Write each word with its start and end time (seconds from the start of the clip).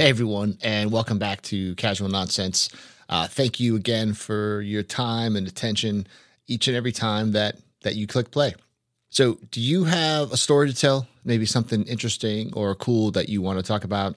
Hey, 0.00 0.08
everyone, 0.08 0.56
and 0.62 0.90
welcome 0.90 1.18
back 1.18 1.42
to 1.42 1.74
Casual 1.74 2.08
Nonsense. 2.08 2.70
Uh, 3.10 3.26
thank 3.26 3.60
you 3.60 3.76
again 3.76 4.14
for 4.14 4.62
your 4.62 4.82
time 4.82 5.36
and 5.36 5.46
attention 5.46 6.06
each 6.46 6.68
and 6.68 6.74
every 6.74 6.90
time 6.90 7.32
that, 7.32 7.56
that 7.82 7.96
you 7.96 8.06
click 8.06 8.30
play. 8.30 8.54
So, 9.10 9.36
do 9.50 9.60
you 9.60 9.84
have 9.84 10.32
a 10.32 10.38
story 10.38 10.70
to 10.70 10.74
tell? 10.74 11.06
Maybe 11.22 11.44
something 11.44 11.82
interesting 11.82 12.50
or 12.54 12.74
cool 12.74 13.10
that 13.10 13.28
you 13.28 13.42
want 13.42 13.58
to 13.58 13.62
talk 13.62 13.84
about? 13.84 14.16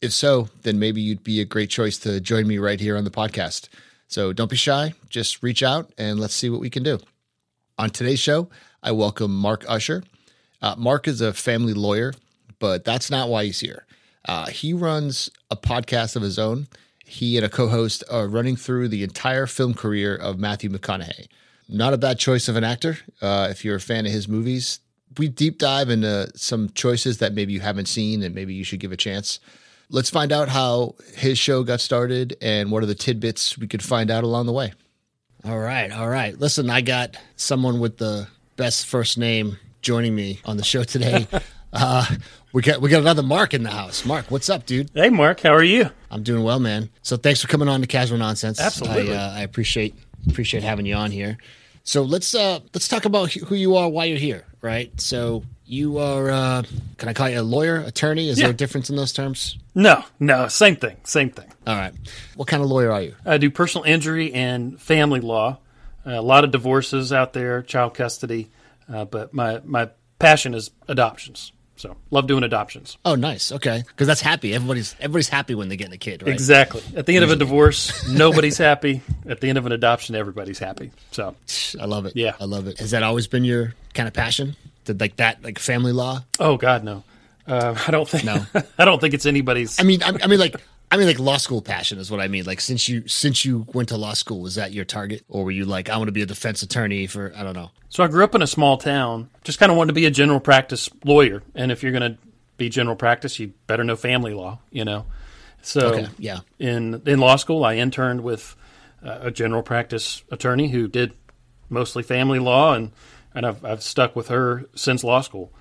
If 0.00 0.14
so, 0.14 0.48
then 0.62 0.78
maybe 0.78 1.02
you'd 1.02 1.24
be 1.24 1.42
a 1.42 1.44
great 1.44 1.68
choice 1.68 1.98
to 1.98 2.20
join 2.20 2.46
me 2.46 2.56
right 2.56 2.80
here 2.80 2.96
on 2.96 3.04
the 3.04 3.10
podcast. 3.10 3.68
So, 4.06 4.32
don't 4.32 4.48
be 4.50 4.56
shy, 4.56 4.94
just 5.10 5.42
reach 5.42 5.62
out 5.62 5.92
and 5.98 6.18
let's 6.18 6.32
see 6.32 6.48
what 6.48 6.62
we 6.62 6.70
can 6.70 6.82
do. 6.82 7.00
On 7.76 7.90
today's 7.90 8.18
show, 8.18 8.48
I 8.82 8.92
welcome 8.92 9.36
Mark 9.36 9.66
Usher. 9.68 10.04
Uh, 10.62 10.74
Mark 10.78 11.06
is 11.06 11.20
a 11.20 11.34
family 11.34 11.74
lawyer, 11.74 12.14
but 12.58 12.82
that's 12.82 13.10
not 13.10 13.28
why 13.28 13.44
he's 13.44 13.60
here. 13.60 13.84
Uh, 14.28 14.46
he 14.46 14.74
runs 14.74 15.30
a 15.50 15.56
podcast 15.56 16.14
of 16.14 16.22
his 16.22 16.38
own. 16.38 16.68
He 17.04 17.38
and 17.38 17.46
a 17.46 17.48
co 17.48 17.68
host 17.68 18.04
are 18.10 18.28
running 18.28 18.54
through 18.56 18.88
the 18.88 19.02
entire 19.02 19.46
film 19.46 19.72
career 19.72 20.14
of 20.14 20.38
Matthew 20.38 20.68
McConaughey. 20.68 21.28
Not 21.68 21.94
a 21.94 21.98
bad 21.98 22.18
choice 22.18 22.48
of 22.48 22.56
an 22.56 22.64
actor 22.64 22.98
uh, 23.22 23.48
if 23.50 23.64
you're 23.64 23.76
a 23.76 23.80
fan 23.80 24.06
of 24.06 24.12
his 24.12 24.28
movies. 24.28 24.80
We 25.16 25.28
deep 25.28 25.58
dive 25.58 25.88
into 25.88 26.30
some 26.36 26.68
choices 26.70 27.18
that 27.18 27.32
maybe 27.32 27.54
you 27.54 27.60
haven't 27.60 27.86
seen 27.86 28.22
and 28.22 28.34
maybe 28.34 28.52
you 28.54 28.62
should 28.64 28.80
give 28.80 28.92
a 28.92 28.96
chance. 28.96 29.40
Let's 29.90 30.10
find 30.10 30.32
out 30.32 30.50
how 30.50 30.96
his 31.14 31.38
show 31.38 31.64
got 31.64 31.80
started 31.80 32.36
and 32.42 32.70
what 32.70 32.82
are 32.82 32.86
the 32.86 32.94
tidbits 32.94 33.56
we 33.56 33.66
could 33.66 33.82
find 33.82 34.10
out 34.10 34.22
along 34.22 34.44
the 34.44 34.52
way. 34.52 34.74
All 35.44 35.58
right, 35.58 35.90
all 35.90 36.08
right. 36.08 36.38
Listen, 36.38 36.68
I 36.68 36.82
got 36.82 37.16
someone 37.36 37.80
with 37.80 37.96
the 37.96 38.28
best 38.56 38.86
first 38.86 39.16
name 39.16 39.56
joining 39.80 40.14
me 40.14 40.40
on 40.44 40.58
the 40.58 40.64
show 40.64 40.84
today. 40.84 41.26
Uh, 41.72 42.04
we 42.52 42.62
got 42.62 42.80
we 42.80 42.88
got 42.88 43.00
another 43.00 43.22
Mark 43.22 43.52
in 43.54 43.62
the 43.62 43.70
house. 43.70 44.04
Mark, 44.04 44.30
what's 44.30 44.48
up, 44.48 44.64
dude? 44.66 44.90
Hey, 44.94 45.10
Mark, 45.10 45.40
how 45.40 45.52
are 45.54 45.62
you? 45.62 45.90
I'm 46.10 46.22
doing 46.22 46.42
well, 46.42 46.58
man. 46.60 46.88
So 47.02 47.16
thanks 47.16 47.42
for 47.42 47.48
coming 47.48 47.68
on 47.68 47.80
to 47.82 47.86
Casual 47.86 48.18
Nonsense. 48.18 48.58
Absolutely. 48.60 49.14
I, 49.14 49.16
uh, 49.16 49.32
I 49.34 49.40
appreciate 49.42 49.94
appreciate 50.28 50.62
having 50.62 50.86
you 50.86 50.94
on 50.94 51.10
here. 51.10 51.36
So 51.84 52.02
let's 52.02 52.34
uh 52.34 52.60
let's 52.74 52.88
talk 52.88 53.04
about 53.04 53.32
who 53.32 53.54
you 53.54 53.76
are, 53.76 53.88
why 53.88 54.06
you're 54.06 54.18
here, 54.18 54.44
right? 54.62 54.98
So 55.00 55.44
you 55.66 55.98
are 55.98 56.30
uh 56.30 56.62
can 56.96 57.08
I 57.08 57.12
call 57.12 57.28
you 57.28 57.40
a 57.40 57.42
lawyer, 57.42 57.76
attorney? 57.76 58.28
Is 58.30 58.38
Yeah. 58.38 58.46
there 58.46 58.54
a 58.54 58.56
difference 58.56 58.88
in 58.90 58.96
those 58.96 59.12
terms? 59.12 59.58
No, 59.74 60.04
no, 60.18 60.48
same 60.48 60.76
thing, 60.76 60.96
same 61.04 61.30
thing. 61.30 61.46
All 61.66 61.76
right. 61.76 61.92
What 62.34 62.48
kind 62.48 62.62
of 62.62 62.68
lawyer 62.68 62.90
are 62.90 63.02
you? 63.02 63.14
I 63.26 63.36
do 63.38 63.50
personal 63.50 63.84
injury 63.84 64.32
and 64.32 64.80
family 64.80 65.20
law. 65.20 65.58
Uh, 66.06 66.12
a 66.12 66.22
lot 66.22 66.44
of 66.44 66.50
divorces 66.50 67.12
out 67.12 67.34
there, 67.34 67.60
child 67.62 67.92
custody, 67.94 68.50
uh, 68.92 69.04
but 69.04 69.32
my 69.34 69.60
my 69.64 69.90
passion 70.18 70.54
is 70.54 70.70
adoptions. 70.88 71.52
So 71.78 71.96
love 72.10 72.26
doing 72.26 72.42
adoptions. 72.42 72.98
Oh, 73.04 73.14
nice. 73.14 73.52
Okay, 73.52 73.84
because 73.86 74.08
that's 74.08 74.20
happy. 74.20 74.52
Everybody's 74.52 74.96
everybody's 74.98 75.28
happy 75.28 75.54
when 75.54 75.68
they 75.68 75.76
get 75.76 75.92
a 75.92 75.96
kid, 75.96 76.22
right? 76.22 76.32
Exactly. 76.32 76.82
At 76.96 77.06
the 77.06 77.14
end 77.14 77.24
of 77.24 77.30
a 77.30 77.36
divorce, 77.36 78.08
nobody's 78.12 78.58
happy. 78.58 79.00
At 79.28 79.40
the 79.40 79.48
end 79.48 79.58
of 79.58 79.64
an 79.66 79.72
adoption, 79.72 80.16
everybody's 80.16 80.58
happy. 80.58 80.90
So 81.12 81.36
I 81.80 81.84
love 81.84 82.04
it. 82.06 82.16
Yeah. 82.16 82.34
I 82.40 82.44
love 82.46 82.66
it. 82.66 82.78
Has 82.80 82.90
that 82.90 83.04
always 83.04 83.28
been 83.28 83.44
your 83.44 83.74
kind 83.94 84.08
of 84.08 84.12
passion? 84.12 84.56
Did 84.86 85.00
like 85.00 85.16
that, 85.16 85.42
like 85.44 85.58
family 85.60 85.92
law? 85.92 86.24
Oh 86.40 86.56
God, 86.56 86.82
no. 86.82 87.04
Uh, 87.46 87.78
I 87.86 87.90
don't 87.92 88.08
think. 88.08 88.24
No. 88.24 88.44
I 88.78 88.84
don't 88.84 89.00
think 89.00 89.14
it's 89.14 89.24
anybody's. 89.24 89.80
I 89.80 89.84
mean, 89.84 90.02
I, 90.02 90.12
I 90.22 90.26
mean, 90.26 90.38
like, 90.40 90.56
I 90.90 90.96
mean, 90.96 91.06
like 91.06 91.18
law 91.18 91.36
school 91.36 91.60
passion 91.60 91.98
is 91.98 92.10
what 92.10 92.20
I 92.20 92.28
mean. 92.28 92.44
Like, 92.44 92.60
since 92.60 92.88
you 92.88 93.06
since 93.06 93.44
you 93.44 93.66
went 93.74 93.90
to 93.90 93.96
law 93.96 94.14
school, 94.14 94.40
was 94.40 94.54
that 94.54 94.72
your 94.72 94.84
target, 94.84 95.22
or 95.28 95.44
were 95.44 95.50
you 95.50 95.64
like, 95.64 95.90
I 95.90 95.96
want 95.98 96.08
to 96.08 96.12
be 96.12 96.22
a 96.22 96.26
defense 96.26 96.62
attorney 96.62 97.06
for 97.06 97.32
I 97.36 97.42
don't 97.42 97.54
know? 97.54 97.70
So 97.90 98.02
I 98.02 98.08
grew 98.08 98.24
up 98.24 98.34
in 98.34 98.42
a 98.42 98.46
small 98.46 98.78
town. 98.78 99.28
Just 99.44 99.58
kind 99.58 99.70
of 99.70 99.76
wanted 99.76 99.88
to 99.88 99.94
be 99.94 100.06
a 100.06 100.10
general 100.10 100.40
practice 100.40 100.88
lawyer, 101.04 101.42
and 101.54 101.70
if 101.70 101.82
you're 101.82 101.92
going 101.92 102.14
to 102.14 102.18
be 102.56 102.68
general 102.68 102.96
practice, 102.96 103.38
you 103.38 103.52
better 103.66 103.84
know 103.84 103.96
family 103.96 104.32
law. 104.32 104.60
You 104.70 104.84
know. 104.84 105.06
So 105.60 105.92
Okay, 105.92 106.06
yeah. 106.18 106.40
in 106.58 107.02
in 107.06 107.18
law 107.18 107.36
school, 107.36 107.64
I 107.64 107.74
interned 107.74 108.22
with 108.22 108.56
uh, 109.04 109.18
a 109.22 109.30
general 109.30 109.62
practice 109.62 110.22
attorney 110.30 110.68
who 110.68 110.88
did 110.88 111.12
mostly 111.68 112.02
family 112.02 112.38
law, 112.38 112.72
and 112.72 112.92
and 113.34 113.44
I've 113.44 113.62
I've 113.64 113.82
stuck 113.82 114.16
with 114.16 114.28
her 114.28 114.64
since 114.74 115.04
law 115.04 115.20
school. 115.20 115.52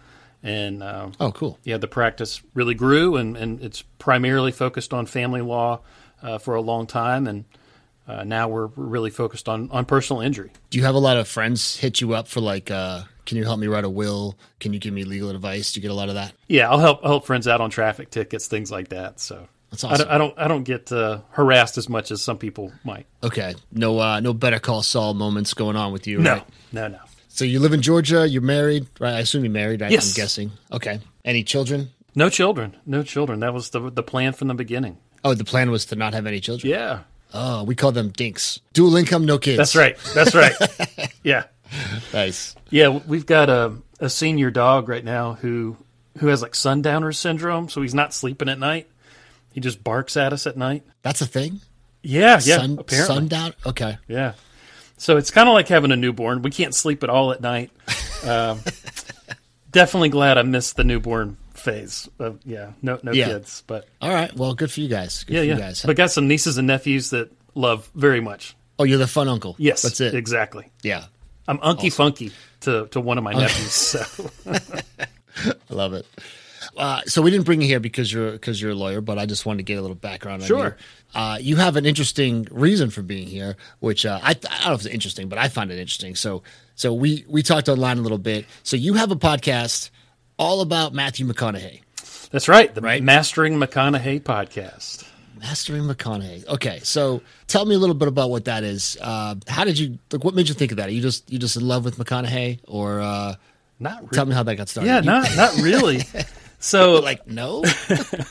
And 0.44 0.84
uh, 0.84 1.10
Oh, 1.20 1.32
cool. 1.32 1.58
yeah, 1.64 1.78
the 1.78 1.88
practice 1.88 2.42
really 2.54 2.76
grew, 2.76 3.16
and, 3.18 3.36
and 3.36 3.62
it's 3.62 3.82
primarily 3.98 4.52
focused 4.52 4.94
on 4.94 5.06
family 5.08 5.42
law 5.42 5.80
uh, 6.22 6.38
for 6.38 6.56
a 6.56 6.62
long 6.62 6.86
time, 6.88 7.28
and 7.28 7.46
uh, 8.08 8.24
now 8.24 8.48
we're 8.48 8.68
really 8.76 9.10
focused 9.10 9.50
on 9.50 9.70
on 9.72 9.84
personal 9.86 10.22
injury. 10.22 10.52
Do 10.70 10.78
you 10.78 10.86
have 10.86 10.96
a 10.96 11.00
lot 11.00 11.18
of 11.18 11.28
friends 11.28 11.78
hit 11.78 12.00
you 12.02 12.14
up 12.14 12.28
for 12.28 12.40
like, 12.40 12.70
uh, 12.72 13.02
can 13.26 13.36
you 13.38 13.44
help 13.44 13.60
me 13.60 13.68
write 13.68 13.84
a 13.84 13.90
will? 13.90 14.38
Can 14.60 14.72
you 14.74 14.80
give 14.80 14.94
me 14.94 15.04
legal 15.04 15.30
advice? 15.30 15.74
Do 15.74 15.80
you 15.80 15.82
get 15.82 15.92
a 15.92 15.96
lot 15.96 16.08
of 16.10 16.16
that? 16.16 16.34
Yeah, 16.48 16.70
I'll 16.70 16.80
help 16.80 17.00
I'll 17.04 17.10
help 17.10 17.26
friends 17.26 17.48
out 17.48 17.60
on 17.60 17.70
traffic 17.70 18.10
tickets, 18.12 18.48
things 18.48 18.72
like 18.72 18.90
that. 18.90 19.20
So 19.20 19.48
That's 19.72 19.84
I, 19.84 19.90
awesome. 19.92 20.08
don't, 20.08 20.14
I 20.14 20.18
don't 20.20 20.40
I 20.40 20.48
don't 20.48 20.64
get 20.64 20.92
uh, 20.92 21.20
harassed 21.32 21.78
as 21.78 21.90
much 21.90 22.12
as 22.12 22.22
some 22.22 22.38
people 22.38 22.72
might. 22.86 23.08
Okay, 23.24 23.56
no, 23.74 24.00
uh, 24.00 24.20
no 24.22 24.34
Better 24.34 24.60
Call 24.60 24.84
Saul 24.84 25.14
moments 25.16 25.54
going 25.56 25.76
on 25.76 25.92
with 25.92 26.08
you, 26.08 26.20
No, 26.20 26.34
right? 26.34 26.46
no, 26.72 26.88
no. 26.88 27.00
So 27.38 27.46
you 27.46 27.60
live 27.60 27.72
in 27.72 27.84
Georgia. 27.84 28.28
You're 28.28 28.42
married, 28.42 28.88
right? 29.00 29.14
I 29.14 29.20
assume 29.20 29.44
you're 29.44 29.54
married. 29.54 29.80
Right? 29.80 29.92
Yes. 29.92 30.10
I'm 30.10 30.20
guessing. 30.20 30.52
Okay. 30.72 31.00
Any 31.24 31.44
children? 31.44 31.92
No 32.16 32.32
children. 32.32 32.76
No 32.88 33.04
children. 33.04 33.42
That 33.42 33.54
was 33.54 33.70
the 33.70 33.92
the 33.92 34.02
plan 34.02 34.34
from 34.34 34.48
the 34.48 34.56
beginning. 34.56 34.98
Oh, 35.24 35.36
the 35.36 35.44
plan 35.44 35.70
was 35.70 35.86
to 35.88 35.96
not 35.96 36.16
have 36.16 36.26
any 36.26 36.40
children. 36.40 36.72
Yeah. 36.72 37.02
Oh, 37.36 37.64
we 37.64 37.76
call 37.76 37.92
them 37.92 38.10
dinks. 38.10 38.60
Dual 38.74 38.96
income, 38.96 39.26
no 39.26 39.38
kids. 39.38 39.58
That's 39.58 39.76
right. 39.76 39.96
That's 40.16 40.34
right. 40.34 40.56
yeah. 41.24 41.44
Nice. 42.12 42.56
Yeah, 42.72 42.88
we've 42.88 43.28
got 43.28 43.52
a 43.52 43.76
a 44.00 44.10
senior 44.10 44.50
dog 44.50 44.90
right 44.90 45.06
now 45.06 45.34
who 45.34 45.78
who 46.18 46.28
has 46.30 46.42
like 46.42 46.56
sundowner 46.56 47.12
syndrome, 47.12 47.70
so 47.70 47.84
he's 47.84 47.94
not 47.94 48.16
sleeping 48.16 48.50
at 48.50 48.58
night. 48.58 48.90
He 49.54 49.60
just 49.60 49.84
barks 49.84 50.18
at 50.18 50.34
us 50.34 50.48
at 50.48 50.58
night. 50.58 50.86
That's 51.04 51.22
a 51.22 51.28
thing. 51.28 51.62
Yeah, 52.02 52.40
yeah. 52.44 52.58
Sun, 52.58 52.78
apparently. 52.80 53.16
sundown. 53.16 53.54
Okay. 53.64 54.00
Yeah. 54.08 54.34
So 54.98 55.18
it's 55.18 55.32
kind 55.32 55.48
of 55.48 55.54
like 55.54 55.68
having 55.68 55.92
a 55.92 55.96
newborn. 55.96 56.42
We 56.42 56.52
can't 56.52 56.74
sleep 56.76 57.04
at 57.04 57.10
all 57.10 57.32
at 57.32 57.42
night. 57.42 57.72
Um, 58.26 58.62
definitely 59.72 60.10
glad 60.10 60.40
I 60.40 60.42
missed 60.42 60.76
the 60.76 60.84
newborn 60.84 61.38
phase. 61.54 62.10
Uh, 62.20 62.32
yeah, 62.44 62.72
no, 62.82 63.00
no 63.04 63.12
Yeah. 63.12 63.28
kids, 63.28 63.64
but 63.68 63.88
All 64.02 64.12
right. 64.12 64.34
Well, 64.36 64.56
good 64.56 64.72
for 64.72 64.82
you 64.82 64.88
guys. 64.88 65.24
Good 65.24 65.36
yeah, 65.36 65.40
for 65.42 65.46
yeah. 65.46 65.54
you 65.54 65.60
guys. 65.60 65.84
But 65.84 65.96
got 65.98 66.10
some 66.12 66.28
nieces 66.28 66.58
and 66.58 66.66
nephews 66.68 67.12
that 67.12 67.32
love 67.54 67.90
very 67.94 68.22
much. 68.22 68.56
oh, 68.80 68.86
you're 68.86 68.98
the 68.98 69.06
fun 69.08 69.28
uncle. 69.30 69.56
Yes, 69.60 69.84
That's 69.84 70.02
it. 70.02 70.16
Exactly. 70.16 70.72
Yeah. 70.82 71.06
I'm 71.48 71.60
unky 71.60 71.94
funky 71.94 72.32
to 72.62 72.88
to 72.88 73.00
one 73.00 73.20
of 73.20 73.24
my 73.24 73.34
nephews. 73.34 73.72
So 73.72 74.30
I 75.38 75.48
love 75.70 75.94
it. 75.94 76.08
Uh, 76.78 77.02
so 77.08 77.22
we 77.22 77.32
didn't 77.32 77.46
bring 77.46 77.62
you 77.62 77.68
here 77.68 77.80
because 77.80 78.14
you're 78.14 78.32
because 78.34 78.62
you're 78.62 78.72
a 78.72 78.76
lawyer, 78.76 79.02
but 79.02 79.18
I 79.18 79.26
just 79.26 79.46
wanted 79.46 79.58
to 79.58 79.64
get 79.64 79.80
a 79.80 79.82
little 79.82 79.96
background 79.96 80.44
on 80.44 80.48
Sure. 80.48 80.78
you. 81.16 81.20
Uh, 81.20 81.38
you 81.42 81.56
have 81.56 81.76
an 81.76 81.86
interesting 81.86 82.48
reason 82.52 82.90
for 82.92 83.02
being 83.02 83.28
here, 83.28 83.56
which 83.80 84.06
uh, 84.06 84.20
I, 84.22 84.32
I 84.32 84.34
don't 84.34 84.66
know 84.68 84.74
if 84.74 84.80
it's 84.86 84.94
interesting, 84.94 85.28
but 85.30 85.40
I 85.40 85.48
find 85.48 85.72
it 85.72 85.80
interesting. 85.80 86.16
So 86.16 86.44
so 86.76 86.94
we 86.94 87.26
we 87.28 87.42
talked 87.42 87.68
online 87.68 87.98
a 87.98 88.02
little 88.02 88.18
bit. 88.20 88.46
So 88.64 88.78
you 88.78 88.94
have 88.94 89.12
a 89.12 89.16
podcast 89.16 89.90
all 90.38 90.62
about 90.62 90.94
Matthew 90.94 91.26
McConaughey, 91.26 91.82
that's 92.30 92.48
right. 92.48 92.74
The 92.76 92.82
Right. 92.82 93.02
Mastering 93.02 93.56
McConaughey 93.56 94.22
podcast. 94.22 95.04
Mastering 95.40 95.84
McConaughey. 95.84 96.48
Okay, 96.48 96.80
so 96.84 97.22
tell 97.48 97.66
me 97.66 97.74
a 97.76 97.78
little 97.80 97.96
bit 97.96 98.08
about 98.08 98.30
what 98.30 98.46
that 98.46 98.64
is. 98.64 98.98
Uh, 99.02 99.36
how 99.48 99.64
did 99.64 99.78
you 99.80 99.98
like? 100.12 100.24
What 100.24 100.36
made 100.36 100.48
you 100.50 100.54
think 100.56 100.72
of 100.72 100.78
that? 100.78 100.90
Are 100.90 100.92
you 100.92 101.02
just 101.02 101.32
you 101.32 101.40
just 101.40 101.56
in 101.58 101.68
love 101.68 101.86
with 101.86 101.98
McConaughey, 101.98 102.60
or 102.68 103.00
uh, 103.02 103.36
Not 103.80 104.02
really. 104.02 104.08
tell 104.14 104.26
me 104.26 104.34
how 104.36 104.44
that 104.44 104.56
got 104.56 104.68
started? 104.70 104.88
Yeah, 104.90 105.00
You- 105.00 105.06
not 105.06 105.36
not 105.36 105.56
really. 105.62 106.02
So 106.60 107.00
like 107.00 107.28
no. 107.28 107.64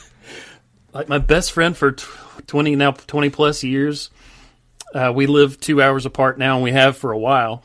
like 0.93 1.09
my 1.09 1.17
best 1.19 1.51
friend 1.51 1.75
for 1.75 1.91
20 1.91 2.75
now 2.75 2.91
20 2.91 3.29
plus 3.29 3.63
years 3.63 4.09
uh, 4.93 5.11
we 5.13 5.27
live 5.27 5.59
two 5.59 5.81
hours 5.81 6.05
apart 6.05 6.39
now 6.39 6.55
and 6.55 6.63
we 6.63 6.71
have 6.71 6.97
for 6.97 7.11
a 7.11 7.17
while. 7.17 7.63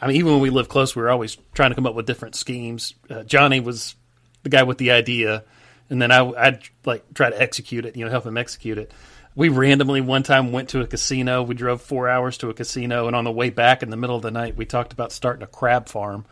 I 0.00 0.06
mean 0.06 0.16
even 0.16 0.32
when 0.32 0.40
we 0.40 0.50
live 0.50 0.68
close 0.68 0.96
we 0.96 1.02
were 1.02 1.10
always 1.10 1.36
trying 1.54 1.70
to 1.70 1.74
come 1.74 1.86
up 1.86 1.94
with 1.94 2.06
different 2.06 2.34
schemes. 2.34 2.94
Uh, 3.08 3.22
johnny 3.22 3.60
was 3.60 3.94
the 4.42 4.48
guy 4.48 4.62
with 4.62 4.78
the 4.78 4.90
idea 4.90 5.44
and 5.90 6.00
then 6.00 6.10
I, 6.10 6.24
i'd 6.24 6.62
like 6.84 7.04
try 7.14 7.30
to 7.30 7.40
execute 7.40 7.84
it 7.84 7.96
you 7.96 8.04
know 8.04 8.10
help 8.10 8.26
him 8.26 8.36
execute 8.36 8.78
it. 8.78 8.92
We 9.34 9.48
randomly 9.48 10.02
one 10.02 10.24
time 10.24 10.52
went 10.52 10.68
to 10.70 10.82
a 10.82 10.86
casino. 10.86 11.42
We 11.42 11.54
drove 11.54 11.80
four 11.80 12.06
hours 12.06 12.36
to 12.38 12.50
a 12.50 12.54
casino 12.54 13.06
and 13.06 13.16
on 13.16 13.24
the 13.24 13.32
way 13.32 13.48
back 13.48 13.82
in 13.82 13.88
the 13.88 13.96
middle 13.96 14.16
of 14.16 14.22
the 14.22 14.30
night 14.30 14.56
we 14.56 14.66
talked 14.66 14.92
about 14.92 15.12
starting 15.12 15.42
a 15.42 15.46
crab 15.46 15.88
farm 15.88 16.26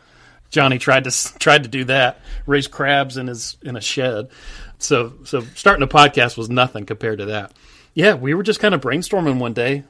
Johnny 0.51 0.77
tried 0.77 1.05
to 1.05 1.39
tried 1.39 1.63
to 1.63 1.69
do 1.69 1.85
that, 1.85 2.19
raise 2.45 2.67
crabs 2.67 3.17
in 3.17 3.27
his 3.27 3.57
in 3.63 3.75
a 3.75 3.81
shed. 3.81 4.29
So 4.77 5.13
so 5.23 5.41
starting 5.55 5.83
a 5.83 5.87
podcast 5.87 6.37
was 6.37 6.49
nothing 6.49 6.85
compared 6.85 7.19
to 7.19 7.25
that. 7.25 7.53
Yeah, 7.93 8.13
we 8.13 8.33
were 8.33 8.43
just 8.43 8.59
kind 8.59 8.73
of 8.75 8.81
brainstorming 8.81 9.39
one 9.39 9.53
day, 9.53 9.83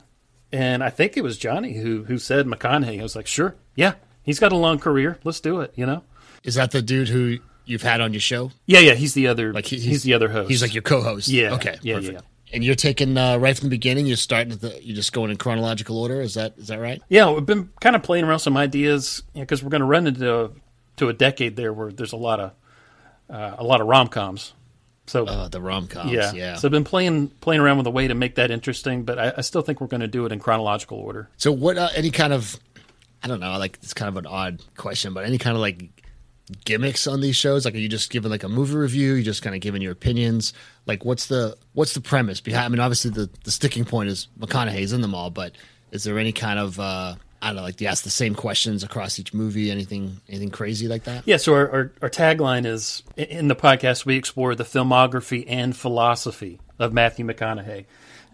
and 0.51 0.83
I 0.83 0.89
think 0.89 1.17
it 1.17 1.23
was 1.23 1.37
Johnny 1.37 1.73
who 1.73 2.03
who 2.03 2.17
said 2.17 2.45
McConaughey. 2.47 2.99
I 2.99 3.03
was 3.03 3.15
like, 3.15 3.27
sure, 3.27 3.55
yeah, 3.75 3.93
he's 4.23 4.39
got 4.39 4.51
a 4.51 4.57
long 4.57 4.79
career. 4.79 5.19
Let's 5.23 5.39
do 5.39 5.61
it. 5.61 5.73
You 5.75 5.85
know. 5.85 6.03
Is 6.43 6.55
that 6.55 6.71
the 6.71 6.81
dude 6.81 7.07
who 7.09 7.37
you've 7.65 7.83
had 7.83 8.01
on 8.01 8.13
your 8.13 8.19
show? 8.21 8.51
Yeah, 8.65 8.79
yeah, 8.79 8.93
he's 8.95 9.13
the 9.13 9.27
other. 9.27 9.53
Like 9.53 9.65
he- 9.65 9.79
he's, 9.79 10.01
the 10.03 10.13
other 10.15 10.29
host. 10.29 10.49
He's 10.49 10.61
like 10.63 10.73
your 10.73 10.81
co-host. 10.81 11.27
Yeah, 11.27 11.53
Okay. 11.53 11.77
yeah, 11.83 11.95
perfect. 11.95 12.13
yeah. 12.13 12.19
And 12.53 12.63
you're 12.63 12.75
taking 12.75 13.17
uh, 13.17 13.37
right 13.37 13.57
from 13.57 13.67
the 13.69 13.75
beginning. 13.75 14.05
You're 14.07 14.17
starting 14.17 14.51
at 14.53 14.61
the. 14.61 14.77
You're 14.83 14.95
just 14.95 15.13
going 15.13 15.31
in 15.31 15.37
chronological 15.37 15.97
order. 15.97 16.21
Is 16.21 16.33
that 16.33 16.53
is 16.57 16.67
that 16.67 16.79
right? 16.79 17.01
Yeah, 17.09 17.31
we've 17.31 17.45
been 17.45 17.69
kind 17.79 17.95
of 17.95 18.03
playing 18.03 18.25
around 18.25 18.39
some 18.39 18.57
ideas 18.57 19.23
because 19.33 19.63
we're 19.63 19.69
going 19.69 19.81
to 19.81 19.87
run 19.87 20.07
into 20.07 20.45
a, 20.45 20.49
to 20.97 21.07
a 21.09 21.13
decade 21.13 21.55
there 21.55 21.71
where 21.71 21.91
there's 21.91 22.11
a 22.13 22.17
lot 22.17 22.39
of 22.39 22.51
uh, 23.29 23.55
a 23.57 23.63
lot 23.63 23.79
of 23.81 23.87
rom 23.87 24.07
coms. 24.09 24.53
So 25.07 25.25
Uh, 25.25 25.47
the 25.47 25.61
rom 25.61 25.87
coms. 25.87 26.11
yeah. 26.11 26.31
Yeah. 26.33 26.55
So 26.55 26.67
I've 26.67 26.71
been 26.71 26.83
playing 26.83 27.29
playing 27.41 27.61
around 27.61 27.77
with 27.77 27.87
a 27.87 27.91
way 27.91 28.07
to 28.07 28.15
make 28.15 28.35
that 28.35 28.51
interesting, 28.51 29.03
but 29.03 29.17
I, 29.17 29.33
I 29.37 29.41
still 29.41 29.61
think 29.61 29.79
we're 29.81 29.87
going 29.87 30.01
to 30.01 30.07
do 30.07 30.25
it 30.25 30.31
in 30.31 30.39
chronological 30.39 30.97
order. 30.99 31.29
So 31.37 31.51
what? 31.51 31.77
Uh, 31.77 31.89
any 31.95 32.11
kind 32.11 32.33
of, 32.33 32.59
I 33.23 33.27
don't 33.27 33.39
know. 33.39 33.57
Like 33.57 33.79
it's 33.81 33.93
kind 33.93 34.09
of 34.09 34.17
an 34.17 34.25
odd 34.25 34.61
question, 34.77 35.13
but 35.13 35.25
any 35.25 35.37
kind 35.37 35.55
of 35.55 35.61
like 35.61 36.00
gimmicks 36.65 37.07
on 37.07 37.21
these 37.21 37.35
shows? 37.35 37.65
Like, 37.65 37.75
are 37.75 37.79
you 37.79 37.89
just 37.89 38.09
giving 38.09 38.31
like 38.31 38.43
a 38.43 38.49
movie 38.49 38.75
review? 38.75 39.13
You 39.13 39.23
just 39.23 39.41
kind 39.41 39.55
of 39.55 39.61
giving 39.61 39.81
your 39.81 39.91
opinions? 39.91 40.53
Like, 40.85 41.05
what's 41.05 41.27
the 41.27 41.57
what's 41.73 41.93
the 41.93 42.01
premise 42.01 42.41
behind? 42.41 42.65
I 42.65 42.69
mean, 42.69 42.79
obviously 42.79 43.11
the 43.11 43.29
the 43.43 43.51
sticking 43.51 43.85
point 43.85 44.09
is 44.09 44.27
McConaughey's 44.39 44.93
in 44.93 45.01
them 45.01 45.15
all, 45.15 45.29
but 45.29 45.53
is 45.91 46.03
there 46.03 46.17
any 46.17 46.31
kind 46.31 46.59
of 46.59 46.79
uh, 46.79 47.15
I 47.41 47.47
don't 47.47 47.55
know, 47.55 47.63
like 47.63 47.81
you 47.81 47.87
ask 47.87 48.03
the 48.03 48.09
same 48.09 48.35
questions 48.35 48.83
across 48.83 49.17
each 49.19 49.33
movie? 49.33 49.71
Anything 49.71 50.21
anything 50.29 50.51
crazy 50.51 50.87
like 50.87 51.05
that? 51.05 51.23
Yeah, 51.25 51.37
so 51.37 51.53
our, 51.53 51.69
our, 51.71 51.91
our 52.03 52.09
tagline 52.09 52.65
is 52.65 53.03
in 53.17 53.47
the 53.47 53.55
podcast 53.55 54.05
we 54.05 54.15
explore 54.15 54.53
the 54.53 54.63
filmography 54.63 55.45
and 55.47 55.75
philosophy 55.75 56.59
of 56.77 56.93
Matthew 56.93 57.25
McConaughey. 57.25 57.85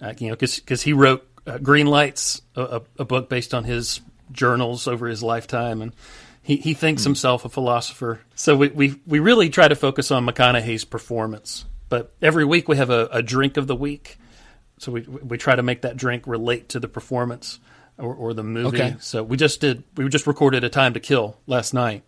Uh, 0.02 0.14
you 0.20 0.30
know, 0.30 0.36
because 0.36 0.82
he 0.82 0.94
wrote 0.94 1.28
uh, 1.48 1.58
Greenlights, 1.58 2.42
a, 2.56 2.82
a 3.00 3.06
book 3.06 3.30
based 3.30 3.54
on 3.54 3.64
his 3.64 4.02
journals 4.32 4.88
over 4.88 5.08
his 5.08 5.24
lifetime, 5.24 5.82
and 5.82 5.94
he, 6.48 6.56
he 6.56 6.74
thinks 6.74 7.04
himself 7.04 7.44
a 7.44 7.50
philosopher. 7.50 8.22
So 8.36 8.56
we, 8.56 8.70
we 8.70 9.02
we 9.06 9.20
really 9.20 9.50
try 9.50 9.68
to 9.68 9.76
focus 9.76 10.12
on 10.12 10.26
McConaughey's 10.26 10.86
performance. 10.86 11.66
But 11.90 12.14
every 12.22 12.46
week 12.46 12.68
we 12.68 12.78
have 12.78 12.90
a, 12.90 13.08
a 13.12 13.22
drink 13.22 13.58
of 13.58 13.68
the 13.68 13.76
week, 13.76 14.18
so 14.78 14.92
we 14.92 15.02
we 15.02 15.38
try 15.38 15.56
to 15.56 15.64
make 15.64 15.82
that 15.82 15.98
drink 15.98 16.26
relate 16.26 16.70
to 16.70 16.80
the 16.80 16.88
performance 16.88 17.60
or, 17.98 18.16
or 18.16 18.34
the 18.34 18.44
movie. 18.44 18.82
Okay. 18.82 18.96
So 19.00 19.24
we 19.24 19.36
just 19.36 19.60
did 19.60 19.84
we 19.98 20.08
just 20.08 20.26
recorded 20.26 20.64
a 20.64 20.70
Time 20.70 20.94
to 20.94 21.02
Kill 21.02 21.38
last 21.48 21.74
night 21.74 22.04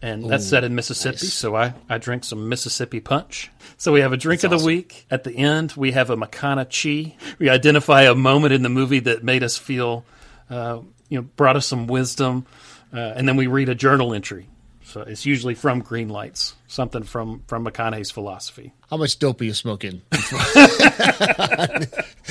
and 0.00 0.30
that's 0.30 0.46
set 0.46 0.64
in 0.64 0.74
Mississippi. 0.74 1.16
nice. 1.16 1.32
So 1.32 1.56
I, 1.56 1.74
I 1.88 1.98
drink 1.98 2.24
some 2.24 2.48
Mississippi 2.48 3.00
punch. 3.00 3.50
So 3.76 3.92
we 3.92 4.00
have 4.00 4.12
a 4.12 4.16
drink 4.16 4.44
of 4.44 4.50
the 4.50 4.56
awesome. 4.56 4.66
week. 4.66 5.06
At 5.10 5.24
the 5.24 5.36
end, 5.36 5.74
we 5.76 5.92
have 5.92 6.10
a 6.10 6.16
Makana 6.16 6.66
Chi. 6.66 7.16
We 7.38 7.48
identify 7.48 8.02
a 8.02 8.14
moment 8.14 8.54
in 8.54 8.62
the 8.62 8.68
movie 8.68 9.00
that 9.00 9.24
made 9.24 9.42
us 9.42 9.56
feel, 9.56 10.04
uh, 10.50 10.80
you 11.08 11.18
know, 11.18 11.22
brought 11.22 11.56
us 11.56 11.66
some 11.66 11.86
wisdom, 11.88 12.46
uh, 12.92 12.96
and 13.16 13.28
then 13.28 13.36
we 13.36 13.46
read 13.46 13.68
a 13.68 13.74
journal 13.74 14.14
entry. 14.14 14.48
So 14.84 15.02
it's 15.02 15.26
usually 15.26 15.54
from 15.54 15.82
Greenlights, 15.82 16.54
something 16.66 17.02
from 17.02 17.42
from 17.46 17.66
McConaughey's 17.66 18.10
philosophy. 18.10 18.72
How 18.88 18.96
much 18.96 19.18
dope 19.18 19.42
are 19.42 19.44
you 19.44 19.52
smoking? 19.52 20.00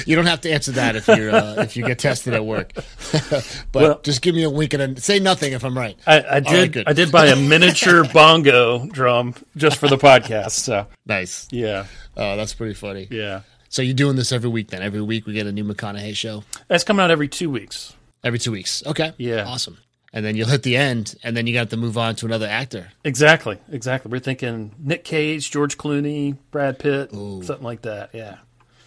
you 0.05 0.15
don't 0.15 0.25
have 0.25 0.41
to 0.41 0.51
answer 0.51 0.71
that 0.73 0.95
if 0.95 1.07
you're 1.07 1.29
uh, 1.29 1.55
if 1.61 1.77
you 1.77 1.85
get 1.85 1.99
tested 1.99 2.33
at 2.33 2.43
work. 2.45 2.73
but 3.71 3.73
Well- 3.73 3.99
just 4.01 4.21
give 4.23 4.33
me 4.33 4.41
a 4.43 4.49
wink 4.49 4.73
and 4.73 4.97
a, 4.97 5.01
say 5.01 5.19
nothing 5.19 5.53
if 5.53 5.63
I'm 5.63 5.77
right. 5.77 5.97
I, 6.07 6.23
I 6.37 6.39
did 6.39 6.73
good. 6.73 6.87
I 6.87 6.93
did 6.93 7.11
buy 7.11 7.27
a 7.27 7.35
miniature 7.35 8.03
bongo 8.13 8.87
drum 8.87 9.35
just 9.55 9.77
for 9.77 9.87
the 9.87 9.97
podcast. 9.97 10.51
So 10.51 10.87
Nice. 11.05 11.47
yeah, 11.51 11.85
Oh, 12.15 12.35
that's 12.37 12.53
pretty 12.55 12.73
funny. 12.73 13.07
yeah, 13.11 13.41
So 13.69 13.81
you're 13.83 13.93
doing 13.93 14.15
this 14.15 14.31
every 14.31 14.49
week 14.49 14.69
then? 14.69 14.81
Every 14.81 15.01
week 15.01 15.25
we 15.27 15.33
get 15.33 15.45
a 15.47 15.51
new 15.51 15.63
McConaughey 15.63 16.15
show? 16.15 16.43
that's 16.67 16.83
coming 16.83 17.03
out 17.03 17.11
every 17.11 17.27
two 17.27 17.49
weeks. 17.51 17.93
Every 18.23 18.39
two 18.39 18.51
weeks. 18.51 18.81
Okay. 18.85 19.13
Yeah. 19.17 19.45
Awesome. 19.45 19.77
And 20.17 20.25
then 20.25 20.35
you'll 20.35 20.47
hit 20.47 20.63
the 20.63 20.77
end, 20.77 21.13
and 21.21 21.37
then 21.37 21.45
you 21.45 21.53
got 21.53 21.69
to 21.69 21.77
move 21.77 21.95
on 21.95 22.15
to 22.15 22.25
another 22.25 22.47
actor. 22.47 22.87
Exactly, 23.03 23.59
exactly. 23.71 24.09
We're 24.09 24.17
thinking 24.17 24.73
Nick 24.79 25.03
Cage, 25.03 25.51
George 25.51 25.77
Clooney, 25.77 26.35
Brad 26.49 26.79
Pitt, 26.79 27.11
something 27.11 27.61
like 27.61 27.83
that. 27.83 28.09
Yeah, 28.13 28.37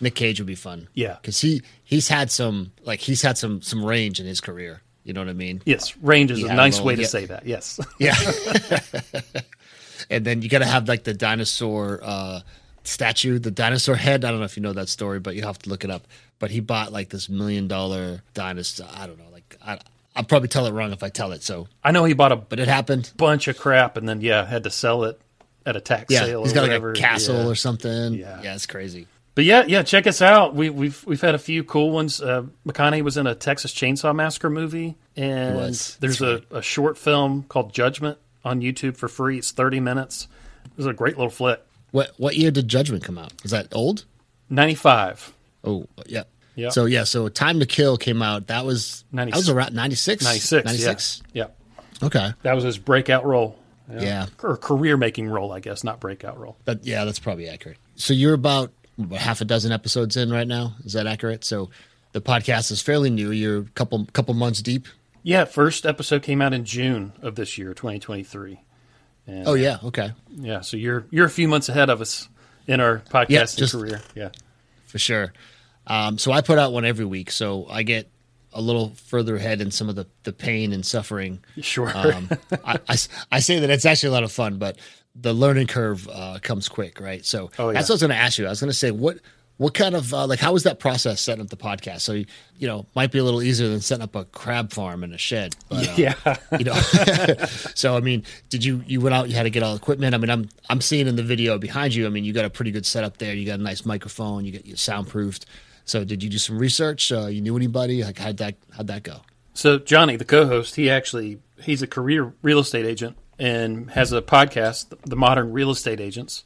Nick 0.00 0.14
Cage 0.14 0.40
would 0.40 0.46
be 0.46 0.54
fun. 0.54 0.88
Yeah. 0.94 1.16
Because 1.20 1.40
he, 1.40 1.62
he's 1.84 2.08
had 2.08 2.30
some, 2.30 2.72
like, 2.82 3.00
he's 3.00 3.22
had 3.22 3.36
some, 3.36 3.62
some 3.62 3.84
range 3.84 4.18
in 4.18 4.26
his 4.26 4.40
career. 4.40 4.80
You 5.04 5.12
know 5.12 5.20
what 5.20 5.28
I 5.28 5.34
mean? 5.34 5.62
yes. 5.64 5.96
Range 5.98 6.30
is 6.30 6.40
You 6.40 6.48
a 6.48 6.54
nice 6.54 6.80
way 6.80 6.94
to 6.94 7.02
yeah. 7.02 7.08
say 7.08 7.26
that. 7.26 7.46
Yes. 7.46 7.80
Yeah. 7.98 8.14
and 10.10 10.24
then 10.24 10.42
you 10.42 10.48
got 10.48 10.60
to 10.60 10.66
have, 10.66 10.88
like, 10.88 11.04
the 11.04 11.14
dinosaur 11.14 12.00
uh, 12.02 12.40
statue, 12.84 13.38
the 13.38 13.50
dinosaur 13.50 13.94
head. 13.94 14.24
I 14.24 14.30
don't 14.30 14.40
know 14.40 14.46
if 14.46 14.56
you 14.56 14.62
know 14.62 14.72
that 14.72 14.88
story, 14.88 15.20
but 15.20 15.34
you 15.36 15.42
have 15.42 15.58
to 15.60 15.70
look 15.70 15.84
it 15.84 15.90
up. 15.90 16.06
But 16.38 16.50
he 16.50 16.60
bought, 16.60 16.92
like, 16.92 17.10
this 17.10 17.28
million 17.28 17.68
dollar 17.68 18.22
dinosaur. 18.34 18.88
I 18.94 19.06
don't 19.06 19.18
know. 19.18 19.30
Like, 19.32 19.56
I, 19.64 19.78
I'll 20.20 20.26
probably 20.26 20.48
tell 20.48 20.66
it 20.66 20.72
wrong 20.72 20.92
if 20.92 21.02
I 21.02 21.08
tell 21.08 21.32
it. 21.32 21.42
So, 21.42 21.66
I 21.82 21.90
know 21.92 22.04
he 22.04 22.12
bought 22.14 22.30
a 22.32 22.36
but 22.36 22.60
it 22.60 22.68
happened. 22.68 23.10
bunch 23.16 23.48
of 23.48 23.56
crap 23.58 23.96
and 23.96 24.08
then 24.08 24.20
yeah 24.20 24.44
had 24.44 24.64
to 24.64 24.70
sell 24.70 25.04
it 25.04 25.20
at 25.64 25.76
a 25.76 25.80
tax 25.80 26.12
Yeah. 26.12 26.24
sale. 26.24 26.44
He's 26.44 26.52
got, 26.52 26.62
whatever. 26.62 26.90
like, 26.94 26.98
a 26.98 27.00
castle 27.00 27.36
Yeah. 27.44 27.46
or 27.48 27.54
something. 27.54 28.14
Yeah. 28.14 28.40
Yeah. 28.42 28.54
It's 28.54 28.66
crazy. 28.66 29.06
But 29.34 29.44
yeah, 29.44 29.64
yeah, 29.66 29.82
check 29.82 30.06
us 30.06 30.20
out. 30.20 30.54
We, 30.54 30.68
we've 30.70 31.02
we've 31.06 31.20
had 31.20 31.34
a 31.34 31.38
few 31.38 31.64
cool 31.64 31.90
ones. 31.92 32.20
Uh, 32.20 32.42
McConaughey 32.66 33.02
was 33.02 33.16
in 33.16 33.26
a 33.26 33.34
Texas 33.34 33.72
Chainsaw 33.72 34.14
Massacre 34.14 34.50
movie, 34.50 34.96
and 35.16 35.56
there's 36.00 36.20
a, 36.20 36.42
a 36.50 36.60
short 36.60 36.98
film 36.98 37.44
called 37.48 37.72
Judgment 37.72 38.18
on 38.44 38.60
YouTube 38.60 38.96
for 38.96 39.08
free. 39.08 39.38
It's 39.38 39.52
30 39.52 39.80
minutes. 39.80 40.26
It 40.66 40.72
was 40.76 40.86
a 40.86 40.92
great 40.92 41.16
little 41.16 41.30
flick. 41.30 41.62
What 41.92 42.10
what 42.18 42.36
year 42.36 42.50
did 42.50 42.68
Judgment 42.68 43.04
come 43.04 43.16
out? 43.18 43.32
Is 43.44 43.52
that 43.52 43.68
old? 43.72 44.04
95, 44.50 45.32
Oh, 45.64 45.86
yeah. 46.06 46.24
Yeah. 46.54 46.70
So 46.70 46.84
yeah, 46.84 47.04
so 47.04 47.28
Time 47.28 47.60
to 47.60 47.66
Kill 47.66 47.96
came 47.96 48.22
out. 48.22 48.48
That 48.48 48.64
was 48.66 49.04
96. 49.12 49.32
that 49.46 49.50
was 49.52 49.56
around 49.56 49.74
96. 49.74 50.24
96, 50.24 50.64
96. 50.66 51.22
Yeah. 51.32 51.44
yeah, 52.00 52.06
Okay. 52.06 52.32
that 52.42 52.54
was 52.54 52.64
his 52.64 52.78
breakout 52.78 53.24
role. 53.24 53.56
Yeah. 53.92 54.26
or 54.42 54.56
career 54.56 54.96
making 54.96 55.26
role, 55.28 55.50
I 55.50 55.58
guess, 55.58 55.82
not 55.82 55.98
breakout 55.98 56.38
role. 56.38 56.56
But 56.64 56.84
yeah, 56.86 57.04
that's 57.04 57.18
probably 57.18 57.48
accurate. 57.48 57.76
So 57.96 58.14
you're 58.14 58.34
about, 58.34 58.72
half 59.16 59.40
a 59.40 59.44
dozen 59.44 59.72
episodes 59.72 60.16
in 60.16 60.30
right 60.30 60.46
now. 60.46 60.74
Is 60.84 60.92
that 60.92 61.06
accurate? 61.08 61.42
So 61.42 61.70
the 62.12 62.20
podcast 62.20 62.70
is 62.70 62.80
fairly 62.82 63.10
new. 63.10 63.30
You're 63.32 63.60
a 63.60 63.64
couple 63.74 64.04
couple 64.12 64.34
months 64.34 64.60
deep. 64.62 64.86
Yeah, 65.22 65.44
first 65.46 65.86
episode 65.86 66.22
came 66.22 66.40
out 66.42 66.52
in 66.52 66.64
June 66.64 67.12
of 67.22 67.34
this 67.34 67.56
year, 67.58 67.72
2023. 67.74 68.60
And, 69.26 69.48
Oh 69.48 69.54
yeah, 69.54 69.78
okay. 69.84 70.12
yeah. 70.36 70.60
So 70.60 70.76
you're 70.76 71.06
you're 71.10 71.26
a 71.26 71.30
few 71.30 71.48
months 71.48 71.68
ahead 71.68 71.88
of 71.90 72.00
us 72.00 72.28
in 72.66 72.78
our 72.80 72.98
podcasting 73.10 73.56
just- 73.58 73.72
career. 73.74 74.02
Yeah, 74.14 74.28
For 74.86 74.98
sure. 74.98 75.32
Um, 75.90 76.18
so 76.18 76.30
I 76.30 76.40
put 76.40 76.58
out 76.58 76.72
one 76.72 76.84
every 76.84 77.04
week, 77.04 77.30
so 77.32 77.66
I 77.68 77.82
get 77.82 78.08
a 78.52 78.60
little 78.60 78.90
further 79.06 79.36
ahead 79.36 79.60
in 79.60 79.70
some 79.70 79.88
of 79.88 79.96
the, 79.96 80.06
the 80.22 80.32
pain 80.32 80.72
and 80.72 80.84
suffering 80.86 81.40
sure. 81.60 81.90
um, 81.96 82.28
I, 82.64 82.78
I, 82.88 82.96
I 83.32 83.38
say 83.40 83.58
that 83.60 83.70
it's 83.70 83.84
actually 83.84 84.08
a 84.08 84.12
lot 84.12 84.24
of 84.24 84.32
fun, 84.32 84.58
but 84.58 84.76
the 85.14 85.32
learning 85.32 85.66
curve 85.66 86.08
uh, 86.12 86.38
comes 86.42 86.68
quick, 86.68 87.00
right? 87.00 87.24
So 87.24 87.50
Oh, 87.58 87.68
yeah. 87.68 87.74
that's 87.74 87.88
what 87.88 87.94
I 87.94 87.94
was 87.94 88.00
going 88.02 88.10
to 88.10 88.16
ask 88.16 88.38
you. 88.38 88.46
I 88.46 88.50
was 88.50 88.60
going 88.60 88.70
to 88.70 88.76
say, 88.76 88.90
what 88.90 89.18
what 89.56 89.74
kind 89.74 89.94
of 89.94 90.14
uh, 90.14 90.26
like 90.26 90.38
how 90.40 90.54
was 90.54 90.62
that 90.62 90.78
process 90.78 91.20
setting 91.20 91.42
up 91.44 91.50
the 91.50 91.56
podcast? 91.56 92.00
So 92.00 92.12
you, 92.12 92.24
you 92.56 92.66
know, 92.66 92.86
might 92.96 93.12
be 93.12 93.18
a 93.18 93.24
little 93.24 93.42
easier 93.42 93.68
than 93.68 93.80
setting 93.82 94.02
up 94.02 94.14
a 94.16 94.24
crab 94.24 94.72
farm 94.72 95.04
in 95.04 95.12
a 95.12 95.18
shed. 95.18 95.54
But, 95.68 95.86
uh, 95.86 95.92
yeah. 95.98 96.36
you 96.58 96.64
know. 96.64 96.72
so 97.74 97.94
I 97.94 98.00
mean, 98.00 98.24
did 98.48 98.64
you 98.64 98.82
you 98.86 99.02
went 99.02 99.14
out? 99.14 99.28
You 99.28 99.34
had 99.34 99.42
to 99.42 99.50
get 99.50 99.62
all 99.62 99.72
the 99.74 99.76
equipment. 99.80 100.14
I 100.14 100.18
mean, 100.18 100.30
I'm 100.30 100.48
I'm 100.70 100.80
seeing 100.80 101.06
in 101.06 101.16
the 101.16 101.22
video 101.22 101.58
behind 101.58 101.94
you. 101.94 102.06
I 102.06 102.08
mean, 102.08 102.24
you 102.24 102.32
got 102.32 102.46
a 102.46 102.50
pretty 102.50 102.70
good 102.70 102.86
setup 102.86 103.18
there. 103.18 103.34
You 103.34 103.44
got 103.44 103.60
a 103.60 103.62
nice 103.62 103.84
microphone. 103.84 104.46
You 104.46 104.52
get 104.52 104.64
you 104.64 104.76
soundproofed. 104.76 105.44
So 105.84 106.04
did 106.04 106.22
you 106.22 106.30
do 106.30 106.38
some 106.38 106.58
research? 106.58 107.10
Uh, 107.10 107.26
you 107.26 107.40
knew 107.40 107.56
anybody? 107.56 108.04
Like 108.04 108.18
how'd 108.18 108.36
that 108.38 108.56
how'd 108.76 108.86
that 108.88 109.02
go? 109.02 109.20
So 109.54 109.78
Johnny, 109.78 110.16
the 110.16 110.24
co-host, 110.24 110.76
he 110.76 110.88
actually 110.88 111.40
he's 111.60 111.82
a 111.82 111.86
career 111.86 112.32
real 112.42 112.60
estate 112.60 112.86
agent 112.86 113.16
and 113.38 113.90
has 113.92 114.12
a 114.12 114.22
podcast, 114.22 114.94
The 115.04 115.16
Modern 115.16 115.52
Real 115.52 115.70
Estate 115.70 115.98
Agents, 115.98 116.44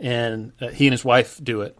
and 0.00 0.52
uh, 0.60 0.68
he 0.68 0.86
and 0.86 0.92
his 0.92 1.04
wife 1.04 1.38
do 1.42 1.60
it, 1.62 1.78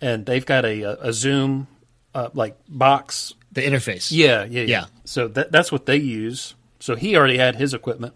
and 0.00 0.26
they've 0.26 0.44
got 0.44 0.64
a 0.64 1.06
a 1.06 1.12
Zoom 1.12 1.66
uh, 2.14 2.28
like 2.34 2.56
box. 2.68 3.34
The 3.52 3.62
interface. 3.62 4.12
Yeah, 4.12 4.44
yeah, 4.44 4.60
yeah. 4.60 4.66
Yeah. 4.66 4.84
So 5.04 5.26
that 5.28 5.50
that's 5.50 5.72
what 5.72 5.86
they 5.86 5.96
use. 5.96 6.54
So 6.80 6.94
he 6.94 7.16
already 7.16 7.38
had 7.38 7.56
his 7.56 7.74
equipment, 7.74 8.14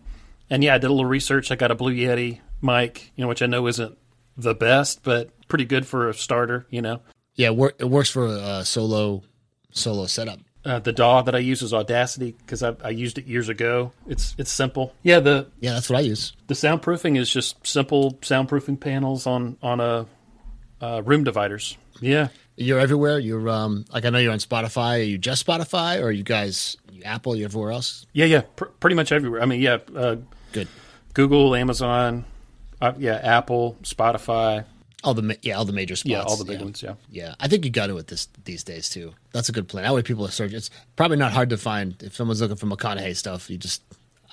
and 0.50 0.62
yeah, 0.62 0.74
I 0.74 0.78
did 0.78 0.88
a 0.88 0.92
little 0.92 1.06
research. 1.06 1.50
I 1.50 1.56
got 1.56 1.70
a 1.70 1.74
Blue 1.74 1.94
Yeti 1.94 2.40
mic, 2.60 3.12
you 3.16 3.22
know, 3.22 3.28
which 3.28 3.42
I 3.42 3.46
know 3.46 3.66
isn't 3.66 3.98
the 4.36 4.54
best, 4.54 5.02
but 5.02 5.30
pretty 5.48 5.64
good 5.64 5.86
for 5.86 6.08
a 6.08 6.14
starter. 6.14 6.66
You 6.70 6.82
know, 6.82 7.00
Yeah, 7.34 7.48
it, 7.48 7.56
wor- 7.56 7.74
it 7.78 7.88
works 7.88 8.10
for 8.10 8.26
a 8.26 8.64
solo 8.64 9.22
solo 9.72 10.06
setup. 10.06 10.38
uh, 10.64 10.78
the 10.78 10.92
DAW 10.92 11.22
that 11.22 11.34
I 11.34 11.38
use 11.38 11.62
is 11.62 11.72
Audacity 11.72 12.32
because 12.38 12.62
I, 12.62 12.74
I 12.84 12.90
used 12.90 13.18
it 13.18 13.26
years 13.26 13.48
ago. 13.48 13.92
It's 14.06 14.34
it's 14.38 14.52
simple. 14.52 14.94
Yeah, 15.02 15.20
the 15.20 15.48
Yeah, 15.60 15.72
that's 15.72 15.88
what 15.90 15.96
I 15.98 16.02
use. 16.02 16.34
The 16.48 16.54
soundproofing 16.54 17.16
is 17.18 17.30
just 17.30 17.66
simple 17.66 18.12
soundproofing 18.20 18.80
panels 18.80 19.26
on 19.26 19.56
on 19.62 19.80
a 19.80 20.06
uh, 20.80 21.02
room 21.04 21.24
dividers. 21.24 21.76
Yeah, 22.00 22.28
You're 22.56 22.80
everywhere. 22.80 23.18
You're 23.18 23.48
um 23.48 23.84
like 23.92 24.04
I 24.04 24.10
know 24.10 24.18
you're 24.18 24.32
on 24.32 24.38
Spotify. 24.40 24.98
Are 25.00 25.02
you 25.02 25.16
just 25.18 25.46
Spotify 25.46 26.00
or 26.00 26.06
are 26.06 26.12
you 26.12 26.24
guys 26.24 26.76
you 26.92 27.02
Apple? 27.04 27.34
You 27.36 27.44
everywhere 27.46 27.72
else? 27.72 28.06
yeah, 28.12 28.26
yeah. 28.26 28.42
Pr- 28.56 28.64
pretty 28.80 28.96
much 28.96 29.10
everywhere. 29.12 29.40
I 29.42 29.46
mean, 29.46 29.60
yeah, 29.60 29.78
uh, 29.96 30.16
Good. 30.52 30.68
Google, 31.14 31.54
Amazon, 31.54 32.24
uh, 32.80 32.92
yeah, 32.98 33.14
Apple, 33.22 33.76
Spotify. 33.84 34.64
All 35.04 35.14
the 35.14 35.36
yeah 35.42 35.54
all 35.54 35.64
the 35.64 35.72
major 35.72 35.96
spots. 35.96 36.10
Yeah, 36.10 36.22
all 36.22 36.36
the 36.36 36.44
big 36.44 36.58
yeah. 36.58 36.64
ones. 36.64 36.82
Yeah. 36.82 36.94
Yeah, 37.10 37.34
I 37.40 37.48
think 37.48 37.64
you 37.64 37.70
got 37.70 37.88
to 37.88 37.94
with 37.94 38.06
this 38.06 38.28
these 38.44 38.62
days 38.62 38.88
too. 38.88 39.14
That's 39.32 39.48
a 39.48 39.52
good 39.52 39.68
plan. 39.68 39.84
That 39.84 39.94
way 39.94 40.02
people 40.02 40.24
are 40.26 40.30
searching. 40.30 40.56
It's 40.56 40.70
probably 40.96 41.16
not 41.16 41.32
hard 41.32 41.50
to 41.50 41.56
find 41.56 42.00
if 42.02 42.14
someone's 42.14 42.40
looking 42.40 42.56
for 42.56 42.66
McConaughey 42.66 43.16
stuff. 43.16 43.50
You 43.50 43.58
just 43.58 43.82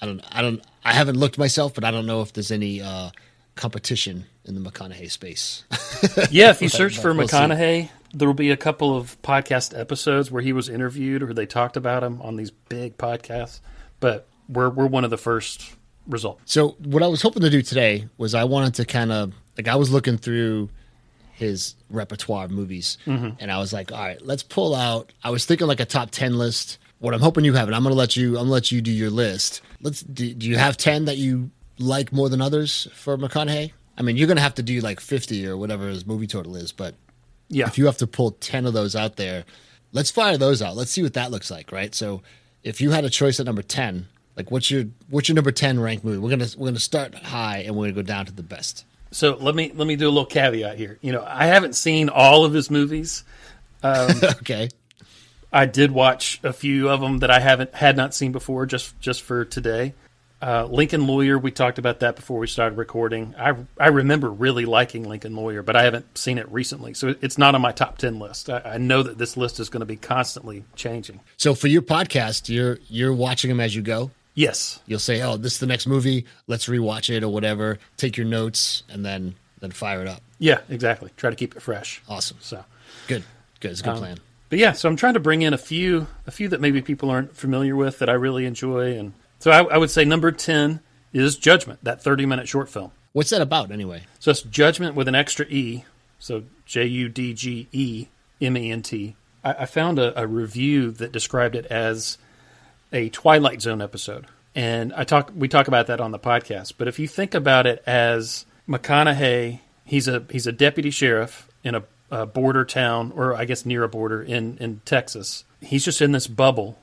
I 0.01 0.05
don't 0.05 0.21
I 0.31 0.41
don't 0.41 0.63
I 0.85 0.93
haven't 0.93 1.17
looked 1.17 1.37
myself, 1.37 1.73
but 1.73 1.83
I 1.83 1.91
don't 1.91 2.05
know 2.05 2.21
if 2.21 2.33
there's 2.33 2.51
any 2.51 2.81
uh 2.81 3.09
competition 3.55 4.25
in 4.45 4.61
the 4.61 4.71
McConaughey 4.71 5.11
space. 5.11 5.63
Yeah, 6.31 6.51
if 6.51 6.61
you 6.61 6.69
search 6.69 6.97
for 6.97 7.13
We'll 7.13 7.27
see. 7.27 7.35
McConaughey, 7.35 7.89
there 8.13 8.27
will 8.27 8.33
be 8.33 8.51
a 8.51 8.57
couple 8.57 8.95
of 8.95 9.21
podcast 9.21 9.77
episodes 9.77 10.31
where 10.31 10.41
he 10.41 10.53
was 10.53 10.69
interviewed 10.69 11.21
or 11.21 11.33
they 11.33 11.45
talked 11.45 11.75
about 11.75 12.03
him 12.03 12.21
on 12.21 12.37
these 12.37 12.51
big 12.51 12.97
podcasts. 12.97 13.59
But 13.99 14.27
we're 14.47 14.69
we're 14.69 14.87
one 14.87 15.03
of 15.03 15.09
the 15.09 15.17
first 15.17 15.75
results. 16.07 16.41
So 16.45 16.69
what 16.83 17.03
I 17.03 17.07
was 17.07 17.21
hoping 17.21 17.41
to 17.41 17.49
do 17.49 17.61
today 17.61 18.07
was 18.17 18.33
I 18.33 18.45
wanted 18.45 18.75
to 18.75 18.85
kind 18.85 19.11
of 19.11 19.33
Like 19.59 19.67
I 19.67 19.75
was 19.75 19.91
looking 19.91 20.17
through 20.17 20.69
his 21.33 21.75
repertoire 21.89 22.45
of 22.45 22.51
movies, 22.51 22.97
mm-hmm. 23.05 23.31
and 23.39 23.51
I 23.51 23.57
was 23.57 23.73
like, 23.73 23.91
all 23.91 23.99
right, 23.99 24.21
let's 24.25 24.41
pull 24.41 24.73
out. 24.73 25.11
I 25.21 25.31
was 25.31 25.45
thinking 25.45 25.67
like 25.67 25.81
a 25.81 25.85
top 25.85 26.11
ten 26.11 26.37
list. 26.37 26.77
What 26.99 27.13
I'm 27.13 27.19
hoping 27.19 27.43
you 27.43 27.51
have, 27.55 27.67
and 27.67 27.75
I'm 27.75 27.83
gonna 27.83 27.93
let 27.93 28.15
you. 28.15 28.37
I'm 28.37 28.43
gonna 28.43 28.51
let 28.51 28.71
you 28.71 28.79
do 28.79 28.89
your 28.89 29.09
list. 29.09 29.59
Let's. 29.81 29.99
Do, 29.99 30.33
do 30.33 30.47
you 30.47 30.57
have 30.57 30.77
ten 30.77 31.03
that 31.05 31.17
you 31.17 31.51
like 31.77 32.13
more 32.13 32.29
than 32.29 32.41
others 32.41 32.87
for 32.93 33.17
McConaughey? 33.17 33.73
I 33.97 34.01
mean, 34.01 34.15
you're 34.15 34.29
gonna 34.29 34.39
have 34.39 34.55
to 34.55 34.63
do 34.63 34.79
like 34.79 35.01
50 35.01 35.45
or 35.45 35.57
whatever 35.57 35.89
his 35.89 36.07
movie 36.07 36.25
total 36.25 36.55
is, 36.55 36.71
but 36.71 36.95
Yeah. 37.49 37.67
if 37.67 37.77
you 37.77 37.85
have 37.87 37.97
to 37.97 38.07
pull 38.07 38.31
10 38.31 38.65
of 38.65 38.71
those 38.71 38.95
out 38.95 39.17
there, 39.17 39.43
let's 39.91 40.09
fire 40.09 40.37
those 40.37 40.61
out. 40.61 40.77
Let's 40.77 40.91
see 40.91 41.03
what 41.03 41.15
that 41.15 41.31
looks 41.31 41.51
like, 41.51 41.73
right? 41.73 41.93
So, 41.93 42.21
if 42.63 42.79
you 42.79 42.91
had 42.91 43.03
a 43.03 43.09
choice 43.09 43.41
at 43.41 43.45
number 43.45 43.61
10, 43.61 44.07
like 44.37 44.51
what's 44.51 44.71
your 44.71 44.85
what's 45.09 45.27
your 45.27 45.35
number 45.35 45.51
10 45.51 45.81
ranked 45.81 46.05
movie? 46.05 46.17
We're 46.17 46.37
to 46.37 46.57
we're 46.57 46.67
going 46.67 46.75
to 46.75 46.79
start 46.79 47.13
high 47.13 47.57
and 47.57 47.75
we're 47.75 47.91
going 47.91 47.95
to 47.95 48.01
go 48.03 48.07
down 48.07 48.25
to 48.27 48.31
the 48.31 48.41
best. 48.41 48.85
So 49.11 49.35
let 49.37 49.55
me 49.55 49.71
let 49.73 49.87
me 49.87 49.95
do 49.95 50.07
a 50.07 50.11
little 50.11 50.25
caveat 50.25 50.77
here. 50.77 50.97
You 51.01 51.11
know, 51.11 51.23
I 51.25 51.47
haven't 51.47 51.75
seen 51.75 52.09
all 52.09 52.45
of 52.45 52.53
his 52.53 52.69
movies. 52.69 53.23
okay. 53.83 54.69
I 55.51 55.65
did 55.65 55.91
watch 55.91 56.39
a 56.43 56.53
few 56.53 56.89
of 56.89 57.01
them 57.01 57.19
that 57.19 57.31
I 57.31 57.39
haven't 57.39 57.73
had 57.73 57.97
not 57.97 58.13
seen 58.13 58.31
before, 58.31 58.65
just 58.65 58.99
just 58.99 59.21
for 59.21 59.45
today. 59.45 59.93
Uh, 60.41 60.65
Lincoln 60.71 61.05
Lawyer, 61.05 61.37
we 61.37 61.51
talked 61.51 61.79
about 61.79 61.99
that 61.99 62.15
before 62.15 62.39
we 62.39 62.47
started 62.47 62.77
recording. 62.77 63.35
I 63.37 63.55
I 63.77 63.87
remember 63.87 64.29
really 64.29 64.65
liking 64.65 65.03
Lincoln 65.03 65.35
Lawyer, 65.35 65.63
but 65.63 65.75
I 65.75 65.83
haven't 65.83 66.17
seen 66.17 66.37
it 66.37 66.49
recently, 66.51 66.93
so 66.93 67.15
it's 67.21 67.37
not 67.37 67.55
on 67.55 67.61
my 67.61 67.71
top 67.71 67.97
ten 67.97 68.19
list. 68.19 68.49
I, 68.49 68.61
I 68.63 68.77
know 68.77 69.03
that 69.03 69.17
this 69.17 69.35
list 69.35 69.59
is 69.59 69.69
going 69.69 69.81
to 69.81 69.85
be 69.85 69.97
constantly 69.97 70.63
changing. 70.75 71.19
So 71.35 71.55
for 71.55 71.67
your 71.67 71.81
podcast, 71.81 72.47
you're 72.47 72.79
you're 72.87 73.13
watching 73.13 73.49
them 73.49 73.59
as 73.59 73.75
you 73.75 73.81
go. 73.81 74.11
Yes, 74.39 74.79
You'll 74.87 74.99
say, 74.99 75.21
"Oh, 75.21 75.35
this 75.35 75.53
is 75.55 75.59
the 75.59 75.67
next 75.67 75.85
movie. 75.85 76.25
Let's 76.47 76.67
rewatch 76.67 77.13
it 77.13 77.23
or 77.23 77.29
whatever." 77.29 77.77
Take 77.97 78.15
your 78.15 78.25
notes 78.25 78.83
and 78.89 79.03
then 79.05 79.35
then 79.59 79.71
fire 79.71 80.01
it 80.01 80.07
up. 80.07 80.21
yeah, 80.37 80.59
exactly. 80.69 81.11
Try 81.17 81.29
to 81.29 81.35
keep 81.35 81.57
it 81.57 81.61
fresh. 81.61 82.01
Awesome. 82.07 82.37
So, 82.39 82.63
Good. 83.07 83.23
Good. 83.59 83.71
It's 83.71 83.81
a 83.81 83.83
good 83.83 83.89
um, 83.89 83.97
plan. 83.97 84.17
but 84.49 84.57
yeah, 84.59 84.71
so 84.71 84.87
I'm 84.87 84.95
trying 84.95 85.15
to 85.15 85.19
bring 85.19 85.41
in 85.41 85.53
a 85.53 85.57
few 85.57 86.07
a 86.25 86.31
few 86.31 86.47
that 86.47 86.61
maybe 86.61 86.81
people 86.81 87.09
aren't 87.09 87.35
familiar 87.35 87.75
with 87.75 87.99
that 87.99 88.09
I 88.09 88.13
really 88.13 88.45
enjoy, 88.45 88.97
and 88.97 89.11
so 89.39 89.51
I, 89.51 89.63
I 89.63 89.77
would 89.77 89.91
say 89.91 90.05
number 90.05 90.31
ten 90.31 90.79
is 91.11 91.35
Judgment, 91.35 91.83
that 91.83 92.01
30 92.01 92.25
minute 92.25 92.47
short 92.47 92.69
film. 92.69 92.91
What's 93.11 93.31
that 93.31 93.41
about 93.41 93.71
anyway? 93.71 94.03
So 94.19 94.31
it's 94.31 94.43
judgment 94.43 94.95
with 94.95 95.07
an 95.09 95.15
extra 95.15 95.45
E. 95.47 95.83
So 96.19 96.43
J 96.65 96.85
U 96.85 97.09
D 97.09 97.33
G 97.33 97.67
E 97.73 98.07
M 98.39 98.55
E 98.55 98.71
N 98.71 98.81
T. 98.83 99.15
I, 99.43 99.53
I 99.53 99.65
found 99.65 99.99
a, 99.99 100.17
a 100.17 100.25
review 100.25 100.91
that 100.91 101.11
described 101.11 101.55
it 101.55 101.65
as 101.65 102.17
a 102.91 103.09
Twilight 103.09 103.61
Zone 103.61 103.81
episode. 103.81 104.27
And 104.55 104.93
I 104.93 105.03
talk 105.03 105.31
we 105.35 105.47
talk 105.47 105.67
about 105.67 105.87
that 105.87 106.01
on 106.01 106.11
the 106.11 106.19
podcast. 106.19 106.73
But 106.77 106.87
if 106.87 106.99
you 106.99 107.07
think 107.07 107.33
about 107.33 107.67
it 107.67 107.83
as 107.85 108.45
McConaughey, 108.67 109.59
he's 109.85 110.07
a 110.07 110.25
he's 110.29 110.47
a 110.47 110.51
deputy 110.51 110.89
sheriff 110.89 111.47
in 111.63 111.75
a, 111.75 111.83
a 112.09 112.25
border 112.25 112.65
town, 112.65 113.11
or 113.15 113.35
I 113.35 113.45
guess 113.45 113.65
near 113.65 113.83
a 113.83 113.89
border 113.89 114.21
in, 114.21 114.57
in 114.57 114.81
Texas. 114.85 115.43
He's 115.61 115.85
just 115.85 116.01
in 116.01 116.11
this 116.13 116.27
bubble 116.27 116.79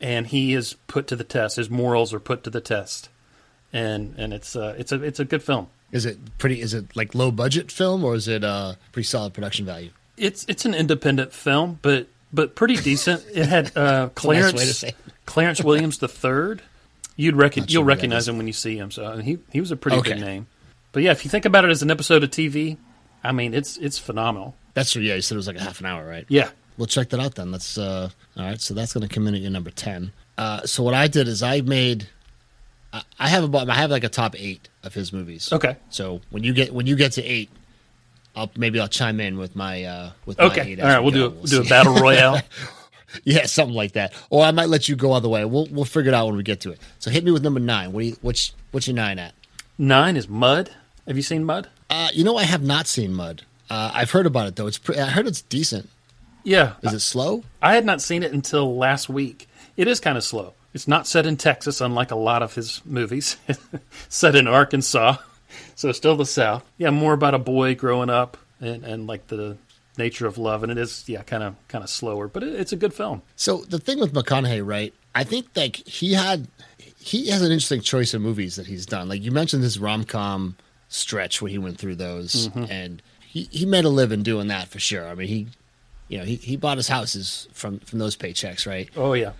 and 0.00 0.26
he 0.26 0.54
is 0.54 0.74
put 0.86 1.06
to 1.08 1.16
the 1.16 1.24
test. 1.24 1.56
His 1.56 1.70
morals 1.70 2.12
are 2.12 2.20
put 2.20 2.44
to 2.44 2.50
the 2.50 2.60
test. 2.60 3.08
And 3.72 4.14
and 4.16 4.32
it's 4.32 4.56
uh, 4.56 4.74
it's 4.78 4.92
a 4.92 5.02
it's 5.02 5.20
a 5.20 5.24
good 5.24 5.42
film. 5.42 5.68
Is 5.92 6.06
it 6.06 6.38
pretty? 6.38 6.60
Is 6.60 6.74
it 6.74 6.96
like 6.96 7.14
low 7.14 7.30
budget 7.30 7.70
film 7.70 8.04
or 8.04 8.14
is 8.14 8.28
it 8.28 8.44
uh 8.44 8.74
pretty 8.92 9.06
solid 9.06 9.34
production 9.34 9.66
value? 9.66 9.90
It's 10.16 10.44
it's 10.48 10.64
an 10.64 10.74
independent 10.74 11.32
film, 11.32 11.78
but 11.82 12.06
but 12.32 12.54
pretty 12.54 12.76
decent. 12.76 13.24
It 13.34 13.46
had 13.46 13.76
uh, 13.76 14.08
Clarence 14.14 14.54
way 14.54 14.66
to 14.66 14.74
say 14.74 14.88
it. 14.88 14.96
Clarence 15.26 15.62
Williams 15.62 15.98
the 15.98 16.08
third. 16.08 16.62
You'd 17.16 17.36
reckon 17.36 17.64
sure 17.66 17.72
you'll 17.72 17.84
recognize 17.84 18.28
him 18.28 18.36
when 18.36 18.46
you 18.46 18.52
see 18.52 18.76
him. 18.76 18.90
So 18.90 19.18
he 19.18 19.38
he 19.50 19.60
was 19.60 19.70
a 19.70 19.76
pretty 19.76 19.98
Okay. 19.98 20.12
big 20.14 20.20
name. 20.22 20.46
But 20.92 21.02
yeah, 21.02 21.10
if 21.12 21.24
you 21.24 21.30
think 21.30 21.44
about 21.44 21.64
it 21.64 21.70
as 21.70 21.82
an 21.82 21.90
episode 21.90 22.22
of 22.24 22.30
TV, 22.30 22.76
I 23.24 23.32
mean 23.32 23.54
it's 23.54 23.76
it's 23.78 23.98
phenomenal. 23.98 24.54
That's 24.74 24.94
yeah. 24.96 25.14
You 25.14 25.20
said 25.22 25.34
it 25.34 25.38
was 25.38 25.46
like 25.46 25.56
a 25.56 25.62
half 25.62 25.80
an 25.80 25.86
hour, 25.86 26.06
right? 26.06 26.24
Yeah. 26.28 26.50
We'll 26.78 26.86
check 26.86 27.08
that 27.10 27.20
out 27.20 27.34
then. 27.36 27.50
That's 27.50 27.78
uh 27.78 28.10
all 28.36 28.44
right. 28.44 28.60
So 28.60 28.74
that's 28.74 28.92
going 28.92 29.06
to 29.08 29.14
come 29.14 29.26
in 29.26 29.34
at 29.34 29.40
your 29.40 29.50
number 29.50 29.70
ten. 29.70 30.12
Uh, 30.36 30.60
so 30.66 30.82
what 30.82 30.92
I 30.92 31.06
did 31.08 31.26
is 31.28 31.42
I 31.42 31.62
made. 31.62 32.08
I- 32.92 33.02
I 33.18 33.28
have 33.28 33.44
about 33.44 33.68
I 33.70 33.74
have 33.74 33.90
like 33.90 34.04
a 34.04 34.08
top 34.10 34.34
eight 34.38 34.68
of 34.84 34.92
his 34.94 35.12
movies. 35.12 35.50
Okay. 35.52 35.76
So 35.88 36.20
when 36.30 36.44
you 36.44 36.52
get 36.52 36.72
when 36.74 36.86
you 36.86 36.94
get 36.96 37.12
to 37.12 37.22
eight, 37.24 37.48
I'll 38.34 38.50
maybe 38.56 38.78
I'll 38.78 38.88
chime 38.88 39.20
in 39.20 39.38
with 39.38 39.56
my 39.56 39.84
uh 39.84 40.10
with 40.26 40.36
my 40.38 40.44
Okay. 40.44 40.72
eight 40.72 40.80
All 40.80 41.02
we 41.02 41.10
We'll 41.10 41.30
go. 41.30 41.30
do 41.36 41.40
a, 41.42 41.46
do 41.46 41.60
a 41.62 41.64
battle 41.64 41.94
royale. 41.94 42.40
yeah, 43.24 43.46
something 43.46 43.74
like 43.74 43.92
that. 43.92 44.12
Or 44.30 44.44
I 44.44 44.50
might 44.50 44.68
let 44.68 44.88
you 44.88 44.96
go 44.96 45.18
the 45.20 45.28
way. 45.28 45.44
We'll 45.44 45.68
we'll 45.70 45.84
figure 45.84 46.10
it 46.10 46.14
out 46.14 46.26
when 46.26 46.36
we 46.36 46.42
get 46.42 46.60
to 46.62 46.70
it. 46.70 46.80
So 46.98 47.10
hit 47.10 47.24
me 47.24 47.30
with 47.32 47.42
number 47.42 47.60
nine. 47.60 47.92
What 47.92 48.00
do 48.00 48.06
you, 48.06 48.16
what's 48.22 48.52
what's 48.70 48.86
your 48.86 48.96
nine 48.96 49.18
at? 49.18 49.34
Nine 49.78 50.16
is 50.16 50.28
Mud. 50.28 50.70
Have 51.06 51.16
you 51.16 51.22
seen 51.22 51.44
Mud? 51.44 51.68
Uh, 51.88 52.08
you 52.12 52.24
know 52.24 52.36
I 52.36 52.44
have 52.44 52.62
not 52.62 52.86
seen 52.86 53.12
Mud. 53.14 53.42
Uh, 53.68 53.90
I've 53.92 54.10
heard 54.10 54.26
about 54.26 54.48
it 54.48 54.56
though. 54.56 54.66
It's 54.66 54.78
pre- 54.78 54.98
I 54.98 55.06
heard 55.06 55.26
it's 55.26 55.42
decent. 55.42 55.88
Yeah. 56.44 56.74
Is 56.82 56.92
it 56.92 57.00
slow? 57.00 57.42
I 57.60 57.74
had 57.74 57.84
not 57.84 58.00
seen 58.00 58.22
it 58.22 58.32
until 58.32 58.76
last 58.76 59.08
week. 59.08 59.48
It 59.76 59.88
is 59.88 59.98
kind 59.98 60.16
of 60.16 60.22
slow. 60.22 60.54
It's 60.72 60.86
not 60.86 61.06
set 61.06 61.26
in 61.26 61.36
Texas, 61.36 61.80
unlike 61.80 62.10
a 62.10 62.16
lot 62.16 62.42
of 62.42 62.54
his 62.54 62.82
movies. 62.84 63.36
set 64.08 64.36
in 64.36 64.46
Arkansas, 64.46 65.16
so 65.74 65.90
still 65.90 66.16
the 66.16 66.26
South. 66.26 66.64
Yeah, 66.78 66.90
more 66.90 67.14
about 67.14 67.34
a 67.34 67.38
boy 67.38 67.74
growing 67.74 68.10
up 68.10 68.36
and, 68.60 68.84
and 68.84 69.06
like 69.06 69.26
the 69.26 69.56
nature 69.98 70.26
of 70.26 70.38
love, 70.38 70.62
and 70.62 70.72
it 70.72 70.78
is 70.78 71.04
yeah, 71.08 71.22
kind 71.22 71.42
of 71.42 71.56
kind 71.68 71.82
of 71.84 71.90
slower, 71.90 72.28
but 72.28 72.42
it, 72.42 72.54
it's 72.54 72.72
a 72.72 72.76
good 72.76 72.94
film. 72.94 73.22
So 73.36 73.58
the 73.58 73.78
thing 73.78 73.98
with 73.98 74.12
McConaughey, 74.12 74.66
right? 74.66 74.94
I 75.14 75.24
think 75.24 75.48
like 75.54 75.76
he 75.76 76.14
had 76.14 76.48
he 76.98 77.28
has 77.28 77.42
an 77.42 77.52
interesting 77.52 77.80
choice 77.80 78.14
of 78.14 78.22
movies 78.22 78.56
that 78.56 78.66
he's 78.66 78.86
done. 78.86 79.08
Like 79.08 79.22
you 79.22 79.30
mentioned 79.30 79.62
this 79.62 79.78
rom 79.78 80.04
com 80.04 80.56
stretch 80.88 81.42
when 81.42 81.50
he 81.50 81.58
went 81.58 81.78
through 81.78 81.96
those, 81.96 82.48
mm-hmm. 82.48 82.70
and 82.70 83.02
he 83.20 83.48
he 83.50 83.66
made 83.66 83.84
a 83.84 83.90
living 83.90 84.22
doing 84.22 84.48
that 84.48 84.68
for 84.68 84.78
sure. 84.78 85.06
I 85.06 85.14
mean 85.14 85.28
he. 85.28 85.46
You 86.08 86.18
know, 86.18 86.24
he, 86.24 86.36
he 86.36 86.56
bought 86.56 86.76
his 86.76 86.86
houses 86.86 87.48
from, 87.52 87.80
from 87.80 87.98
those 87.98 88.16
paychecks, 88.16 88.64
right? 88.64 88.88
Oh 88.94 89.14
yeah, 89.14 89.32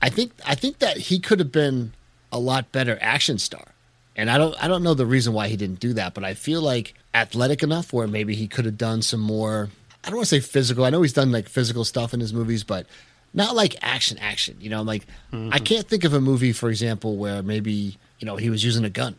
I 0.00 0.08
think 0.08 0.32
I 0.46 0.54
think 0.54 0.78
that 0.78 0.96
he 0.96 1.18
could 1.18 1.38
have 1.38 1.52
been 1.52 1.92
a 2.32 2.38
lot 2.38 2.72
better 2.72 2.98
action 3.00 3.38
star. 3.38 3.74
And 4.16 4.30
I 4.30 4.38
don't 4.38 4.54
I 4.62 4.68
don't 4.68 4.82
know 4.82 4.94
the 4.94 5.06
reason 5.06 5.32
why 5.32 5.48
he 5.48 5.56
didn't 5.56 5.80
do 5.80 5.92
that, 5.94 6.14
but 6.14 6.24
I 6.24 6.34
feel 6.34 6.60
like 6.60 6.94
athletic 7.14 7.62
enough 7.62 7.92
where 7.92 8.06
maybe 8.06 8.34
he 8.34 8.46
could 8.46 8.64
have 8.64 8.76
done 8.76 9.02
some 9.02 9.20
more 9.20 9.70
I 10.04 10.08
don't 10.08 10.16
want 10.16 10.28
to 10.28 10.34
say 10.34 10.40
physical. 10.40 10.84
I 10.84 10.90
know 10.90 11.02
he's 11.02 11.12
done 11.12 11.32
like 11.32 11.48
physical 11.48 11.84
stuff 11.84 12.12
in 12.12 12.20
his 12.20 12.32
movies, 12.32 12.62
but 12.62 12.86
not 13.32 13.56
like 13.56 13.76
action 13.82 14.18
action. 14.18 14.56
You 14.60 14.70
know, 14.70 14.80
I'm 14.80 14.86
like 14.86 15.06
I 15.32 15.58
can't 15.58 15.88
think 15.88 16.04
of 16.04 16.12
a 16.12 16.20
movie, 16.20 16.52
for 16.52 16.68
example, 16.68 17.16
where 17.16 17.42
maybe, 17.42 17.96
you 18.18 18.26
know, 18.26 18.36
he 18.36 18.50
was 18.50 18.64
using 18.64 18.84
a 18.84 18.90
gun. 18.90 19.16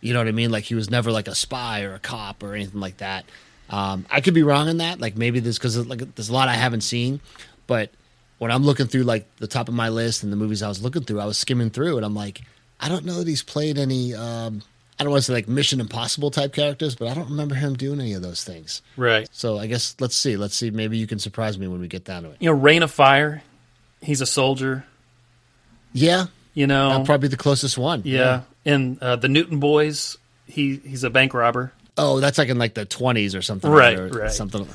You 0.00 0.12
know 0.12 0.20
what 0.20 0.28
I 0.28 0.32
mean? 0.32 0.50
Like 0.50 0.64
he 0.64 0.74
was 0.74 0.90
never 0.90 1.12
like 1.12 1.28
a 1.28 1.34
spy 1.34 1.82
or 1.82 1.94
a 1.94 1.98
cop 1.98 2.42
or 2.42 2.54
anything 2.54 2.80
like 2.80 2.96
that. 2.98 3.24
Um, 3.70 4.04
I 4.10 4.20
could 4.20 4.34
be 4.34 4.42
wrong 4.42 4.68
in 4.68 4.78
that. 4.78 5.00
Like 5.00 5.16
maybe 5.16 5.40
this 5.40 5.58
because 5.58 5.76
like 5.86 6.14
there's 6.14 6.28
a 6.28 6.32
lot 6.32 6.48
I 6.48 6.54
haven't 6.54 6.80
seen, 6.80 7.20
but 7.66 7.90
when 8.38 8.50
I'm 8.50 8.64
looking 8.64 8.86
through 8.86 9.04
like 9.04 9.24
the 9.36 9.46
top 9.46 9.68
of 9.68 9.74
my 9.74 9.88
list 9.88 10.24
and 10.24 10.32
the 10.32 10.36
movies 10.36 10.62
I 10.62 10.68
was 10.68 10.82
looking 10.82 11.04
through, 11.04 11.20
I 11.20 11.26
was 11.26 11.38
skimming 11.38 11.70
through 11.70 11.96
and 11.96 12.04
I'm 12.04 12.14
like, 12.14 12.40
I 12.80 12.88
don't 12.88 13.04
know 13.04 13.14
that 13.18 13.28
he's 13.28 13.42
played 13.44 13.78
any. 13.78 14.14
Um, 14.14 14.62
I 14.98 15.04
don't 15.04 15.10
want 15.10 15.22
to 15.22 15.26
say 15.26 15.32
like 15.32 15.48
Mission 15.48 15.80
Impossible 15.80 16.30
type 16.30 16.52
characters, 16.52 16.94
but 16.94 17.08
I 17.08 17.14
don't 17.14 17.30
remember 17.30 17.54
him 17.54 17.74
doing 17.74 18.00
any 18.00 18.12
of 18.14 18.22
those 18.22 18.44
things. 18.44 18.82
right. 18.96 19.28
So 19.32 19.58
I 19.58 19.66
guess 19.66 19.96
let's 20.00 20.16
see. 20.16 20.36
Let's 20.36 20.54
see. 20.54 20.70
Maybe 20.70 20.96
you 20.98 21.06
can 21.06 21.18
surprise 21.18 21.58
me 21.58 21.66
when 21.66 21.80
we 21.80 21.88
get 21.88 22.04
down 22.04 22.22
to 22.24 22.30
it. 22.30 22.36
You 22.40 22.50
know, 22.50 22.56
Reign 22.58 22.82
of 22.82 22.90
Fire. 22.90 23.42
He's 24.00 24.20
a 24.20 24.26
soldier. 24.26 24.84
Yeah, 25.92 26.26
You 26.54 26.66
know, 26.66 27.02
probably 27.04 27.28
the 27.28 27.36
closest 27.36 27.76
one. 27.78 28.02
yeah. 28.04 28.42
And 28.64 29.02
uh, 29.02 29.16
the 29.16 29.28
Newton 29.28 29.58
Boys. 29.60 30.16
He 30.46 30.76
he's 30.76 31.02
a 31.04 31.10
bank 31.10 31.34
robber. 31.34 31.72
Oh, 31.96 32.20
that's 32.20 32.36
like 32.38 32.48
in 32.48 32.58
like 32.58 32.74
the 32.74 32.84
20s 32.86 33.36
or 33.36 33.42
something. 33.42 33.70
Right, 33.70 33.98
or 33.98 34.08
right. 34.08 34.30
Something. 34.30 34.66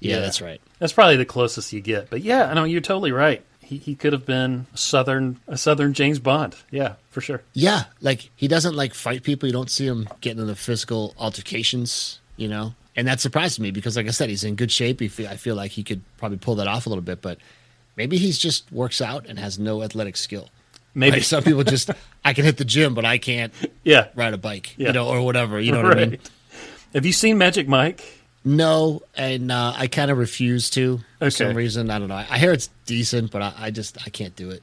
Yeah, 0.00 0.16
Yeah. 0.16 0.20
that's 0.20 0.40
right. 0.42 0.60
That's 0.78 0.92
probably 0.92 1.16
the 1.16 1.24
closest 1.24 1.72
you 1.72 1.80
get. 1.80 2.10
But 2.10 2.22
yeah, 2.22 2.44
I 2.50 2.54
know 2.54 2.64
you're 2.64 2.80
totally 2.80 3.12
right. 3.12 3.42
He 3.66 3.78
he 3.78 3.94
could 3.96 4.12
have 4.12 4.24
been 4.24 4.66
a 4.72 4.76
southern 4.76 5.38
a 5.48 5.56
southern 5.58 5.92
James 5.92 6.18
Bond. 6.20 6.54
Yeah, 6.70 6.94
for 7.10 7.20
sure. 7.20 7.42
Yeah, 7.52 7.84
like 8.00 8.30
he 8.36 8.46
doesn't 8.48 8.74
like 8.76 8.94
fight 8.94 9.22
people. 9.24 9.46
You 9.48 9.52
don't 9.52 9.70
see 9.70 9.86
him 9.86 10.08
getting 10.20 10.40
into 10.40 10.54
physical 10.54 11.14
altercations, 11.18 12.20
you 12.36 12.48
know. 12.48 12.74
And 12.94 13.06
that 13.08 13.20
surprised 13.20 13.60
me 13.60 13.70
because, 13.72 13.96
like 13.96 14.06
I 14.06 14.10
said, 14.10 14.30
he's 14.30 14.44
in 14.44 14.54
good 14.54 14.72
shape. 14.72 15.00
He 15.00 15.08
feel, 15.08 15.28
I 15.28 15.36
feel 15.36 15.54
like 15.54 15.72
he 15.72 15.82
could 15.82 16.00
probably 16.16 16.38
pull 16.38 16.54
that 16.54 16.66
off 16.66 16.86
a 16.86 16.88
little 16.88 17.02
bit, 17.02 17.20
but 17.20 17.38
maybe 17.96 18.16
he's 18.16 18.38
just 18.38 18.70
works 18.72 19.00
out 19.02 19.26
and 19.26 19.38
has 19.38 19.58
no 19.58 19.82
athletic 19.82 20.16
skill. 20.16 20.48
Maybe 20.94 21.16
Like 21.18 21.24
some 21.24 21.42
people 21.42 21.62
just, 21.62 21.90
I 22.24 22.32
can 22.32 22.46
hit 22.46 22.56
the 22.56 22.64
gym, 22.64 22.94
but 22.94 23.04
I 23.04 23.18
can't 23.18 23.52
yeah. 23.84 24.06
ride 24.14 24.32
a 24.32 24.38
bike, 24.38 24.74
Yeah. 24.78 24.86
you 24.86 24.92
know, 24.94 25.08
or 25.08 25.20
whatever. 25.22 25.60
You 25.60 25.72
know 25.72 25.82
what 25.82 25.98
I 25.98 26.04
mean? 26.06 26.18
Have 26.94 27.04
you 27.04 27.12
seen 27.12 27.36
Magic 27.36 27.68
Mike? 27.68 28.02
No, 28.46 29.02
and 29.16 29.50
uh, 29.50 29.74
I 29.76 29.88
kind 29.88 30.10
of 30.10 30.18
refuse 30.18 30.70
to 30.70 31.00
for 31.18 31.30
some 31.30 31.54
reason. 31.54 31.90
I 31.90 31.98
don't 31.98 32.08
know. 32.08 32.14
I, 32.14 32.26
I 32.30 32.38
hear 32.38 32.52
it's 32.52 32.68
decent, 32.86 33.30
but 33.32 33.42
I, 33.42 33.52
I 33.58 33.70
just 33.70 33.98
I 34.06 34.10
can't 34.10 34.34
do 34.36 34.50
it. 34.50 34.62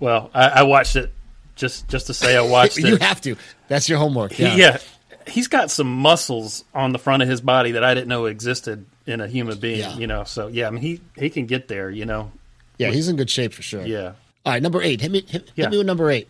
Well, 0.00 0.30
I, 0.32 0.48
I 0.48 0.62
watched 0.62 0.94
it 0.96 1.12
just 1.56 1.88
just 1.88 2.06
to 2.06 2.14
say 2.14 2.36
I 2.36 2.42
watched 2.42 2.76
You 2.78 2.86
it. 2.86 2.90
You 2.90 2.96
have 2.98 3.20
to. 3.22 3.36
That's 3.68 3.88
your 3.88 3.98
homework. 3.98 4.32
He- 4.32 4.44
Yeah. 4.44 4.54
yeah. 4.56 4.78
He's 5.26 5.48
got 5.48 5.70
some 5.70 5.90
muscles 5.90 6.64
on 6.74 6.92
the 6.92 6.98
front 6.98 7.22
of 7.22 7.28
his 7.28 7.40
body 7.40 7.72
that 7.72 7.82
I 7.82 7.94
didn't 7.94 8.08
know 8.08 8.26
existed 8.26 8.84
in 9.06 9.20
a 9.22 9.26
human 9.26 9.58
being, 9.58 9.78
Yeah. 9.80 9.96
you 9.96 10.06
know. 10.06 10.24
So 10.24 10.46
yeah, 10.48 10.68
I 10.68 10.70
mean 10.70 10.82
he 10.82 11.00
he 11.18 11.28
can 11.30 11.46
get 11.46 11.66
there, 11.66 11.90
you 11.90 12.04
know. 12.06 12.30
Yeah, 12.78 12.90
he's 12.90 13.08
in 13.08 13.16
good 13.16 13.30
shape 13.30 13.52
for 13.52 13.62
sure. 13.62 13.84
Yeah. 13.84 14.12
All 14.46 14.52
right, 14.52 14.62
number 14.62 14.80
eight. 14.82 15.00
Hit 15.00 15.10
me. 15.10 15.24
Hit, 15.26 15.50
Yeah. 15.56 15.64
hit 15.64 15.70
me 15.72 15.78
with 15.78 15.86
number 15.86 16.10
eight. 16.10 16.28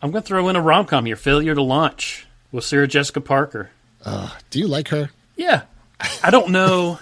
I'm 0.00 0.10
going 0.10 0.22
to 0.22 0.26
throw 0.28 0.48
in 0.50 0.56
a 0.56 0.60
rom-com 0.60 1.06
here, 1.06 1.16
Failure 1.16 1.54
to 1.54 1.62
Launch 1.62 2.26
with 2.52 2.64
Sarah 2.64 2.86
Jessica 2.86 3.20
Parker. 3.20 3.70
Uh, 4.04 4.30
do 4.50 4.58
you 4.58 4.68
like 4.68 4.88
her? 4.88 5.10
Yeah, 5.36 5.62
I 6.22 6.30
don't 6.30 6.50
know. 6.50 6.98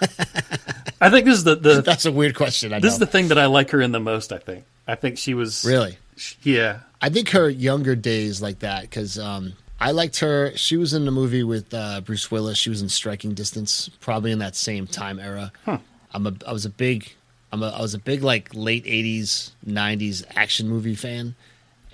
I 1.01 1.09
think 1.09 1.25
this 1.25 1.37
is 1.37 1.43
the 1.43 1.55
the 1.55 1.81
That's 1.85 2.05
a 2.05 2.11
weird 2.11 2.35
question. 2.35 2.73
I 2.73 2.79
this 2.79 2.91
know. 2.91 2.93
is 2.93 2.99
the 2.99 3.07
thing 3.07 3.29
that 3.29 3.37
I 3.37 3.45
like 3.47 3.71
her 3.71 3.81
in 3.81 3.91
the 3.91 3.99
most. 3.99 4.31
I 4.31 4.37
think. 4.37 4.65
I 4.87 4.95
think 4.95 5.17
she 5.17 5.33
was 5.33 5.65
really. 5.65 5.97
Yeah. 6.43 6.79
I 7.01 7.09
think 7.09 7.29
her 7.31 7.49
younger 7.49 7.95
days 7.95 8.41
like 8.41 8.59
that 8.59 8.81
because 8.81 9.19
um, 9.19 9.53
I 9.79 9.91
liked 9.91 10.19
her. 10.19 10.55
She 10.55 10.77
was 10.77 10.93
in 10.93 11.05
the 11.05 11.11
movie 11.11 11.43
with 11.43 11.73
uh, 11.73 12.01
Bruce 12.01 12.31
Willis. 12.31 12.57
She 12.57 12.69
was 12.69 12.81
in 12.81 12.89
Striking 12.89 13.33
Distance, 13.33 13.89
probably 13.99 14.31
in 14.31 14.39
that 14.39 14.55
same 14.55 14.87
time 14.87 15.19
era. 15.19 15.51
I'm 15.67 16.27
a 16.27 16.33
I 16.47 16.53
was 16.53 16.65
a 16.65 16.69
big 16.69 17.11
I'm 17.51 17.61
a 17.61 17.69
I 17.69 17.81
was 17.81 17.93
a 17.93 17.99
big 17.99 18.23
like 18.23 18.49
late 18.53 18.85
'80s 18.85 19.51
'90s 19.67 20.25
action 20.35 20.69
movie 20.69 20.95
fan, 20.95 21.35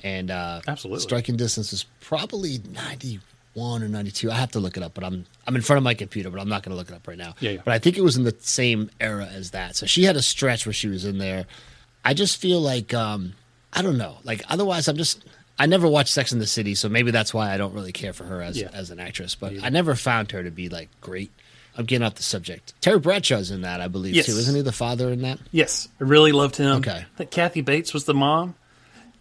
and 0.04 0.30
uh, 0.30 0.62
Absolutely. 0.68 1.02
Striking 1.02 1.36
Distance 1.38 1.72
was 1.72 1.86
probably 2.00 2.60
'91 2.74 3.22
or 3.56 3.88
'92. 3.88 4.32
I 4.32 4.36
have 4.36 4.52
to 4.52 4.60
look 4.60 4.78
it 4.78 4.84
up, 4.84 4.94
but 4.94 5.04
I'm 5.04 5.26
I'm 5.48 5.56
in 5.56 5.62
front 5.62 5.78
of 5.78 5.84
my 5.84 5.94
computer, 5.94 6.30
but 6.30 6.40
I'm 6.40 6.50
not 6.50 6.64
going 6.64 6.72
to 6.72 6.78
look 6.78 6.90
it 6.90 6.96
up 6.96 7.08
right 7.08 7.18
now. 7.18 7.36
Yeah, 7.40 7.52
yeah. 7.52 7.62
But 7.66 7.74
I 7.74 7.80
think 7.80 7.98
it 7.98 8.02
was 8.02 8.18
in 8.18 8.24
the 8.24 8.36
same 8.40 8.90
era 9.00 9.26
as 9.26 9.52
that. 9.52 9.76
So 9.76 9.86
she 9.86 10.04
had 10.04 10.16
a 10.16 10.22
stretch 10.22 10.66
where 10.66 10.74
she 10.74 10.88
was 10.88 11.06
in 11.06 11.18
there. 11.18 11.46
I 12.06 12.14
just 12.14 12.38
feel 12.42 12.60
like 12.62 12.94
um, 12.94 13.34
I 13.74 13.82
don't 13.82 13.98
know. 13.98 14.18
Like 14.24 14.42
otherwise, 14.50 14.88
I'm 14.88 14.98
just 14.98 15.24
I 15.60 15.66
never 15.66 15.88
watched 15.88 16.14
Sex 16.14 16.32
in 16.32 16.40
the 16.40 16.48
City, 16.48 16.76
so 16.76 16.90
maybe 16.90 17.12
that's 17.12 17.34
why 17.34 17.54
I 17.54 17.58
don't 17.58 17.74
really 17.74 17.92
care 17.92 18.14
for 18.14 18.24
her 18.24 18.42
as 18.42 18.60
Yeah. 18.60 18.70
as 18.74 18.90
an 18.90 19.00
actress. 19.00 19.36
But 19.36 19.54
I 19.64 19.70
never 19.70 19.96
found 19.96 20.32
her 20.32 20.44
to 20.44 20.52
be 20.52 20.70
like 20.70 20.90
great. 21.02 21.32
I'm 21.78 21.86
getting 21.86 22.06
off 22.06 22.16
the 22.16 22.24
subject. 22.24 22.74
Terry 22.82 23.00
Bradshaw's 23.00 23.50
in 23.50 23.62
that, 23.62 23.80
I 23.80 23.88
believe, 23.88 24.14
Yes. 24.14 24.26
too. 24.26 24.34
Isn't 24.34 24.56
he 24.56 24.62
the 24.62 24.74
father 24.74 25.10
in 25.10 25.22
that? 25.22 25.40
Yes, 25.52 25.88
I 26.02 26.04
really 26.04 26.34
loved 26.34 26.58
him. 26.58 26.78
Okay. 26.80 26.92
I 26.92 27.18
think 27.18 27.32
Kathy 27.32 27.62
Bates 27.62 27.94
was 27.94 28.04
the 28.04 28.14
mom. 28.14 28.56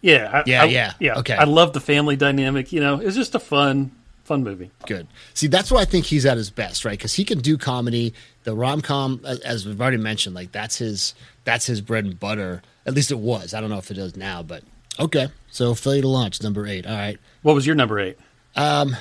Yeah. 0.01 0.29
I, 0.33 0.43
Yeah, 0.45 0.61
I- 0.63 0.65
yeah. 0.65 0.93
yeah. 0.99 1.19
Okay. 1.19 1.33
I 1.33 1.45
love 1.45 1.71
the 1.71 1.79
family 1.79 2.17
dynamic. 2.17 2.73
You 2.73 2.81
know, 2.81 2.99
it's 2.99 3.15
just 3.15 3.35
a 3.35 3.39
fun, 3.39 3.91
fun 4.31 4.43
movie. 4.45 4.71
Good. 4.87 5.07
See, 5.33 5.47
that's 5.47 5.69
why 5.71 5.81
I 5.81 5.85
think 5.85 6.05
he's 6.05 6.25
at 6.25 6.37
his 6.37 6.49
best, 6.49 6.85
right? 6.85 6.97
Because 6.97 7.13
he 7.13 7.25
can 7.25 7.39
do 7.39 7.57
comedy. 7.57 8.13
The 8.45 8.55
rom 8.55 8.79
com, 8.79 9.19
as 9.25 9.65
we've 9.65 9.79
already 9.79 9.97
mentioned, 9.97 10.35
like 10.35 10.53
that's 10.53 10.77
his 10.77 11.13
that's 11.43 11.65
his 11.65 11.81
bread 11.81 12.05
and 12.05 12.17
butter. 12.17 12.61
At 12.85 12.93
least 12.93 13.11
it 13.11 13.19
was. 13.19 13.53
I 13.53 13.59
don't 13.59 13.69
know 13.69 13.77
if 13.77 13.91
it 13.91 13.97
is 13.97 14.15
now, 14.15 14.41
but 14.41 14.63
okay. 14.97 15.27
So 15.49 15.75
failure 15.75 16.03
to 16.03 16.07
launch 16.07 16.41
number 16.41 16.65
eight. 16.65 16.87
All 16.87 16.95
right. 16.95 17.19
What 17.41 17.55
was 17.55 17.67
your 17.67 17.75
number 17.75 17.99
eight? 17.99 18.17
Um, 18.55 18.95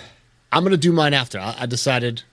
I'm 0.51 0.65
gonna 0.65 0.77
do 0.77 0.91
mine 0.91 1.15
after. 1.15 1.39
I, 1.39 1.55
I 1.61 1.67
decided 1.67 2.25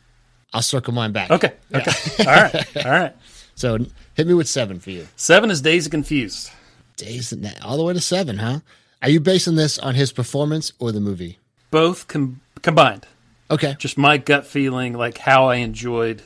I'll 0.53 0.63
circle 0.63 0.93
mine 0.93 1.11
back. 1.11 1.29
Okay. 1.29 1.53
Okay. 1.73 1.91
All 2.25 2.25
right. 2.25 2.85
All 2.85 2.91
right. 2.91 3.15
So 3.57 3.79
hit 4.13 4.27
me 4.27 4.35
with 4.35 4.47
seven 4.47 4.79
for 4.79 4.91
you. 4.91 5.07
Seven 5.15 5.49
is 5.49 5.61
Dazed 5.61 5.87
and 5.87 5.91
Confused. 5.91 6.51
Days 6.95 7.33
all 7.63 7.75
the 7.75 7.81
way 7.81 7.93
to 7.93 7.99
seven, 7.99 8.37
huh? 8.37 8.59
Are 9.01 9.09
you 9.09 9.19
basing 9.19 9.55
this 9.55 9.79
on 9.79 9.95
his 9.95 10.11
performance 10.11 10.73
or 10.77 10.91
the 10.91 10.99
movie? 10.99 11.39
Both 11.71 12.07
com- 12.07 12.39
combined. 12.61 13.05
Okay. 13.49 13.75
Just 13.79 13.97
my 13.97 14.17
gut 14.17 14.45
feeling, 14.45 14.93
like 14.93 15.17
how 15.17 15.47
I 15.49 15.55
enjoyed 15.55 16.21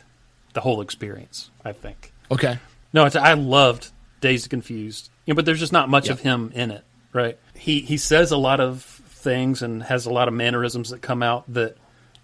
the 0.53 0.61
whole 0.61 0.81
experience. 0.81 1.49
I 1.63 1.71
think. 1.73 2.11
Okay. 2.31 2.57
No, 2.93 3.05
it's, 3.05 3.15
I 3.15 3.33
loved 3.33 3.91
Dazed 4.21 4.45
and 4.45 4.49
Confused. 4.51 5.09
You 5.25 5.33
know, 5.33 5.35
but 5.35 5.45
there's 5.45 5.59
just 5.59 5.71
not 5.73 5.87
much 5.89 6.07
Yeah. 6.07 6.13
of 6.13 6.19
him 6.21 6.51
in 6.55 6.71
it, 6.71 6.83
right? 7.13 7.37
He 7.53 7.81
he 7.81 7.97
says 7.97 8.31
a 8.31 8.37
lot 8.37 8.59
of 8.59 8.81
things 8.83 9.61
and 9.61 9.83
has 9.83 10.05
a 10.07 10.11
lot 10.11 10.27
of 10.27 10.33
mannerisms 10.33 10.89
that 10.89 11.01
come 11.01 11.21
out 11.21 11.43
that 11.53 11.77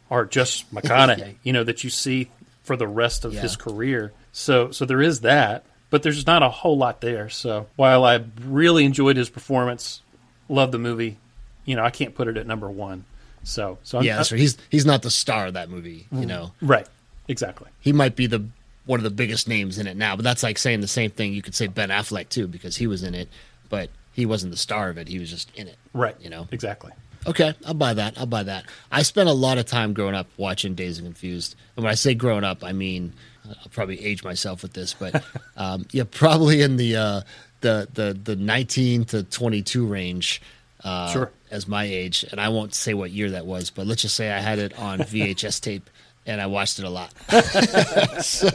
are 0.09 0.25
just 0.25 0.73
McConaughey. 0.73 1.35
you 1.43 1.53
know, 1.53 1.63
that 1.63 1.83
you 1.83 1.89
see 1.91 2.29
for 2.63 2.75
the 2.75 2.87
rest 2.87 3.23
of 3.23 3.33
Yeah. 3.33 3.41
his 3.41 3.55
career. 3.55 4.13
So 4.31 4.71
so 4.71 4.83
there 4.85 5.01
is 5.01 5.21
that, 5.21 5.63
but 5.91 6.01
there's 6.01 6.25
not 6.25 6.41
a 6.43 6.49
whole 6.49 6.77
lot 6.77 7.01
there. 7.01 7.29
So 7.29 7.67
while 7.75 8.03
I 8.03 8.23
really 8.43 8.83
enjoyed 8.83 9.15
his 9.15 9.29
performance, 9.29 10.01
love 10.49 10.71
the 10.71 10.79
movie, 10.79 11.17
you 11.65 11.75
know, 11.75 11.83
I 11.83 11.91
can't 11.91 12.15
put 12.15 12.27
it 12.27 12.35
at 12.37 12.47
number 12.47 12.69
one. 12.69 13.05
So 13.47 13.77
so 13.83 13.99
I'm, 13.99 14.03
Yeah, 14.03 14.17
that's 14.17 14.31
right. 14.31 14.39
He's 14.39 14.57
he's 14.69 14.85
not 14.85 15.01
the 15.01 15.09
star 15.09 15.47
of 15.47 15.53
that 15.53 15.69
movie. 15.69 16.07
You 16.11 16.25
know, 16.25 16.51
right, 16.61 16.87
exactly. 17.27 17.67
he 17.79 17.93
might 17.93 18.15
be 18.15 18.27
the 18.27 18.45
one 18.85 18.99
of 18.99 19.03
the 19.03 19.09
biggest 19.09 19.47
names 19.47 19.77
in 19.77 19.87
it 19.87 19.97
now, 19.97 20.15
but 20.15 20.23
that's 20.23 20.43
like 20.43 20.57
saying 20.57 20.81
the 20.81 20.87
same 20.87 21.11
thing. 21.11 21.33
You 21.33 21.41
could 21.41 21.55
say 21.55 21.67
Ben 21.67 21.89
Affleck 21.89 22.29
too 22.29 22.47
because 22.47 22.77
he 22.77 22.87
was 22.87 23.03
in 23.03 23.15
it, 23.15 23.29
but 23.69 23.89
he 24.13 24.25
wasn't 24.25 24.51
the 24.51 24.57
star 24.57 24.89
of 24.89 24.97
it. 24.97 25.07
He 25.07 25.19
was 25.19 25.29
just 25.29 25.49
in 25.55 25.67
it. 25.67 25.77
Right, 25.93 26.15
You 26.19 26.29
know. 26.29 26.47
exactly. 26.51 26.91
Okay, 27.25 27.53
I'll 27.65 27.73
buy 27.73 27.93
that. 27.93 28.17
I'll 28.17 28.25
buy 28.25 28.43
that. 28.43 28.63
I 28.91 29.01
spent 29.01 29.27
a 29.27 29.33
lot 29.33 29.57
of 29.57 29.65
time 29.65 29.93
growing 29.93 30.15
up 30.15 30.27
watching 30.37 30.75
Dazed 30.75 30.99
and 30.99 31.07
Confused. 31.07 31.55
And 31.75 31.83
when 31.83 31.91
I 31.91 31.95
say 31.95 32.13
growing 32.15 32.43
up, 32.45 32.63
I 32.63 32.71
mean 32.71 33.13
I'll 33.47 33.69
probably 33.71 34.03
age 34.03 34.23
myself 34.23 34.61
with 34.61 34.73
this, 34.73 34.93
but 34.93 35.23
um, 35.57 35.85
yeah, 35.91 36.03
probably 36.09 36.61
in 36.61 36.77
the 36.77 36.95
uh, 36.95 37.21
the 37.61 37.87
the 37.93 38.17
the 38.23 38.35
19 38.35 39.05
to 39.05 39.23
22 39.23 39.85
range. 39.85 40.41
Uh, 40.83 41.11
Sure. 41.11 41.31
As 41.49 41.67
my 41.67 41.85
age, 41.85 42.25
and 42.31 42.41
I 42.41 42.49
won't 42.49 42.73
say 42.73 42.93
what 42.93 43.11
year 43.11 43.31
that 43.31 43.45
was, 43.45 43.69
but 43.69 43.87
let's 43.87 44.01
just 44.01 44.15
say 44.15 44.31
I 44.31 44.39
had 44.39 44.59
it 44.59 44.77
on 44.77 44.99
VHS 45.13 45.61
tape 45.61 45.89
and 46.25 46.41
I 46.41 46.45
watched 46.47 46.77
it 46.79 46.83
a 46.83 46.89
lot. 46.89 47.13
so, 48.21 48.49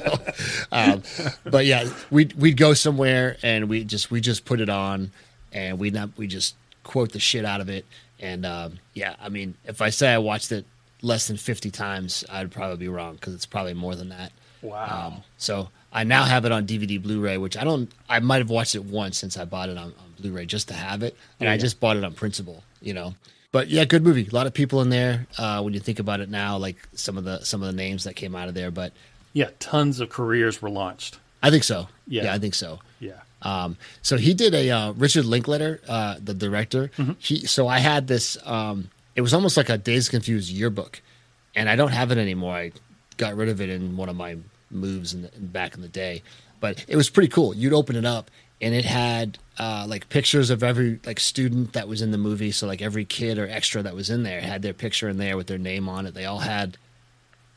um, 0.70 1.02
but 1.44 1.64
yeah, 1.64 1.88
we'd 2.10 2.32
we'd 2.34 2.56
go 2.56 2.74
somewhere 2.74 3.36
and 3.42 3.68
we 3.68 3.84
just 3.84 4.10
we 4.10 4.20
just 4.20 4.44
put 4.44 4.60
it 4.60 4.68
on 4.68 5.10
and 5.52 5.78
we 5.78 5.90
not 5.90 6.10
we 6.16 6.26
just 6.26 6.54
quote 6.84 7.12
the 7.12 7.20
shit 7.20 7.44
out 7.44 7.60
of 7.60 7.68
it. 7.68 7.84
And 8.20 8.44
um, 8.46 8.78
yeah, 8.94 9.16
I 9.20 9.28
mean, 9.30 9.54
if 9.64 9.80
I 9.82 9.90
say 9.90 10.12
I 10.12 10.18
watched 10.18 10.52
it 10.52 10.64
less 11.00 11.28
than 11.28 11.36
fifty 11.36 11.70
times, 11.70 12.24
I'd 12.30 12.50
probably 12.50 12.76
be 12.76 12.88
wrong 12.88 13.14
because 13.14 13.34
it's 13.34 13.46
probably 13.46 13.74
more 13.74 13.94
than 13.94 14.10
that. 14.10 14.32
Wow. 14.60 15.12
Um, 15.16 15.22
so 15.38 15.70
I 15.92 16.04
now 16.04 16.24
have 16.24 16.44
it 16.44 16.52
on 16.52 16.66
DVD 16.66 17.02
Blu-ray, 17.02 17.36
which 17.38 17.56
I 17.56 17.64
don't. 17.64 17.90
I 18.08 18.20
might 18.20 18.38
have 18.38 18.50
watched 18.50 18.74
it 18.74 18.84
once 18.84 19.18
since 19.18 19.36
I 19.36 19.44
bought 19.44 19.68
it 19.70 19.76
on, 19.78 19.86
on 19.86 20.14
Blu-ray 20.20 20.46
just 20.46 20.68
to 20.68 20.74
have 20.74 21.02
it, 21.02 21.16
and 21.40 21.48
I 21.48 21.54
Yeah. 21.54 21.58
just 21.58 21.80
bought 21.80 21.96
it 21.96 22.04
on 22.04 22.12
principle, 22.14 22.62
you 22.82 22.94
know. 22.94 23.14
But 23.52 23.68
yeah, 23.68 23.84
good 23.84 24.02
movie. 24.02 24.26
A 24.30 24.34
lot 24.34 24.46
of 24.46 24.54
people 24.54 24.80
in 24.80 24.88
there. 24.88 25.26
Uh, 25.36 25.60
when 25.60 25.74
you 25.74 25.80
think 25.80 25.98
about 25.98 26.20
it 26.20 26.30
now, 26.30 26.56
like 26.56 26.76
some 26.94 27.18
of 27.18 27.24
the 27.24 27.44
some 27.44 27.62
of 27.62 27.66
the 27.66 27.74
names 27.74 28.04
that 28.04 28.14
came 28.14 28.34
out 28.34 28.48
of 28.48 28.54
there, 28.54 28.70
but 28.70 28.92
yeah, 29.32 29.50
tons 29.58 30.00
of 30.00 30.08
careers 30.08 30.62
were 30.62 30.70
launched. 30.70 31.18
I 31.42 31.50
think 31.50 31.64
so. 31.64 31.88
Yeah. 32.06 32.32
I 32.32 32.38
think 32.38 32.54
so. 32.54 32.78
Yeah. 33.00 33.20
Um, 33.42 33.76
so 34.02 34.16
he 34.16 34.34
did 34.34 34.54
a 34.54 34.70
uh, 34.70 34.92
Richard 34.92 35.24
Linklater, 35.24 35.80
uh, 35.88 36.16
the 36.22 36.34
director. 36.34 36.90
He 37.18 37.46
so 37.46 37.66
I 37.68 37.78
had 37.78 38.06
this. 38.06 38.38
Um, 38.44 38.90
it 39.16 39.20
was 39.20 39.34
almost 39.34 39.56
like 39.56 39.68
a 39.68 39.76
Days 39.76 40.08
Confused 40.08 40.50
yearbook, 40.50 41.02
and 41.54 41.68
I 41.68 41.76
don't 41.76 41.90
have 41.92 42.10
it 42.12 42.18
anymore. 42.18 42.54
I 42.54 42.72
got 43.16 43.36
rid 43.36 43.48
of 43.48 43.60
it 43.60 43.68
in 43.68 43.96
one 43.96 44.08
of 44.08 44.16
my 44.16 44.36
moves 44.70 45.12
in, 45.12 45.22
the, 45.22 45.34
in 45.34 45.48
back 45.48 45.74
in 45.74 45.82
the 45.82 45.88
day, 45.88 46.22
but 46.60 46.84
it 46.88 46.96
was 46.96 47.10
pretty 47.10 47.28
cool. 47.28 47.52
You'd 47.54 47.74
open 47.74 47.96
it 47.96 48.06
up, 48.06 48.30
and 48.60 48.74
it 48.74 48.84
had 48.84 49.38
uh, 49.58 49.84
like 49.88 50.08
pictures 50.08 50.50
of 50.50 50.62
every 50.62 50.98
like 51.04 51.20
student 51.20 51.72
that 51.74 51.86
was 51.88 52.00
in 52.02 52.10
the 52.10 52.18
movie. 52.18 52.50
So 52.52 52.66
like 52.66 52.80
every 52.82 53.04
kid 53.04 53.38
or 53.38 53.48
extra 53.48 53.82
that 53.82 53.94
was 53.94 54.10
in 54.10 54.22
there 54.22 54.40
had 54.40 54.62
their 54.62 54.72
picture 54.72 55.08
in 55.08 55.18
there 55.18 55.36
with 55.36 55.46
their 55.46 55.58
name 55.58 55.88
on 55.88 56.06
it. 56.06 56.14
They 56.14 56.24
all 56.24 56.38
had 56.40 56.78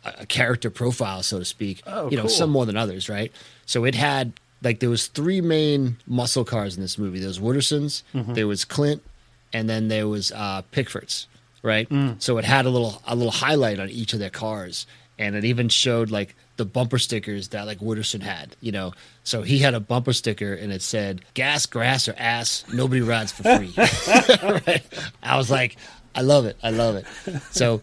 a, 0.04 0.14
a 0.22 0.26
character 0.26 0.70
profile, 0.70 1.24
so 1.24 1.40
to 1.40 1.46
speak. 1.46 1.82
Oh, 1.88 2.10
you 2.10 2.18
know, 2.18 2.24
cool. 2.24 2.30
some 2.30 2.50
more 2.50 2.66
than 2.66 2.76
others, 2.78 3.08
right? 3.10 3.32
So 3.66 3.86
it 3.86 3.96
had 3.96 4.34
like 4.62 4.80
there 4.80 4.90
was 4.90 5.08
three 5.08 5.42
main 5.42 5.98
muscle 6.08 6.44
cars 6.46 6.76
in 6.76 6.82
this 6.82 6.98
movie. 6.98 7.20
There 7.20 7.28
was 7.28 7.40
Wooderson's, 7.40 8.04
Mm-hmm. 8.14 8.34
there 8.34 8.48
was 8.48 8.66
Clint, 8.66 9.02
and 9.54 9.70
then 9.70 9.88
there 9.88 10.08
was 10.08 10.32
uh, 10.32 10.64
Pickford's, 10.72 11.28
right? 11.64 11.88
Mm. 11.90 12.22
So 12.22 12.38
it 12.38 12.46
had 12.46 12.66
a 12.66 12.70
little 12.70 13.02
a 13.08 13.16
little 13.16 13.32
highlight 13.32 13.80
on 13.80 13.90
each 13.90 14.14
of 14.14 14.20
their 14.20 14.30
cars, 14.30 14.86
and 15.18 15.36
it 15.36 15.46
even 15.46 15.70
showed 15.70 16.12
like 16.12 16.36
the 16.58 16.66
bumper 16.66 16.98
stickers 16.98 17.50
that 17.50 17.66
like 17.66 17.80
Wooderson 17.80 18.22
had, 18.22 18.56
you 18.62 18.72
know. 18.72 18.94
So 19.24 19.42
he 19.42 19.60
had 19.60 19.74
a 19.74 19.80
bumper 19.80 20.14
sticker 20.14 20.54
and 20.54 20.72
it 20.72 20.82
said 20.82 21.22
"gas, 21.34 21.66
grass, 21.66 22.08
or 22.08 22.16
ass, 22.18 22.64
nobody 22.74 23.02
rides 23.02 23.32
for 23.32 23.44
free." 23.44 23.74
right? 23.78 24.84
I 25.24 25.38
was 25.38 25.50
like, 25.50 25.78
I 26.14 26.22
love 26.22 26.46
it, 26.46 26.58
I 26.64 26.72
love 26.72 26.96
it. 26.96 27.06
So. 27.52 27.82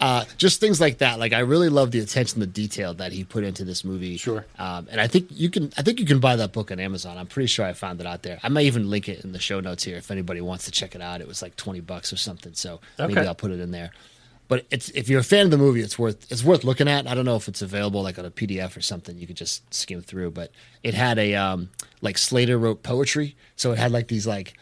Uh, 0.00 0.24
just 0.36 0.60
things 0.60 0.80
like 0.80 0.98
that. 0.98 1.20
Like 1.20 1.32
I 1.32 1.38
really 1.38 1.68
love 1.68 1.92
the 1.92 2.00
attention 2.00 2.40
to 2.40 2.46
detail 2.46 2.94
that 2.94 3.12
he 3.12 3.24
put 3.24 3.44
into 3.44 3.64
this 3.64 3.84
movie. 3.84 4.16
Sure. 4.16 4.44
Um, 4.58 4.88
and 4.90 5.00
I 5.00 5.06
think 5.06 5.28
you 5.30 5.48
can. 5.48 5.72
I 5.78 5.82
think 5.82 6.00
you 6.00 6.04
can 6.04 6.18
buy 6.18 6.34
that 6.36 6.52
book 6.52 6.72
on 6.72 6.80
Amazon. 6.80 7.16
I'm 7.16 7.28
pretty 7.28 7.46
sure 7.46 7.64
I 7.64 7.72
found 7.72 8.00
it 8.00 8.06
out 8.06 8.22
there. 8.22 8.38
I 8.42 8.48
might 8.48 8.66
even 8.66 8.90
link 8.90 9.08
it 9.08 9.24
in 9.24 9.32
the 9.32 9.38
show 9.38 9.60
notes 9.60 9.84
here 9.84 9.96
if 9.96 10.10
anybody 10.10 10.40
wants 10.40 10.64
to 10.64 10.72
check 10.72 10.94
it 10.96 11.00
out. 11.00 11.20
It 11.20 11.28
was 11.28 11.42
like 11.42 11.56
20 11.56 11.80
bucks 11.80 12.12
or 12.12 12.16
something. 12.16 12.52
So 12.54 12.80
maybe 12.98 13.14
I'll 13.20 13.36
put 13.36 13.52
it 13.52 13.60
in 13.60 13.70
there. 13.70 13.92
But 14.46 14.66
it's 14.70 14.90
if 14.90 15.08
you're 15.08 15.20
a 15.20 15.24
fan 15.24 15.46
of 15.46 15.50
the 15.50 15.58
movie, 15.58 15.80
it's 15.80 15.98
worth 15.98 16.30
it's 16.30 16.44
worth 16.44 16.64
looking 16.64 16.88
at. 16.88 17.06
I 17.06 17.14
don't 17.14 17.24
know 17.24 17.36
if 17.36 17.48
it's 17.48 17.62
available 17.62 18.02
like 18.02 18.18
on 18.18 18.24
a 18.24 18.30
PDF 18.30 18.76
or 18.76 18.82
something. 18.82 19.18
You 19.18 19.26
could 19.26 19.36
just 19.36 19.72
skim 19.72 20.02
through. 20.02 20.32
But 20.32 20.50
it 20.82 20.94
had 20.94 21.18
a 21.18 21.34
um, 21.34 21.70
like 22.02 22.18
Slater 22.18 22.58
wrote 22.58 22.82
poetry, 22.82 23.36
so 23.56 23.72
it 23.72 23.78
had 23.78 23.90
like 23.90 24.08
these 24.08 24.26
like 24.26 24.54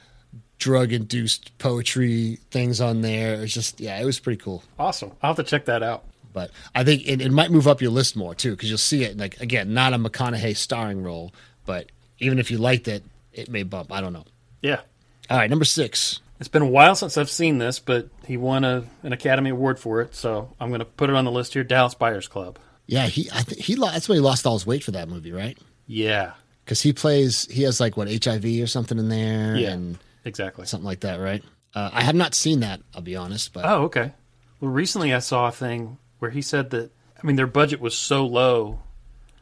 drug 0.58 0.92
induced 0.92 1.56
poetry 1.58 2.38
things 2.52 2.80
on 2.80 3.00
there. 3.00 3.42
It's 3.42 3.52
just 3.52 3.80
yeah, 3.80 4.00
it 4.00 4.04
was 4.04 4.20
pretty 4.20 4.40
cool. 4.40 4.62
Awesome. 4.78 5.10
I'll 5.20 5.34
have 5.34 5.44
to 5.44 5.50
check 5.50 5.64
that 5.64 5.82
out. 5.82 6.04
But 6.32 6.50
I 6.74 6.84
think 6.84 7.06
it, 7.06 7.20
it 7.20 7.30
might 7.32 7.50
move 7.50 7.66
up 7.68 7.82
your 7.82 7.90
list 7.90 8.16
more 8.16 8.34
too, 8.34 8.52
because 8.52 8.68
you'll 8.68 8.78
see 8.78 9.02
it 9.04 9.18
like 9.18 9.40
again, 9.40 9.74
not 9.74 9.92
a 9.92 9.98
McConaughey 9.98 10.56
starring 10.56 11.02
role, 11.02 11.32
but 11.66 11.90
even 12.20 12.38
if 12.38 12.50
you 12.50 12.58
liked 12.58 12.86
it, 12.86 13.02
it 13.32 13.50
may 13.50 13.64
bump. 13.64 13.92
I 13.92 14.00
don't 14.00 14.12
know. 14.12 14.24
Yeah. 14.60 14.80
All 15.28 15.38
right, 15.38 15.50
number 15.50 15.64
six. 15.64 16.20
It's 16.42 16.48
been 16.48 16.62
a 16.62 16.66
while 16.66 16.96
since 16.96 17.16
I've 17.16 17.30
seen 17.30 17.58
this, 17.58 17.78
but 17.78 18.08
he 18.26 18.36
won 18.36 18.64
a, 18.64 18.82
an 19.04 19.12
Academy 19.12 19.50
Award 19.50 19.78
for 19.78 20.00
it, 20.00 20.12
so 20.12 20.52
I'm 20.58 20.70
going 20.70 20.80
to 20.80 20.84
put 20.84 21.08
it 21.08 21.14
on 21.14 21.24
the 21.24 21.30
list 21.30 21.52
here. 21.54 21.62
Dallas 21.62 21.94
Buyers 21.94 22.26
Club. 22.26 22.58
Yeah, 22.86 23.06
he 23.06 23.30
I 23.32 23.42
think 23.42 23.60
he 23.60 23.76
lo- 23.76 23.92
that's 23.92 24.08
when 24.08 24.16
he 24.16 24.20
lost 24.20 24.44
all 24.44 24.54
his 24.54 24.66
weight 24.66 24.82
for 24.82 24.90
that 24.90 25.08
movie, 25.08 25.30
right? 25.30 25.56
Yeah. 25.86 26.32
Because 26.64 26.82
he 26.82 26.92
plays 26.92 27.46
he 27.48 27.62
has 27.62 27.78
like 27.78 27.96
what 27.96 28.08
HIV 28.08 28.44
or 28.60 28.66
something 28.66 28.98
in 28.98 29.08
there, 29.08 29.54
Yeah. 29.54 29.70
and 29.70 29.98
Exactly. 30.24 30.66
something 30.66 30.84
like 30.84 31.00
that, 31.02 31.20
right? 31.20 31.44
Uh, 31.76 31.90
I 31.92 32.02
have 32.02 32.16
not 32.16 32.34
seen 32.34 32.58
that. 32.60 32.80
I'll 32.92 33.02
be 33.02 33.14
honest, 33.14 33.52
but 33.52 33.64
Oh, 33.64 33.84
okay. 33.84 34.10
Well, 34.60 34.72
recently 34.72 35.14
I 35.14 35.20
saw 35.20 35.46
a 35.46 35.52
thing 35.52 35.98
where 36.18 36.32
he 36.32 36.42
said 36.42 36.70
that 36.70 36.90
I 37.22 37.24
mean, 37.24 37.36
their 37.36 37.46
budget 37.46 37.80
was 37.80 37.96
so 37.96 38.26
low, 38.26 38.80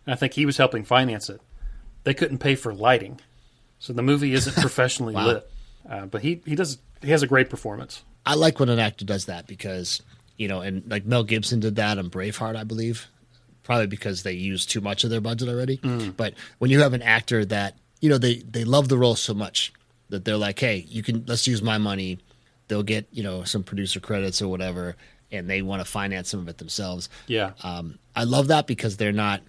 and 0.04 0.12
I 0.12 0.16
think 0.16 0.34
he 0.34 0.44
was 0.44 0.58
helping 0.58 0.84
finance 0.84 1.30
it. 1.30 1.40
They 2.04 2.12
couldn't 2.12 2.38
pay 2.40 2.56
for 2.56 2.74
lighting, 2.74 3.20
so 3.78 3.94
the 3.94 4.02
movie 4.02 4.34
isn't 4.34 4.54
professionally 4.60 5.14
Wow. 5.14 5.26
lit. 5.26 5.50
Uh, 5.88 6.04
but 6.04 6.20
he 6.20 6.42
he 6.44 6.54
does 6.54 6.76
he 7.02 7.10
has 7.10 7.22
a 7.22 7.26
great 7.26 7.50
performance. 7.50 8.04
I 8.26 8.34
like 8.34 8.60
when 8.60 8.68
an 8.68 8.78
actor 8.78 9.04
does 9.04 9.26
that 9.26 9.46
because 9.46 10.02
you 10.36 10.48
know, 10.48 10.60
and 10.60 10.82
like 10.90 11.04
Mel 11.04 11.24
Gibson 11.24 11.60
did 11.60 11.76
that 11.76 11.98
on 11.98 12.08
Braveheart, 12.10 12.56
I 12.56 12.64
believe, 12.64 13.06
probably 13.62 13.86
because 13.86 14.22
they 14.22 14.32
used 14.32 14.70
too 14.70 14.80
much 14.80 15.04
of 15.04 15.10
their 15.10 15.20
budget 15.20 15.48
already. 15.48 15.76
But 16.16 16.34
when 16.58 16.70
you 16.70 16.80
have 16.80 16.94
an 16.94 17.02
actor 17.02 17.44
that 17.46 17.76
you 18.00 18.08
know 18.08 18.18
they 18.18 18.36
they 18.36 18.64
love 18.64 18.88
the 18.88 18.96
role 18.98 19.16
so 19.16 19.34
much 19.34 19.72
that 20.08 20.24
they're 20.24 20.36
like, 20.36 20.58
hey, 20.58 20.84
you 20.88 21.02
can 21.02 21.24
let's 21.26 21.46
use 21.46 21.62
my 21.62 21.78
money. 21.78 22.18
They'll 22.68 22.82
get 22.82 23.06
you 23.12 23.22
know 23.22 23.44
some 23.44 23.62
producer 23.62 24.00
credits 24.00 24.40
or 24.40 24.48
whatever, 24.48 24.96
and 25.30 25.48
they 25.48 25.60
want 25.62 25.80
to 25.84 25.90
finance 25.90 26.30
some 26.30 26.40
of 26.40 26.48
it 26.48 26.58
themselves. 26.58 27.08
Yeah, 27.26 27.52
Um, 27.62 27.98
I 28.16 28.24
love 28.24 28.48
that 28.48 28.66
because 28.66 28.96
they're 28.96 29.12
not. 29.12 29.42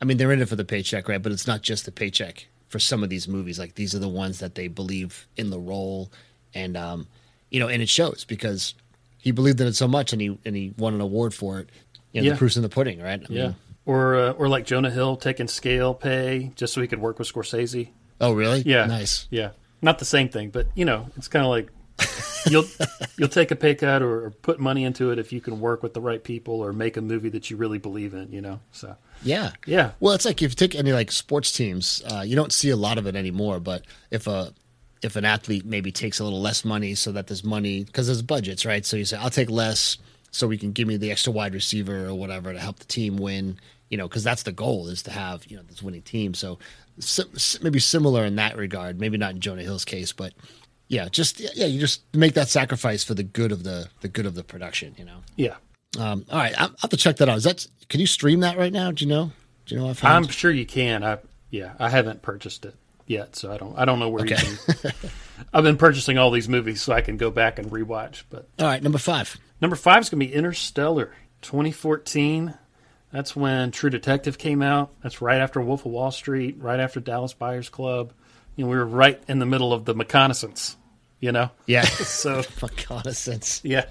I 0.00 0.06
mean, 0.06 0.16
they're 0.16 0.32
in 0.32 0.40
it 0.40 0.48
for 0.48 0.56
the 0.56 0.64
paycheck, 0.64 1.08
right? 1.08 1.20
But 1.22 1.32
it's 1.32 1.46
not 1.46 1.60
just 1.62 1.84
the 1.84 1.92
paycheck 1.92 2.46
for 2.68 2.78
some 2.78 3.02
of 3.02 3.10
these 3.10 3.28
movies. 3.28 3.58
Like 3.58 3.74
these 3.74 3.94
are 3.94 3.98
the 3.98 4.08
ones 4.08 4.38
that 4.38 4.54
they 4.54 4.68
believe 4.68 5.26
in 5.36 5.50
the 5.50 5.58
role, 5.60 6.10
and 6.54 6.76
um, 6.76 7.06
you 7.50 7.60
know, 7.60 7.68
and 7.68 7.82
it 7.82 7.88
shows 7.88 8.24
because 8.24 8.74
he 9.18 9.30
believed 9.32 9.60
in 9.60 9.66
it 9.66 9.74
so 9.76 9.88
much, 9.88 10.12
and 10.12 10.20
he 10.20 10.38
and 10.44 10.56
he 10.56 10.72
won 10.78 10.94
an 10.94 11.00
award 11.00 11.34
for 11.34 11.60
it. 11.60 11.68
You 12.12 12.20
know, 12.22 12.26
Yeah. 12.26 12.32
the 12.32 12.38
proof's 12.38 12.56
in 12.56 12.62
the 12.62 12.68
pudding, 12.68 13.00
right? 13.00 13.20
I 13.20 13.32
yeah. 13.32 13.42
mean, 13.48 13.56
Or 13.86 14.16
uh, 14.16 14.30
or 14.32 14.48
like 14.48 14.66
Jonah 14.66 14.90
Hill 14.90 15.16
taking 15.16 15.48
scale 15.48 15.94
pay 15.94 16.52
just 16.56 16.72
so 16.74 16.80
he 16.80 16.86
could 16.88 17.00
work 17.00 17.18
with 17.18 17.32
Scorsese. 17.32 17.88
oh, 18.20 18.32
really? 18.32 18.62
Yeah, 18.66 18.86
Nice. 18.86 19.26
Yeah, 19.30 19.50
not 19.82 19.98
the 19.98 20.04
same 20.04 20.28
thing, 20.28 20.50
but 20.50 20.66
you 20.74 20.84
know, 20.84 21.06
it's 21.16 21.28
kind 21.28 21.44
of 21.44 21.50
like 21.50 21.68
you'll 22.50 22.64
you'll 23.18 23.28
take 23.28 23.50
a 23.50 23.56
pay 23.56 23.74
cut 23.74 24.00
or, 24.02 24.24
or 24.24 24.30
put 24.30 24.58
money 24.58 24.84
into 24.84 25.10
it 25.10 25.18
if 25.18 25.32
you 25.32 25.40
can 25.40 25.60
work 25.60 25.82
with 25.82 25.92
the 25.94 26.00
right 26.00 26.22
people 26.24 26.54
or 26.60 26.72
make 26.72 26.96
a 26.96 27.00
movie 27.02 27.28
that 27.28 27.50
you 27.50 27.56
really 27.58 27.78
believe 27.78 28.14
in. 28.14 28.32
You 28.32 28.40
know, 28.40 28.60
so 28.72 28.96
Yeah. 29.22 29.52
yeah, 29.66 29.92
Well, 30.00 30.14
it's 30.14 30.24
like 30.24 30.40
if 30.42 30.50
you 30.52 30.54
take 30.56 30.74
any 30.74 30.92
like 30.92 31.12
sports 31.12 31.52
teams, 31.52 32.02
uh, 32.10 32.22
you 32.22 32.36
don't 32.36 32.52
see 32.52 32.70
a 32.70 32.76
lot 32.76 32.96
of 32.98 33.06
it 33.06 33.14
anymore. 33.16 33.60
But 33.60 33.84
if 34.10 34.26
a 34.26 34.52
if 35.02 35.16
an 35.16 35.24
athlete 35.24 35.64
maybe 35.64 35.90
takes 35.90 36.20
a 36.20 36.24
little 36.24 36.40
less 36.40 36.64
money 36.64 36.94
so 36.94 37.12
that 37.12 37.26
there's 37.26 37.44
money 37.44 37.84
because 37.84 38.06
there's 38.06 38.22
budgets, 38.22 38.66
right? 38.66 38.84
So 38.84 38.96
you 38.96 39.04
say 39.04 39.16
I'll 39.16 39.30
take 39.30 39.50
less 39.50 39.98
so 40.30 40.46
we 40.46 40.58
can 40.58 40.72
give 40.72 40.86
me 40.86 40.96
the 40.96 41.10
extra 41.10 41.32
wide 41.32 41.54
receiver 41.54 42.06
or 42.06 42.14
whatever 42.14 42.52
to 42.52 42.58
help 42.58 42.78
the 42.78 42.84
team 42.84 43.16
win. 43.16 43.58
You 43.88 43.96
know, 43.96 44.06
because 44.06 44.22
that's 44.22 44.44
the 44.44 44.52
goal 44.52 44.88
is 44.88 45.02
to 45.02 45.10
have 45.10 45.44
you 45.46 45.56
know 45.56 45.62
this 45.64 45.82
winning 45.82 46.02
team. 46.02 46.34
So 46.34 46.58
si- 47.00 47.58
maybe 47.62 47.80
similar 47.80 48.24
in 48.24 48.36
that 48.36 48.56
regard. 48.56 49.00
Maybe 49.00 49.18
not 49.18 49.32
in 49.32 49.40
Jonah 49.40 49.62
Hill's 49.62 49.84
case, 49.84 50.12
but 50.12 50.32
yeah, 50.88 51.08
just 51.08 51.40
yeah, 51.40 51.66
you 51.66 51.80
just 51.80 52.02
make 52.14 52.34
that 52.34 52.48
sacrifice 52.48 53.02
for 53.02 53.14
the 53.14 53.22
good 53.24 53.52
of 53.52 53.64
the 53.64 53.88
the 54.00 54.08
good 54.08 54.26
of 54.26 54.34
the 54.34 54.44
production. 54.44 54.94
You 54.98 55.06
know. 55.06 55.18
yeah. 55.36 55.56
Um, 55.98 56.24
all 56.30 56.38
right, 56.38 56.54
I'll 56.56 56.72
have 56.82 56.90
to 56.90 56.96
check 56.96 57.16
that 57.16 57.28
out. 57.28 57.38
Is 57.38 57.44
that 57.44 57.66
can 57.88 57.98
you 57.98 58.06
stream 58.06 58.40
that 58.40 58.56
right 58.56 58.72
now? 58.72 58.92
Do 58.92 59.04
you 59.04 59.08
know? 59.08 59.32
Do 59.66 59.74
you 59.74 59.80
know 59.80 59.90
if 59.90 60.04
I'm 60.04 60.28
sure 60.28 60.52
you 60.52 60.66
can. 60.66 61.02
I 61.02 61.18
yeah, 61.50 61.72
I 61.80 61.88
haven't 61.88 62.22
purchased 62.22 62.64
it 62.64 62.76
yet, 63.10 63.36
so 63.36 63.52
I 63.52 63.56
don't 63.58 63.76
I 63.78 63.84
don't 63.84 63.98
know 63.98 64.08
where 64.08 64.22
Okay. 64.24 64.36
you 64.46 64.74
can. 64.74 64.92
I've 65.52 65.64
been 65.64 65.76
purchasing 65.76 66.16
all 66.18 66.30
these 66.30 66.48
movies 66.48 66.80
so 66.80 66.92
I 66.92 67.00
can 67.00 67.16
go 67.16 67.30
back 67.30 67.58
and 67.58 67.70
rewatch. 67.70 68.22
But 68.30 68.48
All 68.58 68.66
right, 68.66 68.82
number 68.82 68.98
five. 68.98 69.36
number 69.60 69.76
five 69.76 70.02
is 70.02 70.08
going 70.10 70.20
to 70.20 70.26
be 70.26 70.32
Interstellar, 70.32 71.12
2014. 71.42 72.54
That's 73.12 73.34
when 73.34 73.70
True 73.72 73.90
Detective 73.90 74.38
came 74.38 74.62
out. 74.62 74.92
That's 75.02 75.20
right 75.20 75.40
after 75.40 75.60
Wolf 75.60 75.84
of 75.84 75.92
Wall 75.92 76.10
Street, 76.12 76.56
right 76.58 76.78
after 76.78 77.00
Dallas 77.00 77.32
Buyers 77.32 77.68
Club. 77.68 78.12
You 78.56 78.64
know, 78.64 78.70
we 78.70 78.76
were 78.76 78.86
right 78.86 79.20
in 79.28 79.38
the 79.40 79.46
middle 79.46 79.72
of 79.72 79.84
the 79.84 79.94
McConaissance. 79.94 80.76
You 81.18 81.32
know, 81.32 81.50
Yeah. 81.66 81.82
so 81.84 82.42
McConaissance. 82.42 83.60
yeah, 83.64 83.86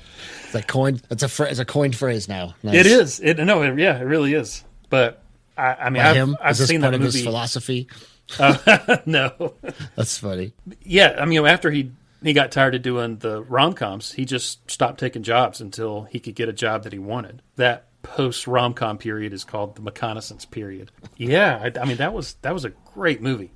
It's 0.45 0.53
like 0.53 0.67
coined. 0.67 1.01
It's 1.11 1.23
a 1.23 1.27
fr- 1.27 1.43
it's 1.45 1.59
a 1.59 1.65
coined 1.65 1.95
phrase 1.95 2.27
now. 2.27 2.55
Nice. 2.63 2.75
it 2.75 2.85
is. 2.85 3.19
It 3.19 3.37
no, 3.37 3.61
it, 3.63 3.77
yeah, 3.77 3.99
it 3.99 4.03
really 4.05 4.33
is. 4.33 4.63
But 4.89 5.21
I, 5.57 5.73
I 5.75 5.89
mean, 5.89 6.01
By 6.01 6.09
I've, 6.09 6.15
him. 6.15 6.37
I've 6.41 6.57
seen 6.57 6.81
that 6.81 6.97
movie. 6.99 7.21
philosophy? 7.23 7.87
no, 9.05 9.53
That's 9.95 10.17
funny. 10.17 10.53
yeah, 10.83 11.15
I 11.19 11.25
mean, 11.25 11.33
you 11.33 11.41
know, 11.41 11.47
after 11.47 11.71
he 11.71 11.91
he 12.21 12.33
got 12.33 12.51
tired 12.51 12.75
of 12.75 12.81
doing 12.81 13.17
the 13.17 13.41
rom 13.43 13.73
coms, 13.73 14.11
he 14.13 14.25
just 14.25 14.69
stopped 14.69 14.99
taking 14.99 15.23
jobs 15.23 15.61
until 15.61 16.03
he 16.03 16.19
could 16.19 16.35
get 16.35 16.49
a 16.49 16.53
job 16.53 16.83
that 16.83 16.93
he 16.93 16.99
wanted. 16.99 17.41
That 17.55 17.85
post 18.01 18.45
rom 18.47 18.73
com 18.73 18.97
period 18.97 19.33
is 19.33 19.43
called 19.43 19.75
the 19.75 19.81
McConaissance 19.81 20.49
period. 20.49 20.91
Yeah, 21.17 21.59
I, 21.63 21.79
I 21.79 21.85
mean 21.85 21.97
that 21.97 22.13
was 22.13 22.35
that 22.41 22.53
was 22.53 22.65
a 22.65 22.69
great 22.93 23.21
movie. 23.21 23.51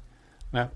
I- 0.54 0.68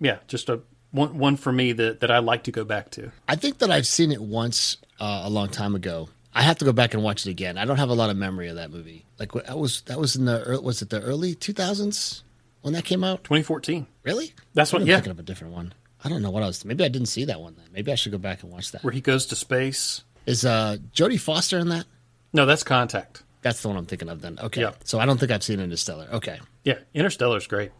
yeah, 0.00 0.18
just 0.28 0.48
a 0.48 0.60
one 0.90 1.18
one 1.18 1.36
for 1.36 1.52
me 1.52 1.72
that 1.72 2.00
that 2.00 2.10
I 2.10 2.18
like 2.18 2.44
to 2.44 2.52
go 2.52 2.64
back 2.64 2.90
to. 2.92 3.10
I 3.26 3.36
think 3.36 3.58
that 3.58 3.70
I've 3.70 3.86
seen 3.86 4.12
it 4.12 4.20
once 4.22 4.76
uh, 5.00 5.22
a 5.24 5.30
long 5.30 5.48
time 5.48 5.74
ago. 5.74 6.08
I 6.34 6.42
have 6.42 6.58
to 6.58 6.64
go 6.64 6.72
back 6.72 6.94
and 6.94 7.02
watch 7.02 7.26
it 7.26 7.30
again. 7.30 7.58
I 7.58 7.64
don't 7.64 7.78
have 7.78 7.88
a 7.88 7.94
lot 7.94 8.10
of 8.10 8.16
memory 8.16 8.48
of 8.48 8.56
that 8.56 8.70
movie. 8.70 9.04
Like 9.18 9.32
that 9.32 9.58
was 9.58 9.80
that 9.82 9.98
was 9.98 10.14
in 10.14 10.26
the 10.26 10.60
was 10.62 10.82
it 10.82 10.90
the 10.90 11.00
early 11.00 11.34
two 11.34 11.52
thousands 11.52 12.22
when 12.62 12.74
that 12.74 12.84
came 12.84 13.04
out? 13.04 13.24
2014. 13.24 13.86
Really? 14.02 14.32
That's 14.54 14.72
what- 14.72 14.82
I'm 14.82 14.88
yeah. 14.88 14.96
thinking 14.96 15.12
of 15.12 15.18
a 15.18 15.22
different 15.22 15.54
one. 15.54 15.74
I 16.04 16.08
don't 16.08 16.22
know 16.22 16.30
what 16.30 16.42
I 16.42 16.46
was. 16.46 16.64
Maybe 16.64 16.84
I 16.84 16.88
didn't 16.88 17.08
see 17.08 17.24
that 17.24 17.40
one. 17.40 17.54
Then 17.56 17.66
maybe 17.72 17.90
I 17.90 17.96
should 17.96 18.12
go 18.12 18.18
back 18.18 18.42
and 18.42 18.52
watch 18.52 18.70
that. 18.72 18.84
Where 18.84 18.92
he 18.92 19.00
goes 19.00 19.26
to 19.26 19.36
space. 19.36 20.04
Is 20.26 20.44
uh, 20.44 20.76
Jodie 20.94 21.18
Foster 21.18 21.58
in 21.58 21.70
that? 21.70 21.86
No, 22.32 22.46
that's 22.46 22.62
Contact. 22.62 23.22
That's 23.42 23.62
the 23.62 23.68
one 23.68 23.76
I'm 23.76 23.86
thinking 23.86 24.08
of. 24.08 24.20
Then 24.20 24.38
okay. 24.40 24.60
Yeah. 24.62 24.72
So 24.84 25.00
I 25.00 25.06
don't 25.06 25.18
think 25.18 25.32
I've 25.32 25.42
seen 25.42 25.58
Interstellar. 25.60 26.06
Okay. 26.12 26.38
Yeah, 26.64 26.78
Interstellar's 26.94 27.46
great. 27.46 27.72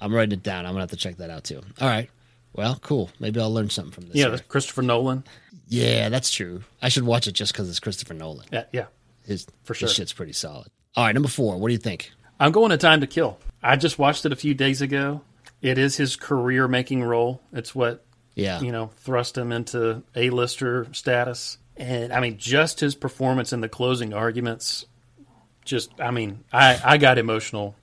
I'm 0.00 0.14
writing 0.14 0.32
it 0.32 0.42
down. 0.42 0.64
I'm 0.66 0.72
gonna 0.72 0.82
have 0.82 0.90
to 0.90 0.96
check 0.96 1.16
that 1.16 1.30
out 1.30 1.44
too. 1.44 1.60
All 1.80 1.88
right. 1.88 2.08
Well, 2.52 2.78
cool. 2.82 3.10
Maybe 3.20 3.40
I'll 3.40 3.52
learn 3.52 3.68
something 3.70 3.92
from 3.92 4.06
this. 4.06 4.16
Yeah, 4.16 4.36
Christopher 4.48 4.82
Nolan. 4.82 5.24
yeah, 5.68 6.08
that's 6.08 6.30
true. 6.32 6.62
I 6.80 6.88
should 6.88 7.04
watch 7.04 7.26
it 7.26 7.32
just 7.32 7.52
because 7.52 7.68
it's 7.68 7.80
Christopher 7.80 8.14
Nolan. 8.14 8.46
Yeah, 8.52 8.64
yeah. 8.72 8.86
His 9.26 9.46
For 9.64 9.74
his 9.74 9.78
sure. 9.80 9.88
shit's 9.88 10.12
pretty 10.12 10.32
solid. 10.32 10.68
All 10.94 11.04
right, 11.04 11.12
number 11.14 11.28
four. 11.28 11.58
What 11.58 11.68
do 11.68 11.72
you 11.72 11.78
think? 11.78 12.12
I'm 12.40 12.52
going 12.52 12.70
to 12.70 12.76
Time 12.78 13.00
to 13.00 13.06
Kill. 13.06 13.38
I 13.66 13.76
just 13.76 13.98
watched 13.98 14.24
it 14.24 14.32
a 14.32 14.36
few 14.36 14.54
days 14.54 14.80
ago. 14.80 15.22
It 15.62 15.78
is 15.78 15.96
his 15.96 16.16
career 16.16 16.68
making 16.68 17.02
role. 17.02 17.40
It's 17.52 17.74
what, 17.74 18.04
Yeah, 18.34 18.60
you 18.60 18.70
know, 18.72 18.90
thrust 18.98 19.36
him 19.36 19.52
into 19.52 20.02
A-lister 20.14 20.86
status. 20.92 21.58
And 21.76 22.12
I 22.12 22.20
mean, 22.20 22.38
just 22.38 22.80
his 22.80 22.94
performance 22.94 23.52
in 23.52 23.60
the 23.60 23.68
closing 23.68 24.14
arguments, 24.14 24.86
just, 25.64 25.90
I 26.00 26.10
mean, 26.10 26.44
I, 26.52 26.80
I 26.84 26.96
got 26.98 27.18
emotional. 27.18 27.74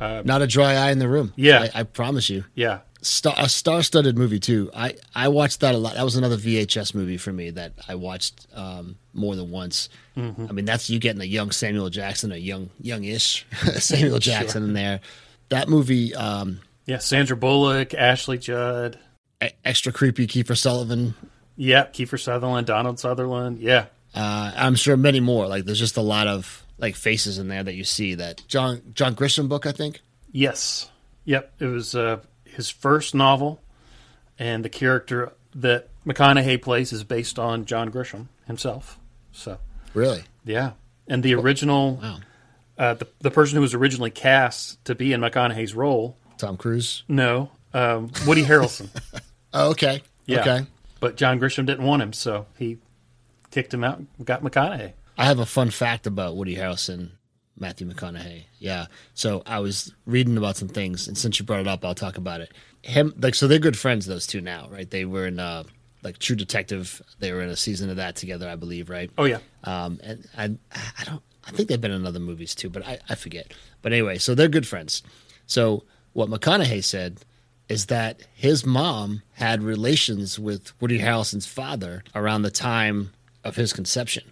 not 0.00 0.40
a 0.42 0.46
dry 0.46 0.74
eye 0.74 0.92
in 0.92 0.98
the 0.98 1.08
room. 1.08 1.32
Yeah. 1.36 1.68
I, 1.74 1.80
I 1.80 1.82
promise 1.82 2.30
you. 2.30 2.44
Yeah. 2.54 2.80
Star, 3.02 3.34
a 3.36 3.50
star-studded 3.50 4.16
movie 4.16 4.40
too. 4.40 4.70
I 4.74 4.94
I 5.14 5.28
watched 5.28 5.60
that 5.60 5.74
a 5.74 5.78
lot. 5.78 5.92
That 5.94 6.04
was 6.04 6.16
another 6.16 6.38
VHS 6.38 6.94
movie 6.94 7.18
for 7.18 7.34
me 7.34 7.50
that 7.50 7.74
I 7.86 7.96
watched 7.96 8.46
um, 8.54 8.96
more 9.12 9.36
than 9.36 9.50
once. 9.50 9.90
Mm-hmm. 10.16 10.46
I 10.48 10.52
mean, 10.52 10.64
that's 10.64 10.88
you 10.88 10.98
getting 10.98 11.20
a 11.20 11.26
young 11.26 11.50
Samuel 11.50 11.90
Jackson, 11.90 12.32
a 12.32 12.36
young 12.36 12.70
youngish 12.80 13.44
Samuel 13.78 14.18
Jackson 14.30 14.62
in 14.64 14.72
there. 14.72 15.00
That 15.50 15.68
movie, 15.68 16.14
um, 16.14 16.60
Yeah. 16.86 16.98
Sandra 16.98 17.36
Bullock, 17.36 17.94
Ashley 17.94 18.38
Judd. 18.38 18.98
extra 19.64 19.92
creepy. 19.92 20.26
Kiefer 20.26 20.56
Sullivan. 20.56 21.14
Yeah. 21.56 21.86
Kiefer 21.86 22.18
Sutherland, 22.20 22.66
Donald 22.66 22.98
Sutherland. 22.98 23.58
Yeah. 23.60 23.86
Uh, 24.14 24.52
I'm 24.56 24.74
sure 24.76 24.96
many 24.96 25.20
more. 25.20 25.46
Like 25.46 25.64
there's 25.64 25.78
just 25.78 25.96
a 25.96 26.02
lot 26.02 26.26
of 26.28 26.62
like 26.78 26.94
faces 26.96 27.38
in 27.38 27.48
there 27.48 27.62
that 27.62 27.74
you 27.74 27.84
see. 27.84 28.14
That 28.14 28.42
John 28.48 28.80
John 28.94 29.14
Grisham 29.14 29.48
book, 29.48 29.66
I 29.66 29.72
think. 29.72 30.00
Yes. 30.32 30.90
Yep. 31.24 31.52
It 31.58 31.66
was 31.66 31.94
uh, 31.94 32.18
his 32.44 32.70
first 32.70 33.14
novel, 33.14 33.60
and 34.38 34.64
the 34.64 34.68
character 34.68 35.32
that 35.54 35.88
McConaughey 36.06 36.60
plays 36.62 36.92
is 36.92 37.04
based 37.04 37.38
on 37.38 37.64
John 37.64 37.90
Grisham 37.90 38.28
himself. 38.46 38.98
So, 39.32 39.58
Really? 39.94 40.24
yeah. 40.44 40.72
And 41.08 41.22
the 41.22 41.34
original, 41.34 41.96
Wow. 42.02 42.18
Uh, 42.78 42.94
the, 42.94 43.06
the 43.20 43.30
person 43.30 43.56
who 43.56 43.62
was 43.62 43.74
originally 43.74 44.10
cast 44.10 44.84
to 44.84 44.94
be 44.94 45.12
in 45.12 45.20
McConaughey's 45.20 45.74
role, 45.74 46.16
Tom 46.38 46.56
Cruise. 46.56 47.04
no, 47.08 47.50
um, 47.72 48.10
Woody 48.26 48.44
Harrelson. 48.46 48.88
Oh, 49.52 49.70
okay. 49.70 50.02
Yeah. 50.26 50.40
Okay. 50.40 50.66
But 51.00 51.16
John 51.16 51.38
Grisham 51.38 51.66
didn't 51.66 51.84
want 51.84 52.02
him, 52.02 52.12
so 52.12 52.46
he 52.58 52.78
kicked 53.50 53.72
him 53.74 53.84
out 53.84 53.98
and 53.98 54.08
got 54.24 54.42
McConaughey. 54.42 54.92
I 55.18 55.26
have 55.26 55.38
a 55.38 55.46
fun 55.46 55.70
fact 55.70 56.06
about 56.06 56.36
Woody 56.36 56.56
Harrelson, 56.56 57.10
Matthew 57.58 57.86
McConaughey. 57.88 58.44
Yeah. 58.58 58.86
So 59.12 59.42
I 59.46 59.60
was 59.60 59.92
reading 60.06 60.36
about 60.36 60.56
some 60.56 60.68
things, 60.68 61.06
and 61.06 61.16
since 61.16 61.38
you 61.38 61.44
brought 61.44 61.60
it 61.60 61.68
up, 61.68 61.84
I'll 61.84 61.94
talk 61.94 62.16
about 62.16 62.40
it. 62.40 62.52
Him, 62.82 63.14
like, 63.18 63.34
so 63.34 63.46
they're 63.46 63.58
good 63.58 63.78
friends, 63.78 64.06
those 64.06 64.26
two 64.26 64.40
now, 64.40 64.68
right? 64.70 64.90
They 64.90 65.04
were 65.04 65.26
in, 65.26 65.38
uh, 65.38 65.64
like, 66.02 66.18
True 66.18 66.36
Detective. 66.36 67.00
They 67.18 67.32
were 67.32 67.42
in 67.42 67.48
a 67.48 67.56
season 67.56 67.90
of 67.90 67.96
that 67.96 68.16
together, 68.16 68.48
I 68.48 68.56
believe, 68.56 68.90
right? 68.90 69.10
Oh, 69.16 69.24
yeah. 69.24 69.38
Um, 69.62 70.00
and 70.02 70.26
I, 70.36 70.44
I 70.98 71.04
don't, 71.04 71.22
I 71.46 71.50
think 71.50 71.68
they've 71.68 71.80
been 71.80 71.90
in 71.92 72.06
other 72.06 72.20
movies 72.20 72.54
too, 72.54 72.70
but 72.70 72.86
I, 72.86 72.98
I 73.08 73.14
forget. 73.14 73.52
But 73.82 73.92
anyway, 73.92 74.18
so 74.18 74.34
they're 74.34 74.48
good 74.48 74.66
friends. 74.66 75.02
So 75.46 75.84
what 76.12 76.30
McConaughey 76.30 76.82
said 76.82 77.20
is 77.68 77.86
that 77.86 78.20
his 78.34 78.64
mom 78.66 79.22
had 79.32 79.62
relations 79.62 80.38
with 80.38 80.72
Woody 80.80 80.98
Harrelson's 81.00 81.46
father 81.46 82.02
around 82.14 82.42
the 82.42 82.50
time 82.50 83.12
of 83.42 83.56
his 83.56 83.72
conception. 83.72 84.24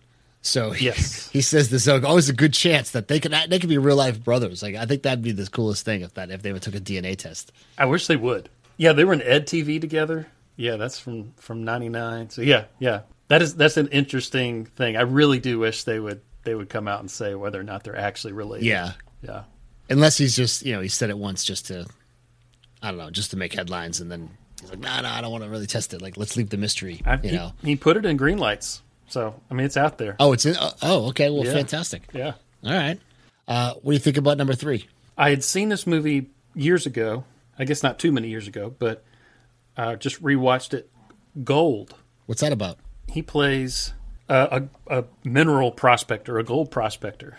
So 0.43 0.71
he, 0.73 0.87
Yes. 0.87 1.29
he 1.31 1.41
says 1.41 1.71
there's 1.71 1.89
always 1.89 2.29
a 2.29 2.33
good 2.35 2.53
chance 2.55 2.91
that 2.93 3.09
they 3.09 3.21
could 3.21 3.33
they 3.49 3.59
could 3.59 3.69
be 3.71 3.79
real 3.79 3.97
life 3.97 4.23
brothers. 4.23 4.63
Like 4.63 4.75
I 4.75 4.87
think 4.87 5.03
that'd 5.03 5.23
be 5.23 5.33
the 5.33 5.47
coolest 5.47 5.85
thing 5.85 6.01
if 6.03 6.15
that 6.15 6.31
if 6.31 6.43
they 6.43 6.51
ever 6.51 6.59
took 6.59 6.75
a 6.75 6.81
DNA 6.81 7.17
test. 7.17 7.53
I 7.79 7.85
wish 7.85 8.07
they 8.07 8.17
would. 8.17 8.49
Yeah, 8.77 8.93
they 8.93 9.05
were 9.05 9.13
in 9.13 9.21
EDtv 9.21 9.81
together. 9.81 10.27
Yeah, 10.57 10.77
that's 10.77 10.99
from 10.99 11.33
from 11.37 11.65
'99. 11.65 12.31
So 12.31 12.43
yeah, 12.43 12.65
yeah, 12.79 13.03
that 13.29 13.41
is 13.43 13.55
that's 13.55 13.77
an 13.77 13.89
interesting 13.89 14.67
thing. 14.67 14.97
I 14.97 15.03
really 15.03 15.39
do 15.39 15.59
wish 15.59 15.85
they 15.85 15.99
would 16.01 16.21
they 16.45 16.55
would 16.55 16.69
come 16.69 16.89
out 16.89 17.01
and 17.01 17.11
say 17.11 17.35
whether 17.35 17.61
or 17.61 17.65
not 17.65 17.85
they're 17.85 17.97
actually 17.97 18.33
related. 18.33 18.67
Yeah. 18.67 18.93
yeah. 19.23 19.45
Unless 19.91 20.19
he's 20.19 20.35
just, 20.37 20.65
you 20.65 20.73
know, 20.75 20.81
he 20.81 20.89
said 20.89 21.11
it 21.11 21.19
once 21.19 21.45
just 21.45 21.67
to, 21.67 21.87
I 22.83 22.89
don't 22.91 22.99
know, 22.99 23.11
just 23.11 23.31
to 23.33 23.37
make 23.37 23.53
headlines, 23.55 24.01
and 24.01 24.11
then 24.11 24.31
he's 24.61 24.71
like, 24.71 24.79
nah, 24.81 25.01
nah, 25.01 25.15
I 25.17 25.21
don't 25.21 25.31
want 25.33 25.45
to 25.45 25.51
really 25.51 25.67
test 25.67 25.93
it. 25.95 26.01
Like, 26.03 26.17
let's 26.17 26.37
leave 26.37 26.51
the 26.51 26.57
mystery, 26.57 27.01
I, 27.05 27.15
you 27.15 27.31
he, 27.31 27.37
know. 27.37 27.53
he 27.63 27.77
put 27.77 27.97
it 27.97 28.05
in 28.05 28.19
Greenlights, 28.19 28.81
so 29.09 29.35
I 29.51 29.55
mean 29.55 29.67
it's 29.67 29.77
out 29.77 29.99
there. 29.99 30.17
Oh, 30.19 30.33
it's 30.33 30.47
in. 30.47 30.57
Oh, 30.59 30.73
oh, 30.83 31.09
okay. 31.09 31.31
Well, 31.31 31.45
Yeah. 31.45 31.53
fantastic. 31.53 32.03
Yeah, 32.13 32.35
All 32.65 32.73
right. 32.73 32.99
Uh, 33.47 33.75
what 33.75 33.93
do 33.93 33.93
you 33.93 33.99
think 33.99 34.17
about 34.17 34.39
number 34.39 34.55
three? 34.55 34.87
I 35.19 35.31
had 35.31 35.45
seen 35.45 35.69
this 35.69 35.87
movie 35.87 36.31
years 36.55 36.87
ago. 36.87 37.25
I 37.59 37.65
guess 37.65 37.83
not 37.83 37.99
too 37.99 38.13
many 38.13 38.29
years 38.29 38.49
ago, 38.49 38.75
but 38.79 39.05
uh, 39.77 39.97
just 39.97 40.23
rewatched 40.23 40.73
it. 40.75 40.89
Gold. 41.45 41.95
What's 42.27 42.41
that 42.41 42.53
about? 42.53 42.79
He 43.09 43.21
plays 43.21 43.93
a, 44.33 44.99
a, 44.99 45.05
mineral 45.25 45.73
prospector, 45.73 46.39
a 46.39 46.45
gold 46.45 46.71
prospector. 46.71 47.37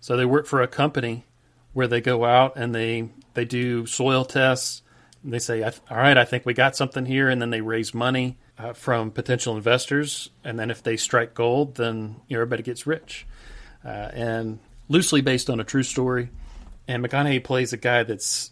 So 0.00 0.16
they 0.16 0.24
work 0.24 0.46
for 0.46 0.62
a 0.62 0.68
company 0.68 1.24
where 1.72 1.88
they 1.88 2.00
go 2.00 2.24
out 2.24 2.54
and 2.56 2.74
they 2.74 3.10
they 3.34 3.44
do 3.44 3.86
soil 3.86 4.24
tests. 4.24 4.82
They 5.24 5.38
say, 5.38 5.62
"All 5.62 5.72
right, 5.90 6.16
I 6.16 6.24
think 6.24 6.46
we 6.46 6.54
got 6.54 6.76
something 6.76 7.06
here," 7.06 7.28
and 7.28 7.42
then 7.42 7.50
they 7.50 7.60
raise 7.60 7.92
money 7.92 8.38
uh, 8.58 8.72
from 8.72 9.10
potential 9.10 9.56
investors. 9.56 10.30
And 10.44 10.58
then 10.58 10.70
if 10.70 10.82
they 10.82 10.96
strike 10.96 11.34
gold, 11.34 11.76
then 11.76 12.16
you 12.28 12.36
know, 12.36 12.42
everybody 12.42 12.62
gets 12.62 12.86
rich. 12.86 13.26
Uh, 13.84 14.10
and 14.12 14.58
loosely 14.88 15.20
based 15.20 15.50
on 15.50 15.60
a 15.60 15.64
true 15.64 15.82
story. 15.82 16.30
And 16.88 17.04
McConaughey 17.04 17.42
plays 17.42 17.72
a 17.72 17.76
guy 17.76 18.02
that's 18.04 18.50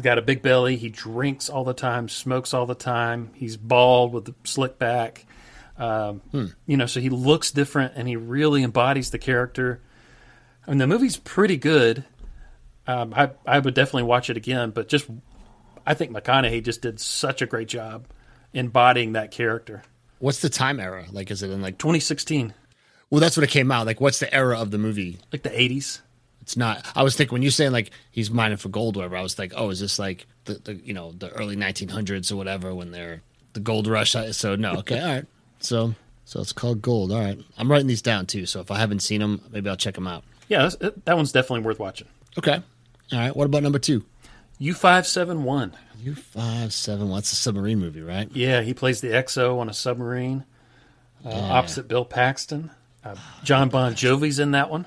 got 0.00 0.18
a 0.18 0.22
big 0.22 0.42
belly. 0.42 0.76
He 0.76 0.88
drinks 0.88 1.48
all 1.48 1.64
the 1.64 1.74
time, 1.74 2.08
smokes 2.08 2.54
all 2.54 2.66
the 2.66 2.74
time. 2.74 3.30
He's 3.34 3.56
bald 3.56 4.12
with 4.12 4.28
a 4.28 4.34
slick 4.44 4.78
back. 4.78 5.26
Um, 5.76 6.20
You 6.66 6.76
know, 6.76 6.86
so 6.86 7.00
he 7.00 7.08
looks 7.10 7.50
different, 7.50 7.94
and 7.96 8.06
he 8.06 8.16
really 8.16 8.62
embodies 8.62 9.10
the 9.10 9.18
character. 9.18 9.80
I 10.66 10.70
mean, 10.70 10.78
the 10.78 10.86
movie's 10.86 11.16
pretty 11.16 11.56
good. 11.56 12.04
Um, 12.86 13.12
I 13.14 13.30
I 13.46 13.58
would 13.58 13.74
definitely 13.74 14.04
watch 14.04 14.30
it 14.30 14.36
again, 14.36 14.70
but 14.70 14.88
just 14.88 15.06
I 15.86 15.94
think 15.94 16.12
McConaughey 16.12 16.62
just 16.62 16.82
did 16.82 17.00
such 17.00 17.42
a 17.42 17.46
great 17.46 17.68
job 17.68 18.06
embodying 18.52 19.12
that 19.12 19.30
character. 19.30 19.82
What's 20.20 20.40
the 20.40 20.48
time 20.48 20.78
era? 20.80 21.06
Like, 21.10 21.30
is 21.30 21.42
it 21.42 21.50
in 21.50 21.60
like? 21.60 21.76
2016, 21.78 22.54
Well, 23.10 23.20
that's 23.20 23.36
when 23.36 23.44
it 23.44 23.50
came 23.50 23.70
out. 23.72 23.86
Like, 23.86 24.00
what's 24.00 24.20
the 24.20 24.32
era 24.32 24.58
of 24.58 24.70
the 24.70 24.78
movie? 24.78 25.18
like 25.32 25.42
the 25.42 25.50
80s. 25.50 26.00
It's 26.40 26.56
not. 26.56 26.86
I 26.94 27.02
was 27.02 27.16
thinking 27.16 27.34
when 27.34 27.42
you 27.42 27.50
saying 27.50 27.72
like 27.72 27.90
he's 28.10 28.30
mining 28.30 28.58
for 28.58 28.68
gold, 28.68 28.96
or 28.96 29.00
whatever. 29.00 29.16
I 29.16 29.22
was 29.22 29.38
like, 29.38 29.52
oh, 29.56 29.70
is 29.70 29.80
this 29.80 29.98
like 29.98 30.26
the, 30.44 30.54
the 30.54 30.74
you 30.74 30.92
know 30.94 31.12
the 31.12 31.30
early 31.30 31.56
1900s 31.56 32.30
or 32.30 32.36
whatever 32.36 32.74
when 32.74 32.90
they're 32.90 33.22
the 33.54 33.60
gold 33.60 33.86
rush? 33.86 34.14
So 34.32 34.54
no, 34.56 34.74
okay, 34.76 35.00
all 35.02 35.08
right. 35.08 35.24
So 35.64 35.94
so 36.24 36.40
it's 36.40 36.52
called 36.52 36.82
gold. 36.82 37.12
All 37.12 37.20
right, 37.20 37.38
I'm 37.58 37.70
writing 37.70 37.86
these 37.86 38.02
down 38.02 38.26
too. 38.26 38.46
So 38.46 38.60
if 38.60 38.70
I 38.70 38.78
haven't 38.78 39.00
seen 39.00 39.20
them, 39.20 39.40
maybe 39.50 39.68
I'll 39.68 39.76
check 39.76 39.94
them 39.94 40.06
out. 40.06 40.24
Yeah, 40.48 40.68
that's, 40.68 40.76
that 41.04 41.16
one's 41.16 41.32
definitely 41.32 41.64
worth 41.64 41.78
watching. 41.78 42.08
Okay. 42.38 42.62
All 43.12 43.18
right. 43.18 43.34
What 43.34 43.46
about 43.46 43.62
number 43.62 43.78
two? 43.78 44.04
U571. 44.60 45.72
U 46.00 46.14
five 46.14 46.72
seven. 46.72 47.08
What's 47.08 47.32
a 47.32 47.36
submarine 47.36 47.78
movie, 47.78 48.02
right? 48.02 48.28
Yeah, 48.32 48.60
he 48.60 48.74
plays 48.74 49.00
the 49.00 49.08
XO 49.08 49.58
on 49.58 49.68
a 49.68 49.74
submarine 49.74 50.44
uh, 51.24 51.30
opposite 51.30 51.88
Bill 51.88 52.04
Paxton. 52.04 52.70
Uh, 53.02 53.16
John 53.42 53.68
Bon 53.68 53.94
Jovi's 53.94 54.38
in 54.38 54.52
that 54.52 54.70
one. 54.70 54.86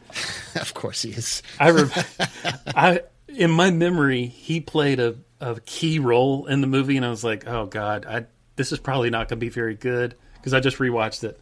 of 0.56 0.74
course 0.74 1.02
he 1.02 1.10
is. 1.10 1.42
I, 1.60 1.68
re- 1.68 1.90
I 2.74 3.02
in 3.28 3.50
my 3.50 3.70
memory, 3.70 4.26
he 4.26 4.60
played 4.60 5.00
a, 5.00 5.16
a 5.40 5.60
key 5.60 5.98
role 5.98 6.46
in 6.46 6.60
the 6.60 6.66
movie, 6.66 6.96
and 6.96 7.04
I 7.04 7.10
was 7.10 7.22
like, 7.22 7.46
oh 7.46 7.66
god, 7.66 8.06
I 8.06 8.26
this 8.58 8.72
is 8.72 8.78
probably 8.78 9.08
not 9.08 9.28
going 9.28 9.38
to 9.38 9.46
be 9.46 9.48
very 9.48 9.74
good 9.74 10.14
because 10.34 10.52
I 10.52 10.60
just 10.60 10.76
rewatched 10.76 11.24
it. 11.24 11.40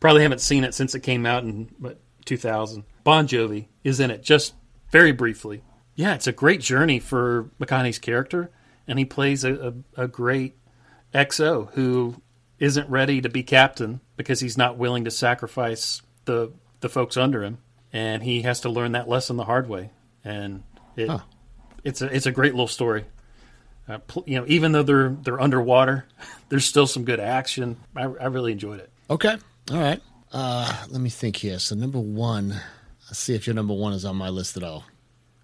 Probably 0.00 0.22
haven't 0.22 0.40
seen 0.40 0.64
it 0.64 0.72
since 0.74 0.94
it 0.94 1.00
came 1.00 1.26
out 1.26 1.44
in 1.44 1.68
what 1.78 2.00
2000. 2.24 2.84
Bon 3.04 3.28
Jovi 3.28 3.66
is 3.84 4.00
in 4.00 4.10
it 4.10 4.22
just 4.22 4.54
very 4.90 5.12
briefly. 5.12 5.62
Yeah, 5.94 6.14
it's 6.14 6.26
a 6.26 6.32
great 6.32 6.60
journey 6.60 6.98
for 6.98 7.50
McConaughey's 7.60 7.98
character, 7.98 8.50
and 8.88 8.98
he 8.98 9.04
plays 9.04 9.44
a, 9.44 9.74
a, 9.96 10.04
a 10.04 10.08
great 10.08 10.56
XO 11.12 11.70
who 11.72 12.20
isn't 12.58 12.88
ready 12.88 13.20
to 13.20 13.28
be 13.28 13.42
captain 13.42 14.00
because 14.16 14.40
he's 14.40 14.56
not 14.56 14.78
willing 14.78 15.04
to 15.04 15.10
sacrifice 15.10 16.00
the 16.24 16.52
the 16.80 16.88
folks 16.88 17.16
under 17.16 17.42
him, 17.44 17.58
and 17.92 18.22
he 18.22 18.42
has 18.42 18.60
to 18.60 18.68
learn 18.68 18.92
that 18.92 19.08
lesson 19.08 19.36
the 19.36 19.44
hard 19.44 19.68
way. 19.68 19.90
And 20.24 20.62
it, 20.96 21.08
Huh. 21.08 21.20
it's 21.84 22.02
a 22.02 22.14
it's 22.14 22.26
a 22.26 22.32
great 22.32 22.52
little 22.54 22.66
story. 22.68 23.04
Uh, 23.88 23.98
you 24.26 24.38
know, 24.38 24.44
even 24.48 24.72
though 24.72 24.82
they're 24.82 25.10
they're 25.22 25.40
underwater, 25.40 26.06
there's 26.48 26.64
still 26.64 26.86
some 26.86 27.04
good 27.04 27.20
action. 27.20 27.76
I, 27.96 28.02
I 28.02 28.26
really 28.26 28.52
enjoyed 28.52 28.80
it. 28.80 28.90
Okay. 29.10 29.36
All 29.70 29.78
right. 29.78 30.00
Uh, 30.32 30.84
let 30.88 31.00
me 31.00 31.10
think 31.10 31.36
here. 31.36 31.58
So 31.58 31.74
number 31.74 32.00
one. 32.00 32.60
Let's 33.12 33.18
see 33.18 33.34
if 33.34 33.46
your 33.46 33.54
number 33.54 33.74
one 33.74 33.92
is 33.92 34.06
on 34.06 34.16
my 34.16 34.30
list 34.30 34.56
at 34.56 34.62
all. 34.62 34.84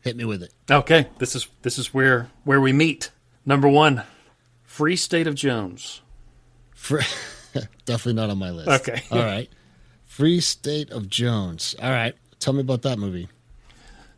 Hit 0.01 0.16
me 0.16 0.24
with 0.24 0.42
it. 0.42 0.55
Okay, 0.70 1.09
this 1.18 1.35
is 1.35 1.48
this 1.61 1.79
is 1.79 1.92
where 1.92 2.31
where 2.44 2.62
we 2.62 2.72
meet. 2.72 3.11
Number 3.44 3.68
one, 3.68 4.05
Free 4.62 4.96
State 4.96 5.27
of 5.27 5.35
Jones. 5.35 6.01
For, 6.74 7.01
definitely 7.85 8.14
not 8.14 8.31
on 8.31 8.38
my 8.38 8.51
list. 8.51 8.68
Okay. 8.68 9.03
All 9.11 9.18
right. 9.18 9.51
Free 10.07 10.40
State 10.40 10.90
of 10.90 11.11
Jones. 11.11 11.74
All 11.83 11.90
right. 11.90 12.14
Tell 12.38 12.55
me 12.55 12.61
about 12.61 12.83
that 12.83 12.98
movie. 12.98 13.29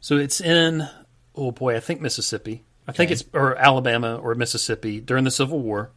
So 0.00 0.16
it's 0.16 0.40
in 0.40 0.88
oh 1.34 1.50
boy, 1.50 1.74
I 1.74 1.80
think 1.80 2.00
Mississippi. 2.00 2.62
I 2.90 2.92
think 2.92 3.08
Okay. 3.08 3.12
it's 3.14 3.24
or 3.32 3.56
Alabama 3.56 4.16
or 4.16 4.34
Mississippi 4.34 5.00
during 5.00 5.24
the 5.24 5.30
Civil 5.30 5.60
War. 5.60 5.90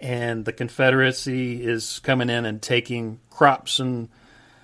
And 0.00 0.44
the 0.44 0.52
Confederacy 0.52 1.62
is 1.64 2.00
coming 2.00 2.28
in 2.28 2.44
and 2.44 2.60
taking 2.60 3.18
crops 3.30 3.78
and 3.80 4.08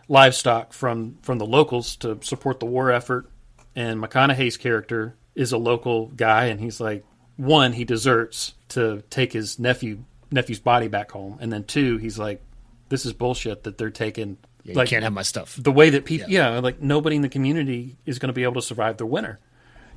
livestock 0.09 0.72
from 0.72 1.16
from 1.22 1.38
the 1.38 1.46
locals 1.46 1.96
to 1.96 2.18
support 2.22 2.61
the 2.61 2.66
war 2.66 2.90
effort. 2.90 3.31
And 3.74 4.00
McConaughey's 4.02 4.57
character 4.59 5.14
is 5.35 5.52
a 5.52 5.57
local 5.59 6.09
guy 6.09 6.46
and 6.46 6.61
he's 6.61 6.81
like 6.81 7.05
one, 7.37 7.72
he 7.72 7.85
deserts 7.85 8.52
to 8.68 9.02
take 9.09 9.33
his 9.33 9.59
nephew 9.59 10.05
nephew's 10.31 10.61
body 10.61 10.88
back 10.88 11.11
home. 11.12 11.38
And 11.40 11.50
then 11.52 11.64
two, 11.64 11.96
he's 11.96 12.18
like, 12.18 12.42
This 12.90 13.07
is 13.07 13.14
bullshit 13.14 13.64
that 13.64 13.78
they're 13.78 13.88
taking 13.90 14.37
Yeah, 14.64 14.74
like 14.74 14.88
you 14.90 14.96
can't 14.96 15.05
have 15.05 15.14
my 15.14 15.22
stuff. 15.22 15.57
the 15.59 15.72
way 15.72 15.88
that 15.90 16.05
people, 16.05 16.28
yeah. 16.31 16.59
like 16.59 16.83
nobody 16.83 17.16
in 17.16 17.22
the 17.22 17.31
community 17.31 17.96
is 18.05 18.18
going 18.18 18.28
to 18.28 18.35
be 18.35 18.42
able 18.42 18.55
to 18.55 18.62
survive 18.62 18.98
the 18.98 19.07
winter. 19.07 19.40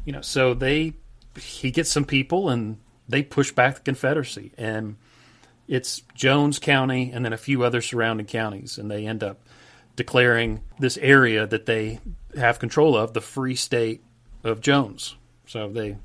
You 0.06 0.14
know, 0.14 0.22
so 0.22 0.54
they, 0.54 0.94
he 1.38 1.72
gets 1.72 1.90
some 1.92 2.06
people 2.06 2.50
and 2.50 2.78
they 3.08 3.24
push 3.24 3.52
back 3.52 3.76
the 3.76 3.82
Confederacy, 3.82 4.52
and 4.58 4.96
it's 5.68 6.02
Jones 6.16 6.60
County 6.60 7.12
and 7.12 7.24
then 7.24 7.34
a 7.34 7.38
few 7.38 7.64
other 7.64 7.82
surrounding 7.82 8.26
counties, 8.26 8.78
and 8.78 8.90
they 8.90 9.06
end 9.06 9.24
up 9.24 9.42
declaring 9.96 10.62
this 10.80 10.98
area 10.98 11.46
that 11.48 11.66
they 11.66 12.00
have 12.36 12.60
control 12.60 12.98
of 12.98 13.14
the 13.14 13.22
Free 13.22 13.56
State 13.56 14.04
of 14.44 14.62
Jones. 14.62 15.16
So 15.48 15.70
they 15.70 15.98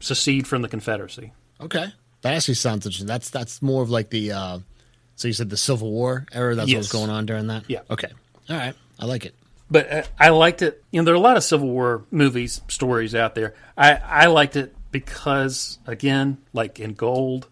secede 0.00 0.46
from 0.46 0.62
the 0.62 0.68
Confederacy. 0.68 1.32
Okay. 1.60 1.86
That 2.22 2.34
actually 2.34 2.54
sounds 2.54 2.86
interesting. 2.86 3.06
That's 3.06 3.30
that's 3.30 3.62
more 3.62 3.82
of 3.82 3.90
like 3.90 4.10
the 4.10 4.32
uh 4.32 4.58
so 5.16 5.28
you 5.28 5.34
said 5.34 5.50
the 5.50 5.56
Civil 5.56 5.90
War 5.90 6.26
era, 6.32 6.54
that's 6.54 6.70
what 6.70 6.78
was 6.78 6.92
going 6.92 7.10
on 7.10 7.26
during 7.26 7.46
that? 7.48 7.64
Yeah. 7.68 7.80
Okay. 7.90 8.10
All 8.50 8.56
right. 8.56 8.74
I 8.98 9.06
like 9.06 9.24
it. 9.24 9.34
But 9.70 9.90
uh, 9.90 10.02
I 10.18 10.30
liked 10.30 10.62
it. 10.62 10.82
You 10.90 11.00
know, 11.00 11.04
there 11.04 11.14
are 11.14 11.16
a 11.16 11.20
lot 11.20 11.36
of 11.36 11.44
Civil 11.44 11.68
War 11.68 12.04
movies, 12.10 12.60
stories 12.68 13.14
out 13.14 13.34
there. 13.34 13.54
I, 13.76 13.94
I 13.94 14.26
liked 14.26 14.56
it 14.56 14.74
because, 14.90 15.78
again, 15.86 16.38
like 16.52 16.78
in 16.80 16.94
Gold, 16.94 17.48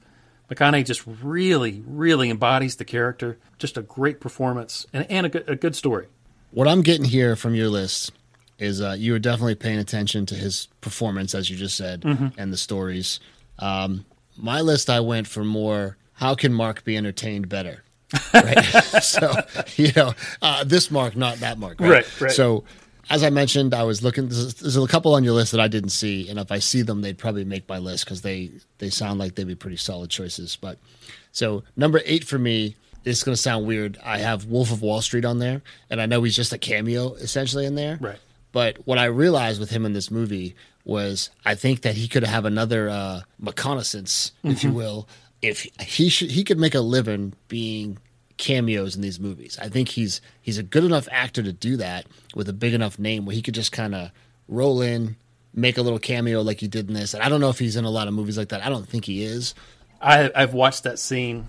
McConaughey 0.51 0.85
just 0.85 1.03
really, 1.07 1.83
really 1.87 2.31
embodies 2.31 2.77
the 2.77 2.85
character. 2.85 3.38
Just 3.59 3.77
a 3.77 3.83
great 3.83 4.20
performance 4.20 4.87
and, 4.92 5.11
and 5.11 5.27
a, 5.27 5.29
good, 5.29 5.48
a 5.48 5.57
good 5.57 5.75
story. 5.77 6.09
What 6.51 6.68
I'm 6.68 6.83
getting 6.83 7.07
here 7.07 7.37
from 7.37 7.55
your 7.55 7.68
list 7.68 8.12
is 8.59 8.81
uh, 8.81 8.94
you 8.98 9.12
were 9.12 9.18
definitely 9.18 9.55
paying 9.55 9.79
attention 9.79 10.27
to 10.27 10.35
his 10.35 10.68
performance, 10.81 11.35
as 11.35 11.48
you 11.51 11.57
just 11.57 11.77
said, 11.77 12.05
and 12.37 12.53
the 12.53 12.57
stories. 12.57 13.18
Um, 13.59 14.05
my 14.37 14.61
list, 14.61 14.90
I 14.90 15.01
went 15.01 15.27
for 15.27 15.44
more. 15.44 15.96
How 16.12 16.35
can 16.35 16.53
Mark 16.53 16.85
be 16.85 16.96
entertained 16.96 17.48
better? 17.48 17.83
Right. 18.35 18.62
so 19.03 19.35
you 19.77 19.92
know, 19.94 20.14
uh, 20.40 20.64
this 20.64 20.90
Mark, 20.90 21.16
not 21.16 21.38
that 21.38 21.59
Mark. 21.59 21.81
Right. 21.81 21.90
Right, 21.90 22.20
right. 22.20 22.31
So. 22.31 22.64
As 23.11 23.25
I 23.25 23.31
mentioned, 23.31 23.75
I 23.75 23.83
was 23.83 24.03
looking. 24.03 24.29
There's, 24.29 24.55
there's 24.55 24.77
a 24.77 24.87
couple 24.87 25.12
on 25.14 25.25
your 25.25 25.35
list 25.35 25.51
that 25.51 25.61
I 25.61 25.66
didn't 25.66 25.90
see, 25.90 26.31
and 26.31 26.38
if 26.38 26.53
I 26.53 26.61
see 26.61 26.83
them, 26.83 27.03
they'd 27.03 27.18
probably 27.18 27.44
make 27.44 27.68
my 27.68 27.79
list 27.79 28.05
because 28.05 28.22
they 28.22 28.53
they 28.79 28.90
sound 28.90 29.18
like 29.18 29.35
they'd 29.35 29.46
be 29.46 29.57
pretty 29.57 29.77
solid 29.77 30.09
choices. 30.09 30.57
But 30.57 30.79
so 31.33 31.64
number 31.77 32.01
eight 32.07 32.25
for 32.25 32.38
me 32.38 32.77
is 33.05 33.22
going 33.25 33.35
to 33.35 33.40
sound 33.40 33.66
weird. 33.66 33.98
I 34.05 34.18
have 34.18 34.46
Wolf 34.46 34.70
of 34.72 34.83
Wall 34.83 35.03
Street 35.03 35.25
on 35.25 35.40
there, 35.40 35.62
and 35.90 36.01
I 36.01 36.07
know 36.07 36.22
he's 36.22 36.37
just 36.37 36.53
a 36.53 36.59
cameo 36.59 37.14
essentially 37.14 37.66
in 37.66 37.75
there. 37.75 37.98
Right. 38.01 38.18
But 38.53 38.87
what 38.87 38.98
I 38.98 39.07
realized 39.07 39.61
with 39.61 39.70
him 39.70 39.85
in 39.85 39.94
this 39.94 40.11
movie 40.11 40.55
was 40.85 41.31
I 41.44 41.55
think 41.55 41.83
that 41.83 41.94
he 41.94 42.09
could 42.09 42.25
have 42.25 42.44
another 42.44 42.88
uh, 42.88 43.22
McConaissance, 43.42 44.33
if 44.44 44.62
you 44.62 44.72
will, 44.72 45.09
if 45.42 45.66
he 45.81 46.09
should 46.09 46.31
he 46.31 46.44
could 46.44 46.59
make 46.59 46.74
a 46.74 46.81
living 46.81 47.35
being 47.48 47.98
cameos 48.38 48.96
in 48.96 49.02
these 49.02 49.20
movies. 49.20 49.59
I 49.61 49.68
think 49.68 49.88
he's 49.88 50.20
he's 50.40 50.59
a 50.59 50.62
good 50.62 50.85
enough 50.85 51.09
actor 51.11 51.42
to 51.42 51.52
do 51.52 51.76
that 51.76 52.07
with 52.35 52.48
a 52.48 52.52
big 52.52 52.74
enough 52.74 52.98
name 52.98 53.26
where 53.26 53.35
he 53.35 53.42
could 53.42 53.55
just 53.55 53.72
kind 53.72 53.94
of 53.94 54.11
roll 54.48 54.81
in, 54.81 55.16
make 55.55 55.78
a 55.78 55.83
little 55.83 55.98
cameo 55.98 56.42
like 56.42 56.61
he 56.61 56.68
did 56.68 56.88
in 56.88 56.94
this. 56.94 57.14
And 57.14 57.22
I 57.22 57.28
don't 57.28 57.40
know 57.40 57.50
if 57.50 57.59
he's 57.59 57.76
in 57.76 57.85
a 57.85 57.90
lot 57.90 58.09
of 58.09 58.14
movies 58.14 58.38
like 58.38 58.48
that. 58.48 58.64
I 58.64 58.68
don't 58.68 58.88
think 58.88 59.05
he 59.05 59.24
is. 59.24 59.55
I, 60.00 60.31
I've 60.35 60.55
watched 60.55 60.85
that 60.85 60.98
scene 60.98 61.48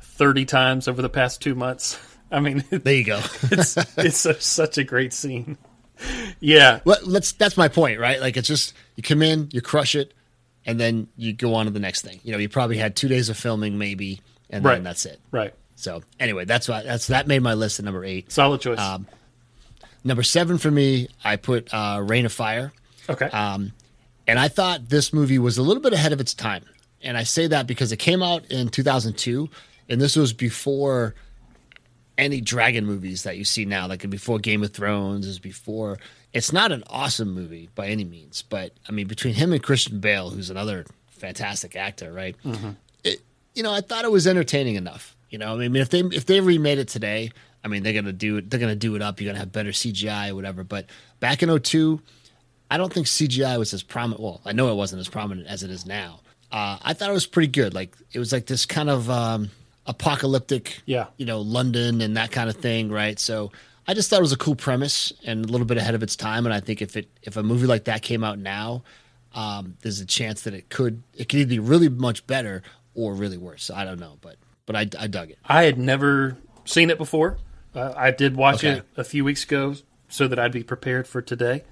30 0.00 0.44
times 0.46 0.88
over 0.88 1.02
the 1.02 1.10
past 1.10 1.42
two 1.42 1.54
months. 1.54 1.98
I 2.30 2.40
mean, 2.40 2.64
There 2.70 2.94
you 2.94 3.04
go. 3.04 3.18
it's 3.42 3.76
it's 3.98 4.24
a, 4.24 4.40
such 4.40 4.78
a 4.78 4.84
great 4.84 5.12
scene. 5.12 5.58
Yeah, 6.38 6.80
well, 6.86 6.96
let's. 7.04 7.32
That's 7.32 7.58
my 7.58 7.68
point, 7.68 8.00
right? 8.00 8.20
Like 8.20 8.38
it's 8.38 8.48
just 8.48 8.72
you 8.96 9.02
come 9.02 9.20
in, 9.20 9.50
you 9.52 9.60
crush 9.60 9.94
it, 9.94 10.14
and 10.66 10.78
then 10.80 11.08
you 11.16 11.32
go 11.32 11.54
on 11.54 11.66
to 11.66 11.70
the 11.70 11.80
next 11.80 12.02
thing. 12.02 12.20
You 12.24 12.32
know, 12.32 12.38
you 12.38 12.48
probably 12.48 12.76
had 12.78 12.96
two 12.96 13.08
days 13.08 13.28
of 13.28 13.36
filming, 13.36 13.78
maybe, 13.78 14.20
and 14.50 14.64
Right. 14.64 14.74
then 14.74 14.84
that's 14.84 15.06
it. 15.06 15.20
right. 15.30 15.54
So 15.76 16.02
anyway, 16.18 16.44
that's 16.44 16.68
why 16.68 16.82
that's 16.82 17.06
that 17.06 17.26
made 17.26 17.42
my 17.42 17.54
list 17.54 17.78
at 17.78 17.84
number 17.86 18.04
eight. 18.04 18.30
Solid 18.30 18.60
choice. 18.60 18.78
Um, 18.78 19.06
Number 20.02 20.22
seven 20.22 20.56
for 20.58 20.70
me, 20.70 21.08
I 21.24 21.36
put 21.36 21.72
uh, 21.74 22.00
Reign 22.02 22.24
of 22.26 22.32
Fire. 22.32 22.72
okay. 23.08 23.26
Um, 23.26 23.72
and 24.26 24.38
I 24.38 24.48
thought 24.48 24.88
this 24.88 25.12
movie 25.12 25.38
was 25.38 25.58
a 25.58 25.62
little 25.62 25.82
bit 25.82 25.92
ahead 25.92 26.12
of 26.14 26.20
its 26.20 26.32
time. 26.32 26.64
And 27.02 27.16
I 27.18 27.22
say 27.24 27.46
that 27.48 27.66
because 27.66 27.92
it 27.92 27.98
came 27.98 28.22
out 28.22 28.44
in 28.50 28.68
2002, 28.70 29.48
and 29.90 30.00
this 30.00 30.16
was 30.16 30.32
before 30.32 31.14
any 32.18 32.40
dragon 32.40 32.84
movies 32.86 33.22
that 33.24 33.36
you 33.36 33.44
see 33.44 33.64
now, 33.64 33.86
like 33.88 34.08
before 34.10 34.38
Game 34.38 34.62
of 34.62 34.72
Thrones, 34.72 35.26
is 35.26 35.38
before. 35.38 35.98
It's 36.32 36.52
not 36.52 36.70
an 36.72 36.84
awesome 36.88 37.32
movie 37.32 37.70
by 37.74 37.88
any 37.88 38.04
means, 38.04 38.42
but 38.42 38.72
I 38.88 38.92
mean, 38.92 39.06
between 39.08 39.34
him 39.34 39.52
and 39.52 39.62
Christian 39.62 39.98
Bale, 40.00 40.30
who's 40.30 40.48
another 40.50 40.86
fantastic 41.08 41.74
actor, 41.76 42.12
right? 42.12 42.36
It, 43.02 43.20
you 43.54 43.62
know, 43.62 43.72
I 43.72 43.80
thought 43.80 44.04
it 44.04 44.12
was 44.12 44.26
entertaining 44.26 44.76
enough. 44.76 45.16
You 45.28 45.38
know, 45.38 45.54
I 45.54 45.68
mean, 45.68 45.76
if 45.76 45.90
they 45.90 46.00
if 46.00 46.26
they 46.26 46.40
remade 46.40 46.78
it 46.78 46.88
today, 46.88 47.30
I 47.64 47.68
mean, 47.68 47.82
they're 47.82 47.92
gonna 47.92 48.12
do 48.12 48.36
it. 48.38 48.50
They're 48.50 48.60
gonna 48.60 48.76
do 48.76 48.94
it 48.96 49.02
up. 49.02 49.20
You're 49.20 49.28
gonna 49.32 49.38
have 49.40 49.52
better 49.52 49.70
CGI 49.70 50.30
or 50.30 50.34
whatever. 50.34 50.62
But 50.64 50.86
back 51.20 51.42
in 51.42 51.56
02, 51.60 52.00
I 52.70 52.76
don't 52.76 52.92
think 52.92 53.06
CGI 53.06 53.58
was 53.58 53.74
as 53.74 53.82
prominent. 53.82 54.20
Well, 54.22 54.40
I 54.44 54.52
know 54.52 54.70
it 54.70 54.74
wasn't 54.76 55.00
as 55.00 55.08
prominent 55.08 55.48
as 55.48 55.62
it 55.64 55.70
is 55.70 55.84
now. 55.86 56.20
Uh, 56.52 56.78
I 56.82 56.94
thought 56.94 57.10
it 57.10 57.12
was 57.12 57.26
pretty 57.26 57.48
good. 57.48 57.74
Like 57.74 57.94
it 58.12 58.18
was 58.20 58.32
like 58.32 58.46
this 58.46 58.66
kind 58.66 58.88
of 58.90 59.08
um, 59.10 59.50
apocalyptic, 59.86 60.80
Yeah. 60.86 61.06
you 61.16 61.26
know, 61.26 61.40
London 61.40 62.00
and 62.00 62.16
that 62.16 62.30
kind 62.32 62.48
of 62.50 62.56
thing, 62.56 62.90
right? 62.90 63.18
So 63.18 63.52
I 63.88 63.94
just 63.94 64.08
thought 64.10 64.18
it 64.18 64.22
was 64.22 64.32
a 64.32 64.36
cool 64.36 64.54
premise 64.56 65.12
and 65.24 65.44
a 65.44 65.48
little 65.48 65.66
bit 65.66 65.76
ahead 65.78 65.94
of 65.94 66.02
its 66.02 66.14
time. 66.16 66.46
And 66.46 66.54
I 66.54 66.60
think 66.60 66.80
if 66.82 66.96
it 66.96 67.08
if 67.22 67.36
a 67.36 67.42
movie 67.42 67.66
like 67.66 67.84
that 67.84 68.02
came 68.02 68.22
out 68.22 68.38
now, 68.38 68.82
um, 69.34 69.76
there's 69.82 70.00
a 70.00 70.06
chance 70.06 70.42
that 70.42 70.54
it 70.54 70.68
could 70.68 71.02
it 71.16 71.28
could 71.28 71.40
either 71.40 71.48
be 71.48 71.58
really 71.58 71.88
much 71.88 72.26
better 72.26 72.62
or 72.94 73.14
really 73.14 73.38
worse. 73.38 73.70
I 73.70 73.84
don't 73.84 73.98
know, 74.00 74.18
but 74.20 74.36
but 74.66 74.76
I, 74.76 74.80
I 74.98 75.06
dug 75.06 75.30
it. 75.30 75.38
I 75.44 75.64
had 75.64 75.78
never 75.78 76.36
seen 76.64 76.90
it 76.90 76.98
before. 76.98 77.38
Uh, 77.74 77.92
I 77.96 78.10
did 78.10 78.36
watch 78.36 78.56
Okay. 78.64 78.78
it 78.78 78.86
a 78.96 79.04
few 79.04 79.24
weeks 79.24 79.44
ago 79.44 79.74
so 80.08 80.26
that 80.28 80.38
I'd 80.38 80.52
be 80.52 80.62
prepared 80.62 81.06
for 81.08 81.22
today. 81.22 81.64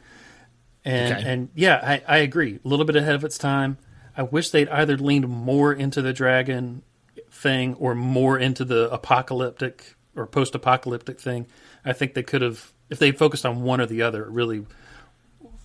And 0.84 1.12
Okay. 1.18 1.28
and 1.30 1.48
yeah, 1.54 1.80
I, 1.82 2.16
I 2.16 2.18
agree. 2.18 2.58
A 2.64 2.68
little 2.68 2.84
bit 2.86 2.96
ahead 2.96 3.14
of 3.14 3.24
its 3.24 3.36
time. 3.38 3.78
I 4.16 4.22
wish 4.22 4.50
they'd 4.50 4.68
either 4.70 4.96
leaned 4.96 5.28
more 5.28 5.72
into 5.72 6.02
the 6.02 6.12
dragon 6.12 6.82
thing 7.30 7.74
or 7.74 7.94
more 7.94 8.38
into 8.38 8.64
the 8.64 8.90
apocalyptic 8.90 9.94
or 10.16 10.26
post-apocalyptic 10.26 11.20
thing. 11.20 11.46
I 11.84 11.92
think 11.92 12.14
they 12.14 12.22
could 12.22 12.42
have, 12.42 12.72
if 12.90 12.98
they 12.98 13.12
focused 13.12 13.44
on 13.46 13.62
one 13.62 13.80
or 13.80 13.86
the 13.86 14.02
other, 14.02 14.24
it 14.24 14.30
really 14.30 14.64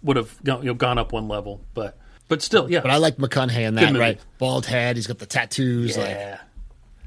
would 0.02 0.17
have 0.17 0.41
gone, 0.43 0.60
you 0.62 0.67
know, 0.67 0.73
gone 0.73 0.97
up 0.97 1.12
one 1.13 1.28
level. 1.28 1.62
But 1.73 1.97
but 2.28 2.41
still, 2.41 2.69
yeah, 2.71 2.80
But 2.82 2.91
I 2.91 2.97
like 2.97 3.17
McConaughey 3.17 3.62
in 3.67 3.76
that, 3.76 3.95
right? 3.95 4.19
Bald 4.38 4.65
head, 4.65 4.95
he's 4.95 5.08
got 5.08 5.19
the 5.19 5.26
tattoos, 5.26 5.95
yeah, 5.97 6.39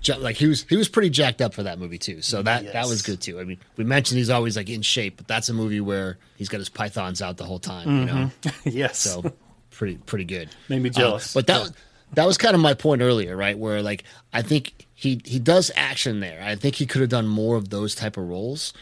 Ja- 0.03 0.17
like 0.19 0.37
he 0.37 0.47
was 0.47 0.65
he 0.69 0.77
was 0.77 0.89
pretty 0.89 1.11
jacked 1.11 1.41
up 1.43 1.53
for 1.55 1.63
that 1.65 1.79
movie 1.79 1.99
too. 1.99 2.23
So 2.23 2.43
that 2.43 2.73
that 2.73 2.87
was 2.87 3.03
good 3.03 3.21
too. 3.21 3.41
I 3.41 3.45
mean, 3.45 3.59
we 3.77 3.85
mentioned 3.85 4.19
he's 4.19 4.31
always 4.31 4.57
like 4.57 4.69
in 4.71 4.83
shape, 4.83 5.17
but 5.17 5.27
that's 5.27 5.49
a 5.49 5.55
movie 5.55 5.81
where 5.81 6.19
he's 6.37 6.49
got 6.49 6.59
his 6.59 6.69
pythons 6.69 7.21
out 7.23 7.37
the 7.39 7.45
whole 7.45 7.59
time. 7.59 7.89
You 8.01 8.05
know, 8.05 8.31
yes. 8.65 8.99
so 8.99 9.33
pretty 9.71 9.97
pretty 9.97 10.25
good. 10.25 10.49
Made 10.69 10.83
me 10.83 10.91
Uh, 10.91 10.93
jealous. 10.93 11.35
but 11.35 11.47
that 11.49 11.61
was 11.61 11.73
that 12.13 12.27
was 12.27 12.39
kind 12.39 12.55
of 12.55 12.61
my 12.61 12.75
point 12.75 13.03
earlier, 13.03 13.37
right? 13.37 13.59
Where 13.59 13.83
like 13.83 14.05
I 14.33 14.43
think 14.43 14.87
he 14.95 15.21
he 15.25 15.39
does 15.41 15.71
action 15.75 16.21
there. 16.21 16.41
I 16.43 16.55
think 16.57 16.77
he 16.77 16.87
could 16.87 17.01
have 17.01 17.11
done 17.11 17.27
more 17.27 17.57
of 17.57 17.71
those 17.71 17.95
type 17.95 18.17
of 18.17 18.29
roles, 18.29 18.73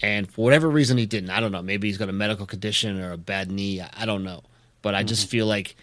and 0.00 0.30
for 0.30 0.44
whatever 0.44 0.68
reason 0.68 0.98
he 0.98 1.06
didn't. 1.06 1.30
I 1.30 1.40
don't 1.40 1.52
know. 1.52 1.62
Maybe 1.62 1.88
he's 1.88 1.98
got 1.98 2.08
a 2.08 2.12
medical 2.12 2.46
condition 2.46 3.00
or 3.00 3.12
a 3.12 3.16
bad 3.16 3.50
knee. 3.50 3.80
I, 3.80 3.90
I 3.96 4.06
don't 4.06 4.24
know. 4.24 4.42
But 4.82 4.94
I 4.94 5.00
Mm-hmm. 5.00 5.08
just 5.08 5.28
feel 5.28 5.46
like 5.46 5.74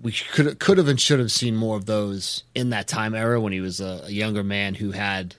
we 0.00 0.12
could 0.12 0.58
could 0.58 0.78
have 0.78 0.88
and 0.88 1.00
should 1.00 1.18
have 1.20 1.32
seen 1.32 1.56
more 1.56 1.76
of 1.76 1.86
those 1.86 2.44
in 2.54 2.70
that 2.70 2.88
time 2.88 3.14
era 3.14 3.40
when 3.40 3.52
he 3.52 3.60
was 3.60 3.80
a, 3.80 4.02
a 4.04 4.10
younger 4.10 4.42
man 4.44 4.74
who 4.74 4.90
had 4.90 5.34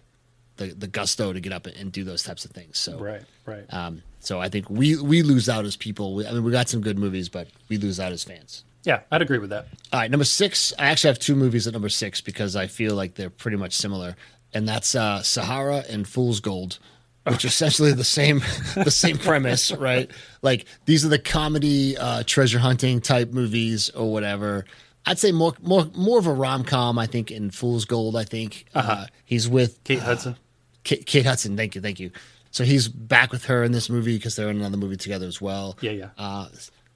the 0.57 0.67
the 0.67 0.87
gusto 0.87 1.33
to 1.33 1.39
get 1.39 1.51
up 1.53 1.67
and, 1.67 1.75
and 1.77 1.91
do 1.91 2.03
those 2.03 2.23
types 2.23 2.45
of 2.45 2.51
things. 2.51 2.79
So 2.79 2.97
right, 2.97 3.21
right. 3.45 3.65
um, 3.73 4.01
so 4.21 4.39
I 4.39 4.49
think 4.49 4.69
we 4.69 4.95
we 4.99 5.21
lose 5.21 5.49
out 5.49 5.65
as 5.65 5.75
people. 5.75 6.15
We, 6.15 6.25
I 6.25 6.31
mean, 6.31 6.43
we 6.43 6.51
got 6.51 6.69
some 6.69 6.81
good 6.81 6.97
movies, 6.97 7.29
but 7.29 7.47
we 7.69 7.77
lose 7.77 7.99
out 7.99 8.11
as 8.13 8.23
fans. 8.23 8.63
yeah, 8.83 9.01
I'd 9.11 9.21
agree 9.21 9.37
with 9.39 9.49
that. 9.51 9.67
All 9.93 9.99
right, 9.99 10.09
number 10.09 10.25
six. 10.25 10.73
I 10.79 10.85
actually 10.85 11.09
have 11.09 11.19
two 11.19 11.35
movies 11.35 11.67
at 11.67 11.73
number 11.73 11.89
six 11.89 12.21
because 12.21 12.55
I 12.55 12.67
feel 12.67 12.95
like 12.95 13.15
they're 13.15 13.29
pretty 13.29 13.57
much 13.57 13.73
similar, 13.73 14.15
and 14.53 14.67
that's 14.67 14.95
uh, 14.95 15.21
Sahara 15.21 15.83
and 15.89 16.07
Fool's 16.07 16.39
Gold, 16.39 16.79
which 17.25 17.43
are 17.43 17.47
essentially 17.47 17.91
the 17.93 18.03
same 18.03 18.39
the 18.75 18.91
same 18.91 19.17
premise, 19.17 19.71
right? 19.71 20.09
Like 20.41 20.65
these 20.85 21.05
are 21.05 21.09
the 21.09 21.19
comedy 21.19 21.97
uh, 21.97 22.23
treasure 22.25 22.59
hunting 22.59 23.01
type 23.01 23.31
movies 23.31 23.89
or 23.91 24.11
whatever. 24.11 24.65
I'd 25.05 25.19
say 25.19 25.31
more 25.31 25.53
more 25.61 25.85
more 25.95 26.19
of 26.19 26.27
a 26.27 26.33
rom 26.33 26.63
com. 26.63 26.97
I 26.97 27.05
think 27.07 27.31
in 27.31 27.51
Fool's 27.51 27.85
Gold. 27.85 28.15
I 28.15 28.23
think 28.23 28.65
uh 28.73 29.05
he's 29.25 29.47
with 29.47 29.83
Kate 29.83 29.99
Hudson. 29.99 30.35
Kate, 30.83 31.05
Kate 31.05 31.25
Hudson. 31.25 31.57
Thank 31.57 31.75
you, 31.75 31.81
thank 31.81 31.99
you. 31.99 32.11
So 32.51 32.63
he's 32.63 32.87
back 32.87 33.31
with 33.31 33.45
her 33.45 33.63
in 33.63 33.71
this 33.71 33.89
movie 33.89 34.15
because 34.17 34.35
they're 34.35 34.49
in 34.49 34.57
another 34.57 34.77
movie 34.77 34.95
together 34.95 35.27
as 35.27 35.41
well. 35.41 35.77
Yeah, 35.81 35.91
yeah. 35.91 36.09
Uh, 36.17 36.47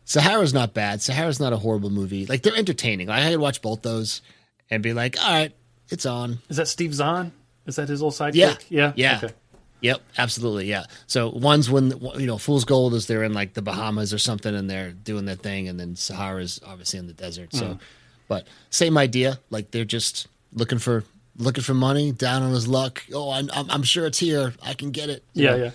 Sahara's 0.06 0.54
not 0.54 0.74
bad. 0.74 1.02
Sahara's 1.02 1.39
not 1.39 1.54
a 1.54 1.58
horrible 1.58 1.89
movie. 1.89 2.26
Like 2.26 2.44
they're 2.44 2.56
entertaining. 2.56 3.08
Like, 3.08 3.24
I 3.24 3.32
could 3.32 3.39
watch 3.39 3.62
both 3.62 3.82
those 3.82 4.22
and 4.70 4.82
be 4.82 4.94
like, 4.94 5.22
all 5.22 5.32
right, 5.32 5.52
it's 5.89 6.06
on. 6.06 6.39
Is 6.50 6.58
that 6.58 6.68
Steve 6.68 6.94
Zahn? 6.94 7.32
Is 7.65 7.76
that 7.76 7.89
his 7.89 8.02
little 8.02 8.12
sidekick? 8.12 8.36
Yeah, 8.36 8.56
yeah, 8.70 8.94
yeah. 8.96 9.20
Okay. 9.24 9.34
Yep, 9.82 10.02
absolutely, 10.18 10.65
yeah. 10.68 10.86
So 11.08 11.30
one's 11.30 11.70
when 11.70 11.94
you 12.18 12.26
know 12.28 12.38
Fool's 12.38 12.65
Gold 12.65 12.94
is 12.94 13.08
they're 13.08 13.24
in 13.24 13.34
like 13.34 13.54
the 13.54 13.62
Bahamas 13.62 14.13
or 14.13 14.18
something 14.18 14.54
and 14.54 14.70
they're 14.70 14.92
doing 14.92 15.26
their 15.26 15.36
thing, 15.36 15.68
and 15.70 15.80
then 15.80 15.96
Sahara's 15.96 16.60
obviously 16.65 17.00
in 17.00 17.08
the 17.08 17.13
desert. 17.13 17.54
So, 17.54 17.65
Mm. 17.65 17.80
but 18.28 18.48
same 18.70 18.98
idea. 18.98 19.39
Like 19.50 19.72
they're 19.72 19.86
just 19.86 20.28
looking 20.54 20.80
for 20.80 21.04
looking 21.38 21.63
for 21.63 21.74
money, 21.74 22.12
down 22.12 22.44
on 22.44 22.52
his 22.52 22.68
luck. 22.68 23.04
Oh, 23.13 23.32
I'm 23.32 23.50
I'm, 23.54 23.84
sure 23.84 24.06
it's 24.06 24.20
here. 24.20 24.54
I 24.62 24.74
can 24.74 24.92
get 24.92 25.10
it. 25.10 25.24
you 25.34 25.46
Yeah, 25.46 25.52
know? 25.52 25.63
yeah. 25.65 25.72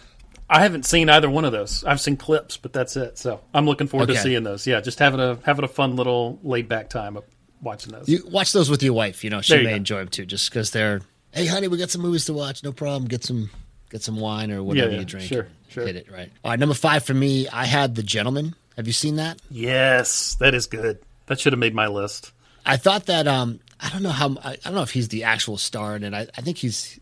I 0.50 0.60
haven't 0.60 0.84
seen 0.84 1.08
either 1.08 1.30
one 1.30 1.46
of 1.46 1.52
those. 1.52 1.82
I've 1.84 2.02
seen 2.02 2.18
clips, 2.18 2.58
but 2.58 2.74
that's 2.74 2.96
it. 2.98 3.16
So 3.16 3.40
I'm 3.54 3.64
looking 3.64 3.86
forward 3.86 4.08
to 4.08 4.16
seeing 4.18 4.42
those. 4.42 4.66
Yeah, 4.66 4.82
just 4.82 4.98
having 4.98 5.18
a 5.20 5.38
having 5.44 5.64
a 5.64 5.68
fun 5.68 5.96
little 5.96 6.38
laid 6.42 6.68
back 6.68 6.90
time 6.90 7.16
of 7.16 7.24
watching 7.62 7.92
those. 7.92 8.06
You 8.10 8.22
watch 8.30 8.52
those 8.52 8.68
with 8.68 8.82
your 8.82 8.92
wife. 8.92 9.24
You 9.24 9.30
know, 9.30 9.40
she 9.40 9.54
There 9.54 9.64
may 9.64 9.74
enjoy 9.74 10.00
them 10.00 10.08
too, 10.08 10.26
just 10.26 10.50
because 10.50 10.70
they're. 10.72 11.00
Hey, 11.32 11.46
honey, 11.46 11.66
we 11.68 11.78
got 11.78 11.88
some 11.90 12.02
movies 12.02 12.26
to 12.26 12.34
watch. 12.34 12.62
No 12.62 12.72
problem. 12.72 13.06
Get 13.08 13.24
some, 13.24 13.48
get 13.94 14.02
some 14.02 14.16
wine 14.16 14.50
or 14.50 14.60
whatever 14.60 14.90
yeah, 14.90 14.98
you 14.98 15.04
drink. 15.04 15.28
sure, 15.28 15.46
sure. 15.68 15.86
Hit 15.86 15.94
it 15.94 16.10
right. 16.10 16.28
All 16.42 16.50
right, 16.50 16.58
number 16.58 16.74
five 16.74 17.04
for 17.04 17.14
me. 17.14 17.46
I 17.48 17.64
had 17.64 17.94
The 17.94 18.02
Gentlemen. 18.02 18.56
Have 18.76 18.88
you 18.88 18.92
seen 18.92 19.16
that? 19.16 19.40
yes, 19.50 20.34
that 20.40 20.52
is 20.52 20.66
good. 20.66 20.98
That 21.26 21.38
should 21.38 21.52
have 21.52 21.60
made 21.60 21.74
my 21.76 21.86
list. 21.86 22.32
I 22.66 22.76
thought 22.76 23.06
that. 23.06 23.28
Um, 23.28 23.60
I 23.80 23.90
don't 23.90 24.02
know 24.02 24.10
how. 24.10 24.36
I, 24.42 24.52
I 24.52 24.56
don't 24.64 24.74
know 24.74 24.82
if 24.82 24.90
he's 24.90 25.08
the 25.08 25.22
actual 25.24 25.58
star 25.58 25.94
in 25.94 26.02
it. 26.02 26.12
I, 26.12 26.26
I 26.36 26.40
think 26.40 26.58
he's 26.58 26.98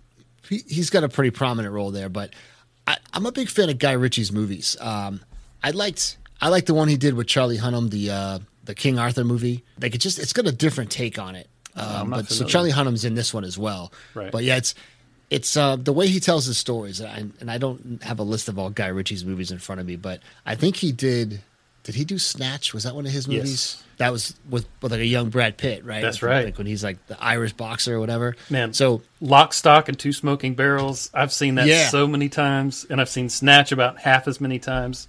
he, 0.48 0.59
he's 0.68 0.90
got 0.90 1.02
a 1.02 1.09
pretty 1.09 1.31
prominent 1.31 1.72
role 1.72 1.92
there. 1.92 2.11
But 2.11 2.35
I, 2.87 2.98
I'm 3.14 3.24
a 3.24 3.33
big 3.33 3.48
fan 3.48 3.70
of 3.70 3.78
Guy 3.78 3.92
Ritchie's 3.92 4.31
movies. 4.31 4.76
Um, 4.78 5.20
I 5.62 5.70
liked 5.70 6.18
I 6.42 6.48
liked 6.48 6.66
the 6.66 6.74
one 6.74 6.88
he 6.88 6.98
did 6.98 7.14
with 7.14 7.26
Charlie 7.26 7.59
Hunnam, 7.59 7.88
the 7.88 8.11
uh, 8.11 8.38
the 8.64 8.74
King 8.74 8.98
Arthur 8.98 9.24
movie. 9.24 9.64
Like 9.81 9.94
it 9.94 9.98
just 9.98 10.18
it's 10.18 10.35
got 10.35 10.46
a 10.46 10.52
different 10.52 10.90
take 10.90 11.18
on 11.18 11.37
it. 11.37 11.48
Um, 11.74 12.11
not 12.11 12.16
but 12.16 12.28
so. 12.28 12.44
Charlie 12.44 12.72
Hunnam's 12.72 13.07
in 13.07 13.14
this 13.14 13.33
one 13.33 13.44
as 13.44 13.57
well. 13.57 13.92
Right. 14.14 14.31
But 14.31 14.44
yeah, 14.44 14.59
it's 14.59 14.74
it's 15.33 15.57
uh, 15.57 15.77
the 15.77 15.92
way 15.92 16.07
he 16.09 16.21
tells 16.21 16.45
his 16.47 16.59
stories, 16.59 17.01
and, 17.01 17.33
and 17.40 17.51
I 17.51 17.59
don't 17.59 18.03
have 18.03 18.18
a 18.18 18.23
list 18.23 18.49
of 18.49 18.59
all 18.59 18.71
Guy 18.71 18.88
Ritchie's 18.88 19.25
movies 19.25 19.51
in 19.51 19.59
front 19.59 19.81
of 19.81 19.87
me, 19.87 19.97
but 19.97 20.21
I 20.47 20.55
think 20.55 20.77
he 20.77 20.92
did. 20.92 21.40
Did 21.85 21.97
he 21.97 22.05
do 22.05 22.16
Snatch? 22.18 22.73
Was 22.73 22.85
that 22.85 22.95
one 22.95 23.07
of 23.07 23.12
his 23.12 23.26
Yes. 23.26 23.37
movies? 23.43 23.83
That 23.97 24.12
was 24.12 24.35
with 24.49 24.66
with 24.80 24.93
like 24.93 25.01
a 25.01 25.07
young 25.07 25.30
Brad 25.30 25.57
Pitt, 25.57 25.85
right? 25.85 26.01
That's 26.03 26.22
right. 26.22 26.45
Like 26.45 26.59
when 26.59 26.66
he's 26.68 26.85
like 26.85 27.05
the 27.09 27.20
Irish 27.20 27.55
boxer 27.55 27.97
or 27.97 28.01
whatever. 28.01 28.37
Man, 28.51 28.72
So 28.72 29.03
Lock, 29.20 29.53
Stock, 29.53 29.89
and 29.89 29.99
Two 29.99 30.12
Smoking 30.12 30.55
Barrels. 30.55 31.11
I've 31.12 31.33
seen 31.33 31.57
that 31.57 31.66
Yeah. 31.66 31.89
so 31.89 32.07
many 32.07 32.28
times, 32.28 32.87
and 32.89 33.01
I've 33.01 33.09
seen 33.09 33.28
Snatch 33.28 33.72
about 33.72 33.99
half 33.99 34.28
as 34.28 34.41
many 34.41 34.59
times. 34.61 35.09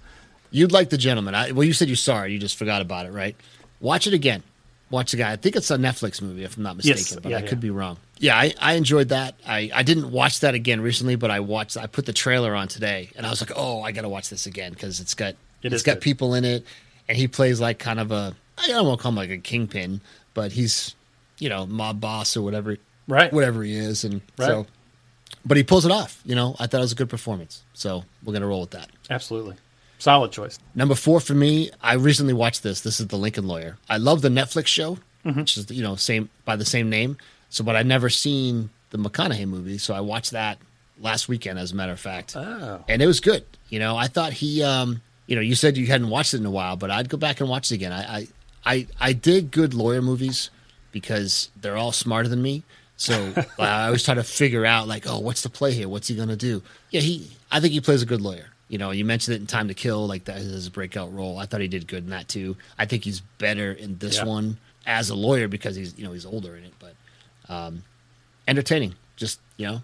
you'd 0.50 0.72
like 0.72 0.88
the 0.90 0.96
gentleman. 0.98 1.34
I, 1.34 1.50
well, 1.52 1.64
you 1.64 1.72
said 1.72 1.88
you 1.88 1.96
saw 1.96 2.22
it. 2.22 2.30
You 2.30 2.38
just 2.38 2.56
forgot 2.56 2.80
about 2.82 3.06
it, 3.06 3.12
right? 3.12 3.36
Watch 3.80 4.06
it 4.06 4.14
again. 4.14 4.42
Watch 4.90 5.10
the 5.10 5.16
guy. 5.16 5.32
I 5.32 5.36
think 5.36 5.56
it's 5.56 5.70
a 5.70 5.76
Netflix 5.76 6.22
movie, 6.22 6.44
if 6.44 6.56
I'm 6.56 6.62
not 6.62 6.76
mistaken, 6.76 6.98
Yes. 7.00 7.18
but 7.20 7.30
Yeah, 7.30 7.38
I 7.38 7.40
yeah. 7.40 7.46
could 7.48 7.60
be 7.60 7.70
wrong. 7.70 7.98
Yeah, 8.18 8.36
I, 8.36 8.54
I 8.60 8.74
enjoyed 8.74 9.08
that. 9.08 9.34
I, 9.46 9.70
I 9.74 9.82
didn't 9.82 10.10
watch 10.10 10.40
that 10.40 10.54
again 10.54 10.80
recently, 10.80 11.16
but 11.16 11.30
I 11.30 11.40
watched. 11.40 11.76
I 11.76 11.86
put 11.86 12.06
the 12.06 12.12
trailer 12.12 12.54
on 12.54 12.68
today, 12.68 13.10
and 13.16 13.26
I 13.26 13.30
was 13.30 13.40
like, 13.40 13.52
oh, 13.56 13.82
I 13.82 13.92
got 13.92 14.02
to 14.02 14.08
watch 14.08 14.30
this 14.30 14.46
again 14.46 14.72
because 14.72 15.00
it's 15.00 15.14
got 15.14 15.30
It 15.62 15.72
it's 15.72 15.74
is 15.76 15.82
got 15.82 15.94
good. 15.94 16.02
people 16.02 16.34
in 16.34 16.44
it, 16.44 16.64
and 17.08 17.18
he 17.18 17.26
plays 17.28 17.60
like 17.60 17.78
kind 17.78 17.98
of 18.00 18.12
a 18.12 18.34
I 18.56 18.68
don't 18.68 18.86
want 18.86 19.00
to 19.00 19.02
call 19.02 19.10
him 19.10 19.16
like 19.16 19.30
a 19.30 19.38
kingpin, 19.38 20.00
but 20.32 20.52
he's 20.52 20.94
you 21.38 21.48
know 21.48 21.66
mob 21.66 22.00
boss 22.00 22.36
or 22.36 22.42
whatever, 22.42 22.76
Right. 23.08 23.32
Whatever 23.32 23.62
he 23.64 23.74
is, 23.76 24.04
and 24.04 24.20
Right. 24.38 24.46
so. 24.46 24.66
But 25.46 25.56
he 25.58 25.62
pulls 25.62 25.84
it 25.84 25.90
off. 25.92 26.22
You 26.24 26.34
know, 26.36 26.56
I 26.58 26.66
thought 26.66 26.78
it 26.78 26.84
was 26.84 26.92
a 26.92 26.96
good 26.96 27.10
performance, 27.10 27.62
so 27.74 28.04
we're 28.22 28.32
gonna 28.32 28.46
roll 28.46 28.60
with 28.62 28.70
that. 28.70 28.88
Absolutely. 29.10 29.56
Solid 29.98 30.32
choice. 30.32 30.58
Number 30.74 30.94
four 30.94 31.20
for 31.20 31.34
me, 31.34 31.70
I 31.82 31.94
recently 31.94 32.32
watched 32.32 32.62
this. 32.62 32.80
This 32.80 33.00
is 33.00 33.08
The 33.08 33.16
Lincoln 33.16 33.46
Lawyer. 33.46 33.76
I 33.88 33.96
love 33.98 34.22
the 34.22 34.28
Netflix 34.28 34.66
show, 34.68 34.98
Mm-hmm. 35.26 35.40
which 35.40 35.56
is 35.56 35.70
you 35.70 35.82
know 35.82 35.96
same 35.96 36.28
by 36.44 36.54
the 36.56 36.64
same 36.64 36.88
name. 36.90 37.16
So, 37.54 37.62
but 37.62 37.76
I'd 37.76 37.86
never 37.86 38.10
seen 38.10 38.70
the 38.90 38.98
McConaughey 38.98 39.46
movie, 39.46 39.78
so 39.78 39.94
I 39.94 40.00
watched 40.00 40.32
that 40.32 40.58
last 40.98 41.28
weekend, 41.28 41.56
as 41.56 41.70
a 41.70 41.76
matter 41.76 41.92
of 41.92 42.00
fact, 42.00 42.34
Oh. 42.36 42.82
and 42.88 43.00
it 43.00 43.06
was 43.06 43.20
good. 43.20 43.44
You 43.68 43.78
know, 43.78 43.96
I 43.96 44.08
thought 44.08 44.32
he, 44.32 44.60
um, 44.64 45.02
you 45.28 45.36
know, 45.36 45.40
you 45.42 45.54
said 45.54 45.76
you 45.76 45.86
hadn't 45.86 46.10
watched 46.10 46.34
it 46.34 46.38
in 46.38 46.46
a 46.46 46.50
while, 46.50 46.74
but 46.74 46.90
I'd 46.90 47.08
go 47.08 47.16
back 47.16 47.38
and 47.38 47.48
watch 47.48 47.70
it 47.70 47.76
again. 47.76 47.92
I, 47.92 48.02
I, 48.16 48.26
I, 48.66 48.86
I 49.00 49.12
dig 49.12 49.52
good 49.52 49.72
lawyer 49.72 50.02
movies 50.02 50.50
because 50.90 51.48
they're 51.60 51.76
all 51.76 51.92
smarter 51.92 52.28
than 52.28 52.42
me. 52.42 52.64
So 52.96 53.32
I 53.58 53.86
always 53.86 54.02
try 54.04 54.14
to 54.14 54.24
figure 54.24 54.66
out, 54.66 54.88
like, 54.88 55.06
oh, 55.08 55.20
what's 55.20 55.42
the 55.42 55.48
play 55.48 55.72
here? 55.72 55.88
What's 55.88 56.08
he 56.08 56.16
gonna 56.16 56.34
do? 56.36 56.60
Yeah, 56.90 57.02
he. 57.02 57.30
I 57.52 57.60
think 57.60 57.72
he 57.72 57.80
plays 57.80 58.02
a 58.02 58.06
good 58.06 58.20
lawyer. 58.20 58.46
You 58.68 58.78
know, 58.78 58.90
you 58.90 59.04
mentioned 59.04 59.36
it 59.36 59.40
in 59.40 59.46
Time 59.46 59.68
to 59.68 59.74
Kill, 59.74 60.08
like 60.08 60.24
that 60.24 60.38
is 60.38 60.50
his 60.50 60.68
breakout 60.70 61.14
role. 61.14 61.38
I 61.38 61.46
thought 61.46 61.60
he 61.60 61.68
did 61.68 61.86
good 61.86 62.02
in 62.04 62.10
that 62.10 62.26
too. 62.28 62.56
I 62.78 62.86
think 62.86 63.04
he's 63.04 63.20
better 63.38 63.70
in 63.70 63.98
this 63.98 64.16
Yeah. 64.16 64.24
one 64.24 64.58
as 64.86 65.10
a 65.10 65.14
lawyer 65.14 65.46
because 65.46 65.76
he's, 65.76 65.96
you 65.96 66.04
know, 66.04 66.12
he's 66.12 66.26
older 66.26 66.56
in 66.56 66.64
it, 66.64 66.72
but 66.80 66.94
um, 67.48 67.82
entertaining. 68.48 68.94
Just 69.16 69.40
you 69.56 69.66
know, 69.66 69.82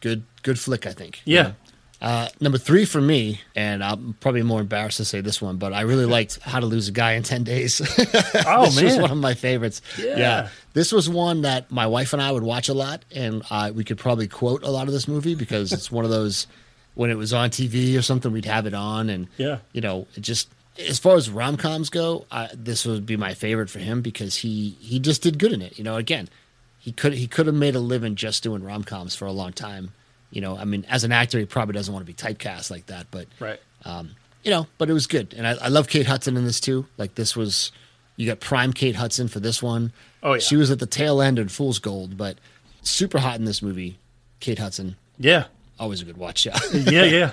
good, 0.00 0.22
good 0.42 0.58
flick. 0.58 0.86
I 0.86 0.92
think. 0.92 1.20
you 1.24 1.36
Yeah. 1.36 1.42
know? 1.42 1.54
Uh, 2.00 2.28
number 2.40 2.58
three 2.58 2.84
for 2.84 3.00
me, 3.00 3.40
and 3.56 3.82
I'm 3.82 4.14
probably 4.20 4.42
more 4.44 4.60
embarrassed 4.60 4.98
to 4.98 5.04
say 5.04 5.20
this 5.20 5.42
one, 5.42 5.56
but 5.56 5.72
I 5.72 5.80
really 5.80 6.04
liked 6.04 6.38
How 6.42 6.60
to 6.60 6.66
Lose 6.66 6.86
a 6.86 6.92
Guy 6.92 7.14
in 7.14 7.24
10 7.24 7.42
Days. 7.42 7.80
Oh, 8.46 8.66
this 8.66 8.80
was 8.80 8.98
one 8.98 9.10
of 9.10 9.16
my 9.18 9.34
favorites. 9.34 9.82
Yeah. 9.98 10.48
This 10.74 10.92
was 10.92 11.08
one 11.10 11.40
that 11.42 11.72
my 11.72 11.88
wife 11.88 12.12
and 12.12 12.22
I 12.22 12.30
would 12.30 12.44
watch 12.44 12.68
a 12.68 12.72
lot, 12.74 13.04
and 13.12 13.42
uh, 13.50 13.72
we 13.74 13.82
could 13.82 13.98
probably 13.98 14.28
quote 14.28 14.62
a 14.62 14.70
lot 14.70 14.86
of 14.86 14.92
this 14.92 15.08
movie 15.08 15.34
because 15.34 15.72
it's 15.72 15.90
one 15.90 16.04
of 16.04 16.10
those 16.12 16.46
when 16.94 17.10
it 17.10 17.16
was 17.16 17.32
on 17.32 17.50
TV 17.50 17.98
or 17.98 18.02
something, 18.02 18.30
we'd 18.30 18.44
have 18.44 18.66
it 18.66 18.74
on, 18.74 19.10
and 19.10 19.26
Yeah. 19.36 19.58
you 19.72 19.80
know, 19.80 20.06
it 20.14 20.20
just 20.20 20.50
as 20.88 21.00
far 21.00 21.16
as 21.16 21.28
rom 21.28 21.56
coms 21.56 21.90
go, 21.90 22.26
I, 22.30 22.48
this 22.54 22.86
would 22.86 23.06
be 23.06 23.16
my 23.16 23.34
favorite 23.34 23.70
for 23.70 23.80
him 23.80 24.02
because 24.02 24.36
he 24.36 24.76
he 24.78 25.00
just 25.00 25.20
did 25.22 25.40
good 25.40 25.52
in 25.52 25.62
it. 25.62 25.76
You 25.78 25.82
know, 25.82 25.96
again, 25.96 26.28
he 26.78 26.92
could 26.92 27.12
he 27.14 27.26
could 27.26 27.46
have 27.46 27.54
made 27.54 27.74
a 27.74 27.80
living 27.80 28.14
just 28.14 28.42
doing 28.42 28.62
rom 28.62 28.84
coms 28.84 29.14
for 29.14 29.26
a 29.26 29.32
long 29.32 29.52
time. 29.52 29.92
You 30.30 30.40
know, 30.40 30.56
I 30.56 30.64
mean, 30.64 30.84
as 30.88 31.04
an 31.04 31.12
actor, 31.12 31.38
he 31.38 31.46
probably 31.46 31.72
doesn't 31.74 31.92
want 31.92 32.04
to 32.06 32.12
be 32.12 32.14
typecast 32.14 32.70
like 32.70 32.86
that, 32.86 33.06
but 33.10 33.26
Right. 33.40 33.58
Um, 33.84 34.10
you 34.44 34.50
know, 34.50 34.66
but 34.78 34.88
it 34.90 34.92
was 34.92 35.06
good, 35.06 35.34
and 35.36 35.46
I, 35.46 35.52
I 35.52 35.68
love 35.68 35.88
Kate 35.88 36.06
Hudson 36.06 36.36
in 36.36 36.44
this 36.44 36.60
too. 36.60 36.86
Like 36.96 37.14
this 37.14 37.34
was, 37.36 37.72
you 38.16 38.26
got 38.26 38.40
prime 38.40 38.72
Kate 38.72 38.94
Hudson 38.96 39.28
for 39.28 39.40
this 39.40 39.62
one. 39.62 39.92
Oh, 40.22 40.34
yeah. 40.34 40.38
she 40.40 40.56
was 40.56 40.70
at 40.70 40.78
the 40.78 40.86
tail 40.86 41.20
end 41.22 41.38
in 41.38 41.48
Fool's 41.48 41.78
Gold, 41.78 42.16
but 42.16 42.38
super 42.82 43.18
hot 43.18 43.36
in 43.38 43.44
this 43.44 43.62
movie. 43.62 43.98
Kate 44.40 44.58
Hudson, 44.58 44.96
Yeah. 45.18 45.44
always 45.78 46.00
a 46.02 46.04
good 46.04 46.16
watch. 46.16 46.44
Yeah, 46.46 46.58
Yeah. 46.72 47.04
Yeah. 47.04 47.30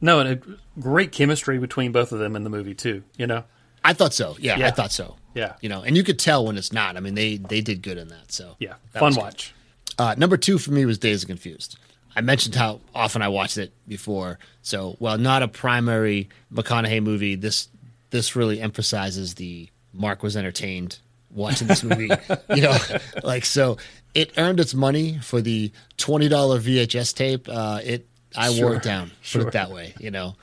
No, 0.00 0.20
and 0.20 0.28
a 0.30 0.80
great 0.80 1.12
chemistry 1.12 1.58
between 1.58 1.92
both 1.92 2.10
of 2.12 2.18
them 2.18 2.34
in 2.36 2.42
the 2.44 2.50
movie 2.50 2.74
too. 2.74 3.02
You 3.16 3.26
know. 3.26 3.44
I 3.84 3.92
thought 3.94 4.12
so. 4.14 4.36
Yeah, 4.40 4.66
I 4.66 4.70
thought 4.70 4.92
so. 4.92 5.16
Yeah. 5.34 5.54
You 5.60 5.68
know, 5.68 5.82
and 5.82 5.96
you 5.96 6.02
could 6.02 6.18
tell 6.18 6.44
when 6.46 6.56
it's 6.56 6.72
not. 6.72 6.96
I 6.96 7.00
mean, 7.00 7.14
they 7.14 7.36
they 7.36 7.60
did 7.60 7.82
good 7.82 7.98
in 7.98 8.08
that. 8.08 8.32
So 8.32 8.56
Yeah. 8.58 8.74
that 8.92 9.00
Fun 9.00 9.14
watch. 9.14 9.54
Uh, 9.98 10.14
number 10.16 10.36
two 10.36 10.58
for 10.58 10.70
me 10.72 10.84
was 10.86 10.98
Dazed 10.98 11.24
and 11.24 11.28
Confused. 11.28 11.78
I 12.16 12.22
mentioned 12.22 12.54
how 12.56 12.80
often 12.94 13.22
I 13.22 13.28
watched 13.28 13.56
it 13.58 13.72
before. 13.86 14.38
So, 14.62 14.96
while 14.98 15.16
not 15.18 15.42
a 15.42 15.48
primary 15.48 16.28
McConaughey 16.52 17.02
movie, 17.02 17.34
this 17.36 17.68
this 18.10 18.34
really 18.34 18.60
emphasizes 18.60 19.34
the 19.34 19.68
Mark 19.92 20.22
was 20.22 20.36
entertained 20.36 20.98
watching 21.30 21.68
this 21.68 21.84
movie. 21.84 22.10
you 22.54 22.62
know, 22.62 22.76
like 23.22 23.44
so 23.44 23.76
it 24.14 24.32
earned 24.36 24.58
its 24.58 24.74
money 24.74 25.18
for 25.22 25.40
the 25.40 25.70
twenty 25.96 26.28
dollar 26.28 26.58
VHS 26.58 27.14
tape. 27.14 27.48
Uh, 27.48 27.80
it 27.84 28.08
I 28.36 28.50
wore 28.60 28.74
it 28.74 28.82
down. 28.82 29.08
Put 29.10 29.16
Sure. 29.22 29.48
it 29.48 29.52
that 29.52 29.70
way. 29.70 29.94
You 30.00 30.10
know. 30.10 30.34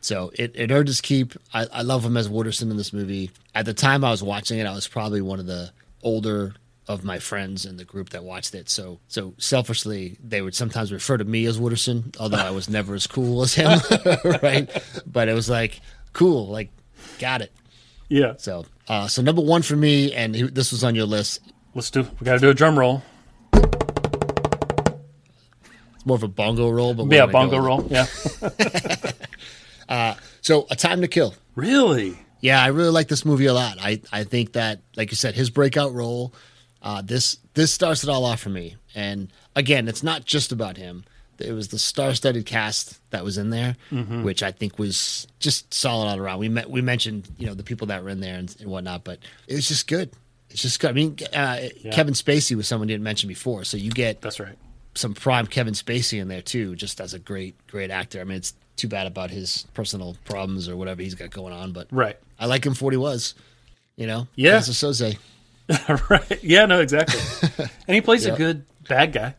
So 0.00 0.30
it, 0.34 0.52
it 0.54 0.70
earned 0.70 0.88
its 0.88 1.00
keep. 1.00 1.34
I, 1.52 1.66
I 1.72 1.82
love 1.82 2.04
him 2.04 2.16
as 2.16 2.28
Wooderson 2.28 2.70
in 2.70 2.76
this 2.76 2.92
movie. 2.92 3.30
At 3.54 3.66
the 3.66 3.74
time 3.74 4.02
I 4.04 4.10
was 4.10 4.22
watching 4.22 4.58
it, 4.58 4.66
I 4.66 4.74
was 4.74 4.88
probably 4.88 5.20
one 5.20 5.40
of 5.40 5.46
the 5.46 5.72
older 6.02 6.54
of 6.88 7.04
my 7.04 7.18
friends 7.18 7.66
in 7.66 7.76
the 7.76 7.84
group 7.84 8.08
that 8.10 8.24
watched 8.24 8.54
it. 8.54 8.68
So 8.68 8.98
so 9.08 9.34
selfishly, 9.38 10.16
they 10.24 10.42
would 10.42 10.54
sometimes 10.54 10.90
refer 10.92 11.18
to 11.18 11.24
me 11.24 11.44
as 11.46 11.58
Wooderson, 11.58 12.16
although 12.18 12.38
I 12.38 12.50
was 12.50 12.68
never 12.78 12.94
as 12.94 13.06
cool 13.06 13.42
as 13.42 13.54
him, 13.54 13.78
right? 14.42 14.68
But 15.06 15.28
it 15.28 15.34
was 15.34 15.48
like 15.50 15.80
cool, 16.12 16.48
like 16.48 16.70
got 17.18 17.42
it. 17.42 17.52
Yeah. 18.08 18.34
So 18.38 18.64
uh, 18.88 19.06
so 19.06 19.22
number 19.22 19.42
one 19.42 19.62
for 19.62 19.76
me, 19.76 20.12
and 20.14 20.34
he, 20.34 20.42
this 20.42 20.72
was 20.72 20.82
on 20.82 20.94
your 20.94 21.06
list. 21.06 21.40
Let's 21.74 21.90
do. 21.90 22.02
We 22.18 22.24
got 22.24 22.32
to 22.34 22.38
do 22.40 22.50
a 22.50 22.54
drum 22.54 22.76
roll. 22.76 23.02
It's 25.94 26.06
more 26.06 26.16
of 26.16 26.22
a 26.22 26.28
bongo 26.28 26.70
roll, 26.70 26.94
but 26.94 27.06
Yeah. 27.12 27.26
Bongo 27.26 27.58
roll. 27.58 27.86
Yeah. 27.90 28.06
it. 29.90 30.16
So 30.40 30.66
a 30.70 30.76
time 30.76 31.00
to 31.02 31.08
kill. 31.08 31.34
really. 31.54 32.18
Yeah, 32.42 32.62
I 32.62 32.68
really 32.68 32.88
like 32.90 33.08
this 33.08 33.26
movie 33.26 33.44
a 33.44 33.52
lot. 33.52 33.76
I, 33.78 34.00
I 34.10 34.24
think 34.24 34.54
that, 34.54 34.80
like 34.96 35.10
you 35.10 35.16
said, 35.16 35.34
his 35.34 35.50
breakout 35.50 35.92
role, 35.92 36.32
uh, 36.80 37.02
this 37.02 37.36
this 37.52 37.70
starts 37.70 38.02
it 38.02 38.08
all 38.08 38.24
off 38.24 38.40
for 38.40 38.48
me. 38.48 38.76
And 38.94 39.30
again, 39.54 39.88
it's 39.88 40.02
not 40.02 40.24
just 40.24 40.50
about 40.50 40.78
him. 40.78 41.04
It 41.38 41.52
was 41.52 41.68
the 41.68 41.78
star-studded 41.78 42.46
cast 42.46 42.98
that 43.10 43.24
was 43.24 43.36
in 43.36 43.50
there, 43.50 43.76
which 44.22 44.42
I 44.42 44.52
think 44.52 44.78
was 44.78 45.26
just 45.38 45.72
solid 45.74 46.06
all 46.08 46.18
around. 46.18 46.38
We 46.38 46.48
met, 46.48 46.70
we 46.70 46.80
mentioned 46.80 47.28
you 47.38 47.46
know 47.46 47.52
the 47.54 47.62
people 47.62 47.88
that 47.88 48.02
were 48.02 48.08
in 48.08 48.20
there 48.20 48.36
and, 48.38 48.56
and 48.58 48.70
whatnot, 48.70 49.04
but 49.04 49.18
it 49.46 49.54
was 49.54 49.68
just 49.68 49.86
good. 49.86 50.10
It's 50.48 50.62
just 50.62 50.80
good. 50.80 50.90
I 50.90 50.92
mean, 50.94 51.16
uh, 51.34 51.60
Kevin 51.92 52.14
Spacey 52.14 52.56
was 52.56 52.66
someone 52.66 52.88
you 52.88 52.94
didn't 52.94 53.04
mention 53.04 53.28
before, 53.28 53.64
so 53.64 53.76
you 53.76 53.90
get 53.90 54.22
That's 54.22 54.40
right. 54.40 54.56
some 54.94 55.12
prime 55.12 55.46
Kevin 55.46 55.74
Spacey 55.74 56.20
in 56.20 56.28
there 56.28 56.42
too, 56.42 56.74
just 56.74 57.02
as 57.02 57.12
a 57.12 57.18
great, 57.18 57.54
great 57.66 57.90
actor. 57.90 58.20
I 58.20 58.24
mean, 58.24 58.38
it's 58.38 58.54
too 58.80 58.88
bad 58.88 59.06
about 59.06 59.30
his 59.30 59.66
personal 59.74 60.16
problems 60.24 60.68
or 60.68 60.76
whatever 60.76 61.02
he's 61.02 61.14
got 61.14 61.30
going 61.30 61.52
on, 61.52 61.72
but 61.72 61.86
Right. 61.90 62.16
I 62.38 62.46
like 62.46 62.64
him 62.64 62.74
for 62.74 62.86
what 62.86 62.92
he 62.94 62.98
was. 62.98 63.34
You 63.96 64.06
know, 64.06 64.26
Yeah. 64.34 64.58
Keyser 64.58 64.72
Soze. 64.72 65.18
right. 66.10 66.42
Yeah. 66.42 66.66
No. 66.66 66.80
Exactly. 66.80 67.20
and 67.86 67.94
he 67.94 68.00
plays 68.00 68.26
Yeah. 68.26 68.32
a 68.34 68.36
good 68.36 68.64
bad 68.88 69.12
guy 69.12 69.34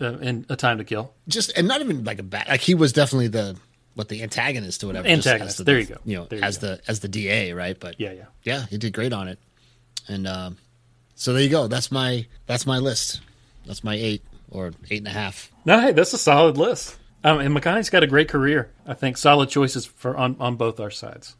uh, 0.00 0.18
in 0.18 0.46
A 0.48 0.56
Time 0.56 0.78
to 0.78 0.84
Kill. 0.84 1.12
just 1.28 1.52
and 1.56 1.68
not 1.68 1.80
even 1.80 2.04
like 2.04 2.18
a 2.18 2.22
bad. 2.22 2.48
Like 2.48 2.60
he 2.60 2.74
was 2.74 2.92
definitely 2.92 3.28
the 3.28 3.56
what 3.94 4.08
the 4.08 4.22
antagonist 4.22 4.82
or 4.84 4.88
whatever. 4.88 5.06
Antagonist. 5.08 5.58
the- 5.58 5.64
There 5.64 5.78
you 5.78 5.86
go. 5.86 5.96
You 6.04 6.16
know, 6.18 6.24
There 6.26 6.42
as 6.44 6.58
the 6.58 6.80
as 6.88 7.00
the 7.00 7.08
DA, 7.08 7.52
right? 7.52 7.78
But 7.78 8.00
Yeah. 8.00 8.12
Yeah. 8.12 8.24
yeah, 8.44 8.66
he 8.70 8.78
did 8.78 8.92
great 8.92 9.12
on 9.12 9.28
it. 9.28 9.38
And 10.08 10.26
um, 10.26 10.56
so 11.14 11.32
there 11.32 11.42
you 11.42 11.48
go. 11.50 11.66
That's 11.68 11.92
my 11.92 12.26
that's 12.46 12.66
my 12.66 12.78
list. 12.78 13.20
That's 13.66 13.84
my 13.84 13.94
eight 13.94 14.22
or 14.50 14.72
eight 14.90 14.98
and 14.98 15.08
a 15.08 15.10
half. 15.10 15.52
No, 15.66 15.78
hey, 15.80 15.92
that's 15.92 16.12
a 16.14 16.18
solid 16.18 16.56
list. 16.56 16.96
Um, 17.24 17.40
and 17.40 17.54
McConaughey's 17.56 17.90
got 17.90 18.02
a 18.02 18.06
great 18.06 18.28
career. 18.28 18.70
I 18.86 18.94
think 18.94 19.16
solid 19.16 19.48
choices 19.48 19.84
for 19.86 20.16
on, 20.16 20.36
on 20.38 20.56
both 20.56 20.78
our 20.80 20.90
sides. 20.90 21.34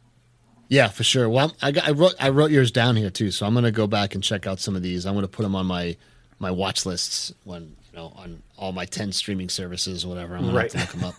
Yeah, 0.67 0.87
for 0.89 1.03
sure. 1.03 1.27
Well, 1.29 1.55
I, 1.61 1.71
got, 1.71 1.87
I 1.87 1.91
wrote 1.91 2.13
I 2.19 2.29
wrote 2.29 2.51
yours 2.51 2.69
down 2.71 2.95
here 2.95 3.09
too, 3.09 3.31
so 3.31 3.45
I'm 3.47 3.53
gonna 3.55 3.71
go 3.71 3.87
back 3.87 4.13
and 4.13 4.23
check 4.23 4.45
out 4.45 4.59
some 4.59 4.75
of 4.75 4.83
these. 4.83 5.05
I'm 5.05 5.15
gonna 5.15 5.27
put 5.27 5.43
them 5.43 5.55
on 5.55 5.65
my 5.65 5.95
my 6.37 6.51
watch 6.51 6.85
lists 6.85 7.33
when 7.43 7.75
you 7.91 7.97
know 7.97 8.13
on 8.15 8.43
all 8.57 8.71
my 8.71 8.85
ten 8.85 9.11
streaming 9.11 9.49
services, 9.49 10.05
or 10.05 10.09
whatever. 10.09 10.35
I'm 10.35 10.41
gonna 10.45 10.53
Right. 10.57 10.71
have 10.73 10.91
to 10.91 10.97
look 10.97 11.01
them 11.01 11.09
up. 11.09 11.15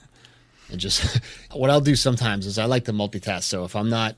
And 0.70 0.78
just 0.78 1.18
what 1.52 1.68
I'll 1.68 1.80
do 1.80 1.96
sometimes 1.96 2.46
is 2.46 2.58
I 2.58 2.66
like 2.66 2.84
to 2.84 2.92
multitask. 2.92 3.42
So 3.42 3.64
if 3.64 3.74
I'm 3.74 3.90
not 3.90 4.14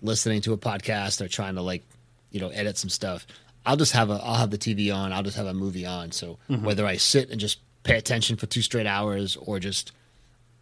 listening 0.00 0.42
to 0.42 0.52
a 0.52 0.58
podcast 0.58 1.20
or 1.20 1.26
trying 1.26 1.56
to 1.56 1.62
like 1.62 1.82
you 2.30 2.38
know 2.40 2.50
edit 2.50 2.78
some 2.78 2.90
stuff, 2.90 3.26
I'll 3.66 3.76
just 3.76 3.92
have 3.94 4.10
a 4.10 4.20
I'll 4.22 4.36
have 4.36 4.50
the 4.50 4.58
TV 4.58 4.94
on. 4.94 5.12
I'll 5.12 5.24
just 5.24 5.36
have 5.38 5.46
a 5.46 5.54
movie 5.54 5.86
on. 5.86 6.12
So 6.12 6.38
whether 6.46 6.86
I 6.86 6.98
sit 6.98 7.30
and 7.30 7.40
just 7.40 7.58
pay 7.88 7.96
attention 7.98 8.36
for 8.36 8.46
two 8.46 8.62
straight 8.62 8.86
hours 8.86 9.36
or 9.36 9.58
just 9.58 9.92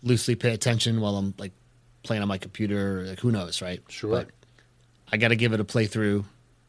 loosely 0.03 0.35
pay 0.37 0.55
attention 0.55 1.01
while 1.01 1.16
I'm 1.16 1.35
like 1.39 1.53
playing 2.03 2.22
on 2.22 2.29
my 2.29 2.39
computer, 2.39 3.03
like 3.07 3.20
who 3.20 3.33
knows, 3.33 3.61
right? 3.61 3.83
Sure. 3.89 4.11
But 4.11 4.29
I 5.12 5.16
got 5.16 5.29
to 5.29 5.37
give 5.37 5.53
it 5.53 5.61
a 5.61 5.64
playthrough 5.64 6.24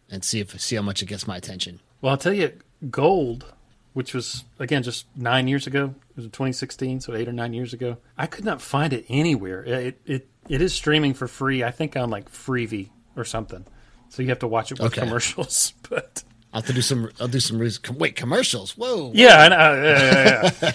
and 0.09 0.23
see 0.23 0.39
if 0.39 0.59
see 0.59 0.75
how 0.75 0.81
much 0.81 1.01
it 1.01 1.05
gets 1.05 1.27
my 1.27 1.37
attention. 1.37 1.79
Well, 2.01 2.11
I'll 2.11 2.17
tell 2.17 2.33
you, 2.33 2.51
Gold, 2.89 3.45
which 3.93 4.13
was 4.13 4.43
again 4.59 4.83
just 4.83 5.05
nine 5.15 5.47
years 5.47 5.67
ago, 5.67 5.93
it 6.09 6.15
was 6.15 6.25
in 6.25 6.31
2016, 6.31 7.01
so 7.01 7.13
eight 7.13 7.27
or 7.27 7.33
nine 7.33 7.53
years 7.53 7.73
ago. 7.73 7.97
I 8.17 8.25
could 8.27 8.45
not 8.45 8.61
find 8.61 8.93
it 8.93 9.05
anywhere. 9.09 9.63
It 9.63 10.01
it 10.05 10.27
it 10.49 10.61
is 10.61 10.73
streaming 10.73 11.13
for 11.13 11.27
free. 11.27 11.63
I 11.63 11.71
think 11.71 11.95
on 11.95 12.09
like 12.09 12.31
Freevee 12.31 12.89
or 13.15 13.25
something. 13.25 13.65
So 14.09 14.21
you 14.23 14.29
have 14.29 14.39
to 14.39 14.47
watch 14.47 14.71
it 14.71 14.79
with 14.79 14.93
Okay. 14.93 15.01
commercials. 15.01 15.73
But 15.89 16.23
I'll 16.53 16.61
have 16.61 16.67
to 16.67 16.73
do 16.73 16.81
some. 16.81 17.09
I'll 17.19 17.27
do 17.27 17.39
some. 17.39 17.59
Wait, 17.97 18.15
commercials? 18.15 18.77
Whoa, 18.77 19.11
yeah, 19.13 19.37
I 19.39 19.47
know, 19.49 19.83
yeah, 19.83 20.51
yeah, 20.61 20.73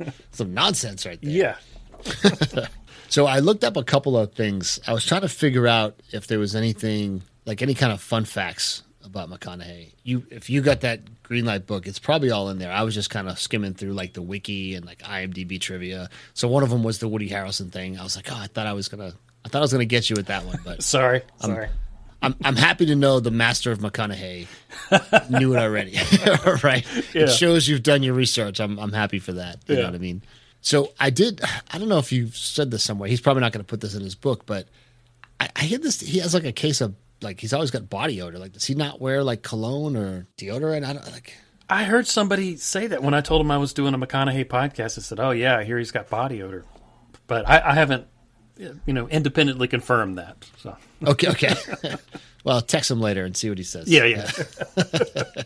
yeah, 0.00 0.10
some 0.32 0.54
nonsense 0.54 1.04
right 1.06 1.20
there. 1.22 1.30
yeah. 1.30 2.66
So 3.08 3.26
I 3.26 3.40
looked 3.40 3.62
up 3.62 3.76
a 3.76 3.84
couple 3.84 4.16
of 4.16 4.32
things. 4.32 4.80
I 4.86 4.94
was 4.94 5.04
trying 5.04 5.20
to 5.20 5.28
figure 5.28 5.66
out 5.66 6.00
if 6.12 6.28
there 6.28 6.38
was 6.38 6.56
anything 6.56 7.20
like 7.44 7.60
any 7.60 7.74
kind 7.74 7.92
of 7.92 8.00
fun 8.00 8.24
facts 8.24 8.84
about 9.04 9.28
McConaughey. 9.28 9.92
You, 10.02 10.24
if 10.30 10.48
you 10.48 10.62
got 10.62 10.80
that 10.80 11.22
green 11.22 11.44
light 11.44 11.66
book, 11.66 11.86
it's 11.86 11.98
probably 11.98 12.30
all 12.30 12.48
in 12.48 12.58
there. 12.58 12.72
I 12.72 12.84
was 12.84 12.94
just 12.94 13.10
kind 13.10 13.28
of 13.28 13.38
skimming 13.38 13.74
through 13.74 13.92
like 13.92 14.14
the 14.14 14.22
wiki 14.22 14.74
and 14.76 14.86
like 14.86 15.00
IMDb 15.00 15.60
trivia. 15.60 16.08
So 16.32 16.48
one 16.48 16.62
of 16.62 16.70
them 16.70 16.82
was 16.82 17.00
the 17.00 17.08
Woody 17.08 17.28
Harrelson 17.28 17.70
thing. 17.70 17.98
I 17.98 18.02
was 18.02 18.16
like, 18.16 18.32
oh, 18.32 18.36
I 18.38 18.46
thought 18.46 18.66
I 18.66 18.72
was 18.72 18.88
gonna, 18.88 19.12
I 19.44 19.48
thought 19.50 19.58
I 19.58 19.60
was 19.60 19.72
gonna 19.72 19.84
get 19.84 20.08
you 20.08 20.14
with 20.16 20.28
that 20.28 20.46
one, 20.46 20.60
but 20.64 20.82
Sorry, 20.82 21.20
sorry. 21.38 21.68
I'm 22.22 22.36
I'm 22.44 22.56
happy 22.56 22.86
to 22.86 22.94
know 22.94 23.20
the 23.20 23.30
master 23.30 23.72
of 23.72 23.80
McConaughey 23.80 24.46
knew 25.30 25.54
it 25.54 25.58
already. 25.58 25.92
right? 26.62 26.86
Yeah. 27.14 27.22
It 27.22 27.30
shows 27.30 27.68
you've 27.68 27.82
done 27.82 28.02
your 28.02 28.14
research. 28.14 28.60
I'm 28.60 28.78
I'm 28.78 28.92
happy 28.92 29.18
for 29.18 29.32
that. 29.32 29.58
You 29.66 29.76
know 29.76 29.84
what 29.86 29.94
I 29.94 29.98
mean? 29.98 30.22
So 30.60 30.92
I 31.00 31.10
did. 31.10 31.40
I 31.70 31.78
don't 31.78 31.88
know 31.88 31.98
if 31.98 32.12
you 32.12 32.28
said 32.28 32.70
this 32.70 32.84
somewhere. 32.84 33.08
He's 33.08 33.20
probably 33.20 33.40
not 33.40 33.52
going 33.52 33.64
to 33.64 33.68
put 33.68 33.80
this 33.80 33.94
in 33.94 34.02
his 34.02 34.14
book, 34.14 34.46
but 34.46 34.68
I, 35.40 35.48
I 35.56 35.60
hear 35.62 35.78
this. 35.78 36.00
He 36.00 36.18
has 36.20 36.34
like 36.34 36.44
a 36.44 36.52
case 36.52 36.80
of 36.80 36.94
like 37.20 37.40
he's 37.40 37.52
always 37.52 37.70
got 37.70 37.90
body 37.90 38.22
odor. 38.22 38.38
Like 38.38 38.52
does 38.52 38.64
he 38.64 38.74
not 38.74 39.00
wear 39.00 39.24
like 39.24 39.42
cologne 39.42 39.96
or 39.96 40.26
deodorant? 40.38 40.84
I 40.86 40.92
don't 40.92 41.12
like. 41.12 41.34
I 41.68 41.84
heard 41.84 42.06
somebody 42.06 42.56
say 42.56 42.86
that 42.88 43.02
when 43.02 43.14
I 43.14 43.22
told 43.22 43.40
him 43.40 43.50
I 43.50 43.58
was 43.58 43.72
doing 43.72 43.94
a 43.94 43.98
McConaughey 43.98 44.44
podcast. 44.44 44.98
I 44.98 45.02
said, 45.02 45.18
"Oh 45.18 45.30
yeah, 45.30 45.56
I 45.56 45.64
hear 45.64 45.78
he's 45.78 45.90
got 45.90 46.08
body 46.08 46.42
odor," 46.42 46.64
but 47.26 47.48
I, 47.48 47.70
I 47.70 47.74
haven't, 47.74 48.06
you 48.86 48.92
know, 48.92 49.08
independently 49.08 49.68
confirm 49.68 50.14
that. 50.14 50.44
So 50.58 50.76
Okay, 51.06 51.28
okay. 51.28 51.54
well, 52.44 52.60
text 52.60 52.90
him 52.90 53.00
later 53.00 53.24
and 53.24 53.36
see 53.36 53.48
what 53.48 53.58
he 53.58 53.64
says. 53.64 53.88
yeah, 53.88 54.04
yeah. 54.04 54.30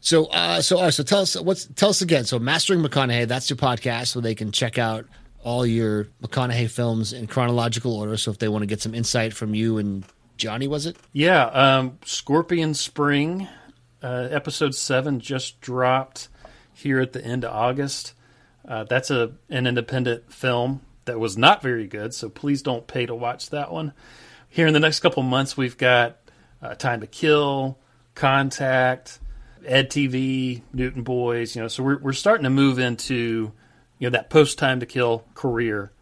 So, 0.00 0.26
uh, 0.26 0.62
so, 0.62 0.76
all 0.76 0.84
right, 0.84 0.94
so 0.94 1.02
tell 1.02 1.20
us 1.22 1.38
what's 1.38 1.66
tell 1.66 1.90
us 1.90 2.02
again. 2.02 2.24
So, 2.24 2.38
Mastering 2.38 2.82
McConaughey, 2.82 3.26
that's 3.26 3.50
your 3.50 3.56
podcast, 3.56 4.14
where 4.14 4.22
they 4.22 4.34
can 4.34 4.52
check 4.52 4.78
out 4.78 5.06
all 5.42 5.66
your 5.66 6.06
McConaughey 6.22 6.70
films 6.70 7.12
in 7.12 7.26
chronological 7.26 7.96
order. 7.96 8.16
So, 8.16 8.30
if 8.30 8.38
they 8.38 8.48
want 8.48 8.62
to 8.62 8.66
get 8.66 8.80
some 8.80 8.94
insight 8.94 9.34
from 9.34 9.54
you 9.54 9.76
and 9.76 10.04
Johnny, 10.36 10.68
was 10.68 10.86
it? 10.86 10.96
Yeah, 11.12 11.46
um, 11.46 11.98
Scorpion 12.04 12.74
Spring, 12.74 13.48
uh, 14.00 14.28
episode 14.30 14.74
seven 14.76 15.18
just 15.18 15.60
dropped 15.60 16.28
here 16.72 17.00
at 17.00 17.12
the 17.12 17.24
end 17.24 17.44
of 17.44 17.52
August. 17.52 18.14
Uh, 18.66 18.84
that's 18.84 19.10
a 19.10 19.32
an 19.50 19.66
independent 19.66 20.32
film 20.32 20.80
that 21.08 21.18
was 21.20 21.36
not 21.36 21.60
very 21.60 21.86
good, 21.86 22.14
so 22.14 22.28
please 22.30 22.62
don't 22.62 22.86
pay 22.86 23.04
to 23.04 23.14
watch 23.14 23.50
that 23.50 23.70
one. 23.72 23.92
Here 24.48 24.66
in 24.66 24.72
the 24.72 24.80
next 24.80 25.00
couple 25.00 25.22
months, 25.22 25.56
we've 25.56 25.76
got 25.76 26.16
uh, 26.62 26.74
Time 26.74 27.00
to 27.02 27.06
Kill, 27.06 27.78
Contact, 28.14 29.18
EDtv, 29.62 30.62
Newton 30.72 31.02
Boys. 31.02 31.54
You 31.56 31.62
know, 31.62 31.68
so 31.68 31.82
we're 31.82 31.98
we're 31.98 32.12
starting 32.12 32.44
to 32.44 32.50
move 32.50 32.78
into 32.78 33.52
you 33.98 34.06
know 34.06 34.10
that 34.10 34.30
post 34.30 34.58
Time 34.58 34.80
to 34.80 34.86
Kill 34.86 35.24
career 35.34 35.92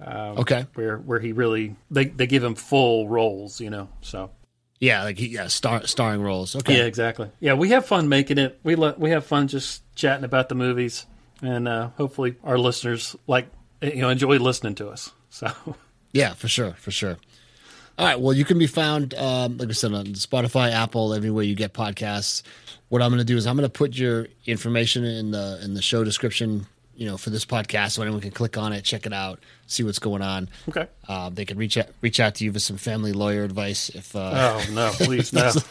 Okay, 0.00 0.66
where 0.74 0.98
where 0.98 1.18
he 1.20 1.32
really 1.32 1.74
they 1.90 2.04
they 2.06 2.26
give 2.26 2.44
him 2.44 2.54
full 2.54 3.08
roles. 3.08 3.60
You 3.60 3.70
know, 3.70 3.88
so. 4.00 4.30
yeah, 4.78 5.02
like 5.04 5.18
he- 5.18 5.28
yeah, 5.28 5.48
star, 5.48 5.86
starring 5.86 6.22
roles. 6.22 6.54
Okay, 6.54 6.78
Yeah, 6.78 6.84
exactly. 6.84 7.30
Yeah, 7.40 7.54
we 7.54 7.70
have 7.70 7.84
fun 7.86 8.08
making 8.08 8.38
it. 8.38 8.60
We 8.62 8.76
le- 8.76 8.94
we 8.96 9.10
have 9.10 9.26
fun 9.26 9.48
just 9.48 9.82
chatting 9.96 10.24
about 10.24 10.48
the 10.48 10.54
movies, 10.54 11.04
and 11.42 11.66
uh, 11.66 11.88
hopefully 11.96 12.36
our 12.44 12.58
listeners 12.58 13.16
like 13.26 13.48
you 13.82 13.96
know 13.96 14.08
enjoy 14.08 14.38
listening 14.38 14.74
to 14.76 14.88
us. 14.88 15.10
So 15.30 15.50
Yeah, 16.12 16.34
for 16.34 16.48
sure, 16.48 16.72
for 16.72 16.90
sure. 16.90 17.16
All 17.98 18.06
right. 18.06 18.18
Well, 18.18 18.32
you 18.32 18.44
can 18.44 18.58
be 18.58 18.66
found, 18.68 19.12
um, 19.14 19.58
like 19.58 19.68
I 19.68 19.72
said, 19.72 19.92
on 19.92 20.06
Spotify, 20.06 20.70
Apple, 20.72 21.12
everywhere 21.12 21.42
you 21.42 21.56
get 21.56 21.72
podcasts. 21.74 22.42
What 22.90 23.02
I'm 23.02 23.10
going 23.10 23.18
to 23.18 23.24
do 23.24 23.36
is 23.36 23.46
I'm 23.46 23.56
going 23.56 23.68
to 23.68 23.72
put 23.72 23.96
your 23.96 24.28
information 24.46 25.04
in 25.04 25.32
the 25.32 25.60
in 25.62 25.74
the 25.74 25.82
show 25.82 26.04
description, 26.04 26.66
you 26.94 27.06
know, 27.06 27.16
for 27.16 27.30
this 27.30 27.44
podcast, 27.44 27.92
so 27.92 28.02
anyone 28.02 28.20
can 28.20 28.30
click 28.30 28.56
on 28.56 28.72
it, 28.72 28.82
check 28.84 29.04
it 29.04 29.12
out, 29.12 29.40
see 29.66 29.82
what's 29.82 29.98
going 29.98 30.22
on. 30.22 30.48
okay. 30.68 30.86
Um, 31.08 31.34
they 31.34 31.44
can 31.44 31.58
reach 31.58 31.76
out 31.76 31.86
reach 32.00 32.20
out 32.20 32.36
to 32.36 32.44
you 32.44 32.52
for 32.52 32.60
some 32.60 32.76
family 32.76 33.12
lawyer 33.12 33.42
advice. 33.42 33.88
If 33.90 34.14
uh, 34.16 34.30
Oh 34.32 34.72
no, 34.72 34.90
please 34.94 35.32
no. 35.32 35.50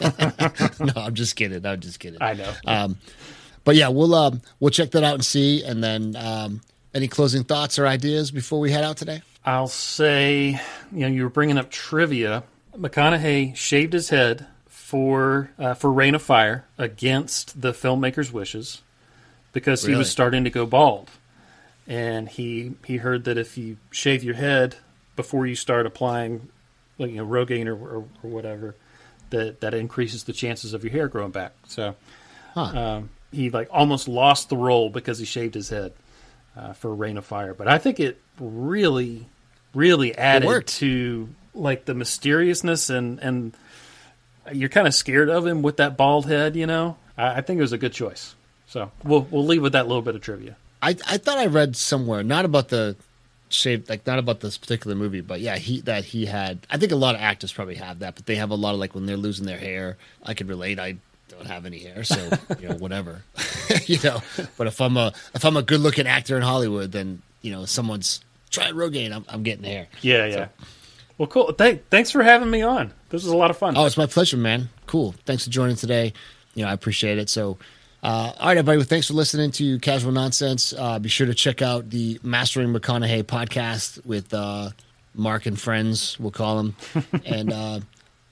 no, 0.80 0.92
I'm 0.96 1.14
just 1.14 1.34
kidding. 1.34 1.64
I'm 1.64 1.80
just 1.80 1.98
kidding. 1.98 2.22
I 2.22 2.34
know. 2.34 2.52
Um, 2.66 2.98
but 3.64 3.74
yeah, 3.74 3.88
we'll 3.88 4.14
um, 4.14 4.42
we'll 4.60 4.70
check 4.70 4.90
that 4.92 5.02
out 5.02 5.14
and 5.14 5.24
see. 5.24 5.64
And 5.64 5.82
then, 5.82 6.14
um, 6.14 6.60
any 6.94 7.08
closing 7.08 7.44
thoughts 7.44 7.78
or 7.78 7.86
ideas 7.86 8.30
before 8.30 8.60
we 8.60 8.70
head 8.70 8.84
out 8.84 8.96
today? 8.96 9.22
I'll 9.44 9.68
say, 9.68 10.60
you 10.92 11.00
know, 11.00 11.06
you 11.08 11.22
were 11.22 11.28
bringing 11.30 11.58
up 11.58 11.70
trivia. 11.70 12.44
McConaughey 12.76 13.56
shaved 13.56 13.92
his 13.92 14.10
head 14.10 14.46
for 14.66 15.50
uh, 15.58 15.74
for 15.74 15.92
Reign 15.92 16.14
of 16.14 16.22
Fire 16.22 16.64
against 16.76 17.60
the 17.60 17.72
filmmaker's 17.72 18.32
wishes 18.32 18.82
because 19.52 19.84
he 19.84 19.94
was 19.94 20.10
starting 20.10 20.44
to 20.44 20.50
go 20.50 20.66
bald, 20.66 21.10
and 21.86 22.28
he 22.28 22.74
he 22.84 22.98
heard 22.98 23.24
that 23.24 23.36
if 23.38 23.58
you 23.58 23.76
shave 23.90 24.22
your 24.22 24.34
head 24.34 24.76
before 25.16 25.46
you 25.46 25.54
start 25.54 25.86
applying, 25.86 26.48
like 26.98 27.10
you 27.10 27.16
know, 27.16 27.26
Rogaine 27.26 27.66
or, 27.66 27.74
or, 27.74 28.04
or 28.22 28.30
whatever, 28.30 28.74
that 29.30 29.60
that 29.60 29.74
increases 29.74 30.24
the 30.24 30.32
chances 30.32 30.74
of 30.74 30.84
your 30.84 30.92
hair 30.92 31.08
growing 31.08 31.32
back. 31.32 31.52
So 31.66 31.94
Huh. 32.54 32.60
um, 32.78 33.10
he 33.32 33.50
like 33.50 33.68
almost 33.70 34.08
lost 34.08 34.48
the 34.48 34.56
role 34.56 34.90
because 34.90 35.18
he 35.18 35.24
shaved 35.24 35.54
his 35.54 35.68
head 35.68 35.92
uh, 36.58 36.72
for 36.72 36.94
Reign 36.94 37.16
of 37.16 37.24
Fire. 37.24 37.54
But 37.54 37.68
I 37.68 37.78
think 37.78 38.00
it 38.00 38.20
really, 38.40 39.26
really 39.74 40.16
added 40.16 40.66
to 40.66 41.28
like 41.54 41.84
the 41.84 41.94
mysteriousness 41.94 42.90
and 42.90 43.18
and 43.20 43.54
you're 44.52 44.68
kind 44.68 44.86
of 44.86 44.94
scared 44.94 45.28
of 45.28 45.46
him 45.46 45.62
with 45.62 45.76
that 45.76 45.96
bald 45.96 46.26
head. 46.26 46.56
You 46.56 46.66
know, 46.66 46.96
I, 47.16 47.36
I 47.36 47.40
think 47.40 47.58
it 47.58 47.62
was 47.62 47.72
a 47.72 47.78
good 47.78 47.92
choice. 47.92 48.34
So 48.66 48.90
we'll 49.04 49.26
we'll 49.30 49.46
leave 49.46 49.62
with 49.62 49.72
that 49.72 49.86
little 49.86 50.02
bit 50.02 50.14
of 50.14 50.20
trivia. 50.20 50.56
I 50.82 50.90
I 51.06 51.18
thought 51.18 51.38
I 51.38 51.46
read 51.46 51.76
somewhere 51.76 52.22
not 52.22 52.44
about 52.44 52.68
the 52.68 52.96
shape 53.50 53.88
like 53.88 54.06
not 54.06 54.18
about 54.18 54.40
this 54.40 54.58
particular 54.58 54.96
movie, 54.96 55.20
but 55.20 55.40
yeah, 55.40 55.56
he 55.56 55.80
that 55.82 56.04
he 56.04 56.26
had. 56.26 56.66
I 56.70 56.76
think 56.76 56.92
a 56.92 56.96
lot 56.96 57.14
of 57.14 57.20
actors 57.20 57.52
probably 57.52 57.76
have 57.76 58.00
that, 58.00 58.14
but 58.14 58.26
they 58.26 58.36
have 58.36 58.50
a 58.50 58.56
lot 58.56 58.74
of 58.74 58.80
like 58.80 58.94
when 58.94 59.06
they're 59.06 59.16
losing 59.16 59.46
their 59.46 59.58
hair. 59.58 59.96
I 60.22 60.34
could 60.34 60.48
relate. 60.48 60.78
I 60.78 60.96
don't 61.28 61.46
have 61.46 61.66
any 61.66 61.78
hair, 61.78 62.04
so 62.04 62.30
you 62.60 62.68
know 62.68 62.76
whatever, 62.76 63.22
you 63.86 63.98
know. 64.02 64.22
But 64.56 64.66
if 64.66 64.80
I'm 64.80 64.96
a 64.96 65.12
if 65.34 65.44
I'm 65.44 65.56
a 65.56 65.62
good 65.62 65.80
looking 65.80 66.06
actor 66.06 66.36
in 66.36 66.42
Hollywood, 66.42 66.92
then 66.92 67.22
you 67.42 67.52
know 67.52 67.64
someone's 67.64 68.20
try 68.50 68.70
Rogaine, 68.70 69.12
I'm 69.12 69.24
I'm 69.28 69.42
getting 69.42 69.64
hair. 69.64 69.88
Yeah, 70.00 70.26
yeah. 70.26 70.48
Well, 71.18 71.26
cool. 71.26 71.52
Thank, 71.52 71.88
thanks 71.88 72.10
for 72.12 72.22
having 72.22 72.48
me 72.48 72.62
on. 72.62 72.92
This 73.10 73.24
was 73.24 73.32
a 73.32 73.36
lot 73.36 73.50
of 73.50 73.58
fun. 73.58 73.76
Oh, 73.76 73.86
it's 73.86 73.96
my 73.96 74.06
pleasure, 74.06 74.36
man. 74.36 74.68
Cool. 74.86 75.14
Thanks 75.26 75.44
for 75.44 75.50
joining 75.50 75.74
today. 75.74 76.12
You 76.54 76.64
know, 76.64 76.70
I 76.70 76.72
appreciate 76.72 77.18
it. 77.18 77.28
So, 77.28 77.58
uh, 78.04 78.32
all 78.38 78.46
right, 78.46 78.56
everybody. 78.56 78.78
Well, 78.78 78.86
thanks 78.86 79.08
for 79.08 79.14
listening 79.14 79.50
to 79.52 79.80
Casual 79.80 80.12
Nonsense. 80.12 80.72
Uh, 80.76 81.00
be 81.00 81.08
sure 81.08 81.26
to 81.26 81.34
check 81.34 81.60
out 81.60 81.90
the 81.90 82.20
Mastering 82.22 82.72
McConaughey 82.72 83.24
podcast 83.24 84.04
with 84.06 84.32
uh, 84.32 84.70
Mark 85.14 85.46
and 85.46 85.60
friends. 85.60 86.18
We'll 86.20 86.30
call 86.30 86.56
them. 86.56 86.76
and 87.24 87.52
uh, 87.52 87.80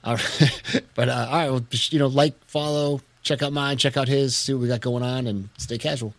all 0.07 0.15
right. 0.15 0.83
but 0.95 1.09
uh, 1.09 1.27
all 1.29 1.37
right, 1.37 1.51
well, 1.51 1.67
you 1.91 1.99
know, 1.99 2.07
like, 2.07 2.35
follow, 2.47 3.01
check 3.23 3.43
out 3.43 3.53
mine, 3.53 3.77
check 3.77 3.97
out 3.97 4.09
his, 4.09 4.37
see 4.37 4.55
what 4.55 4.63
we 4.63 4.69
got 4.69 4.81
going 4.81 5.03
on, 5.03 5.27
and 5.27 5.49
stay 5.59 5.77
casual. 5.77 6.15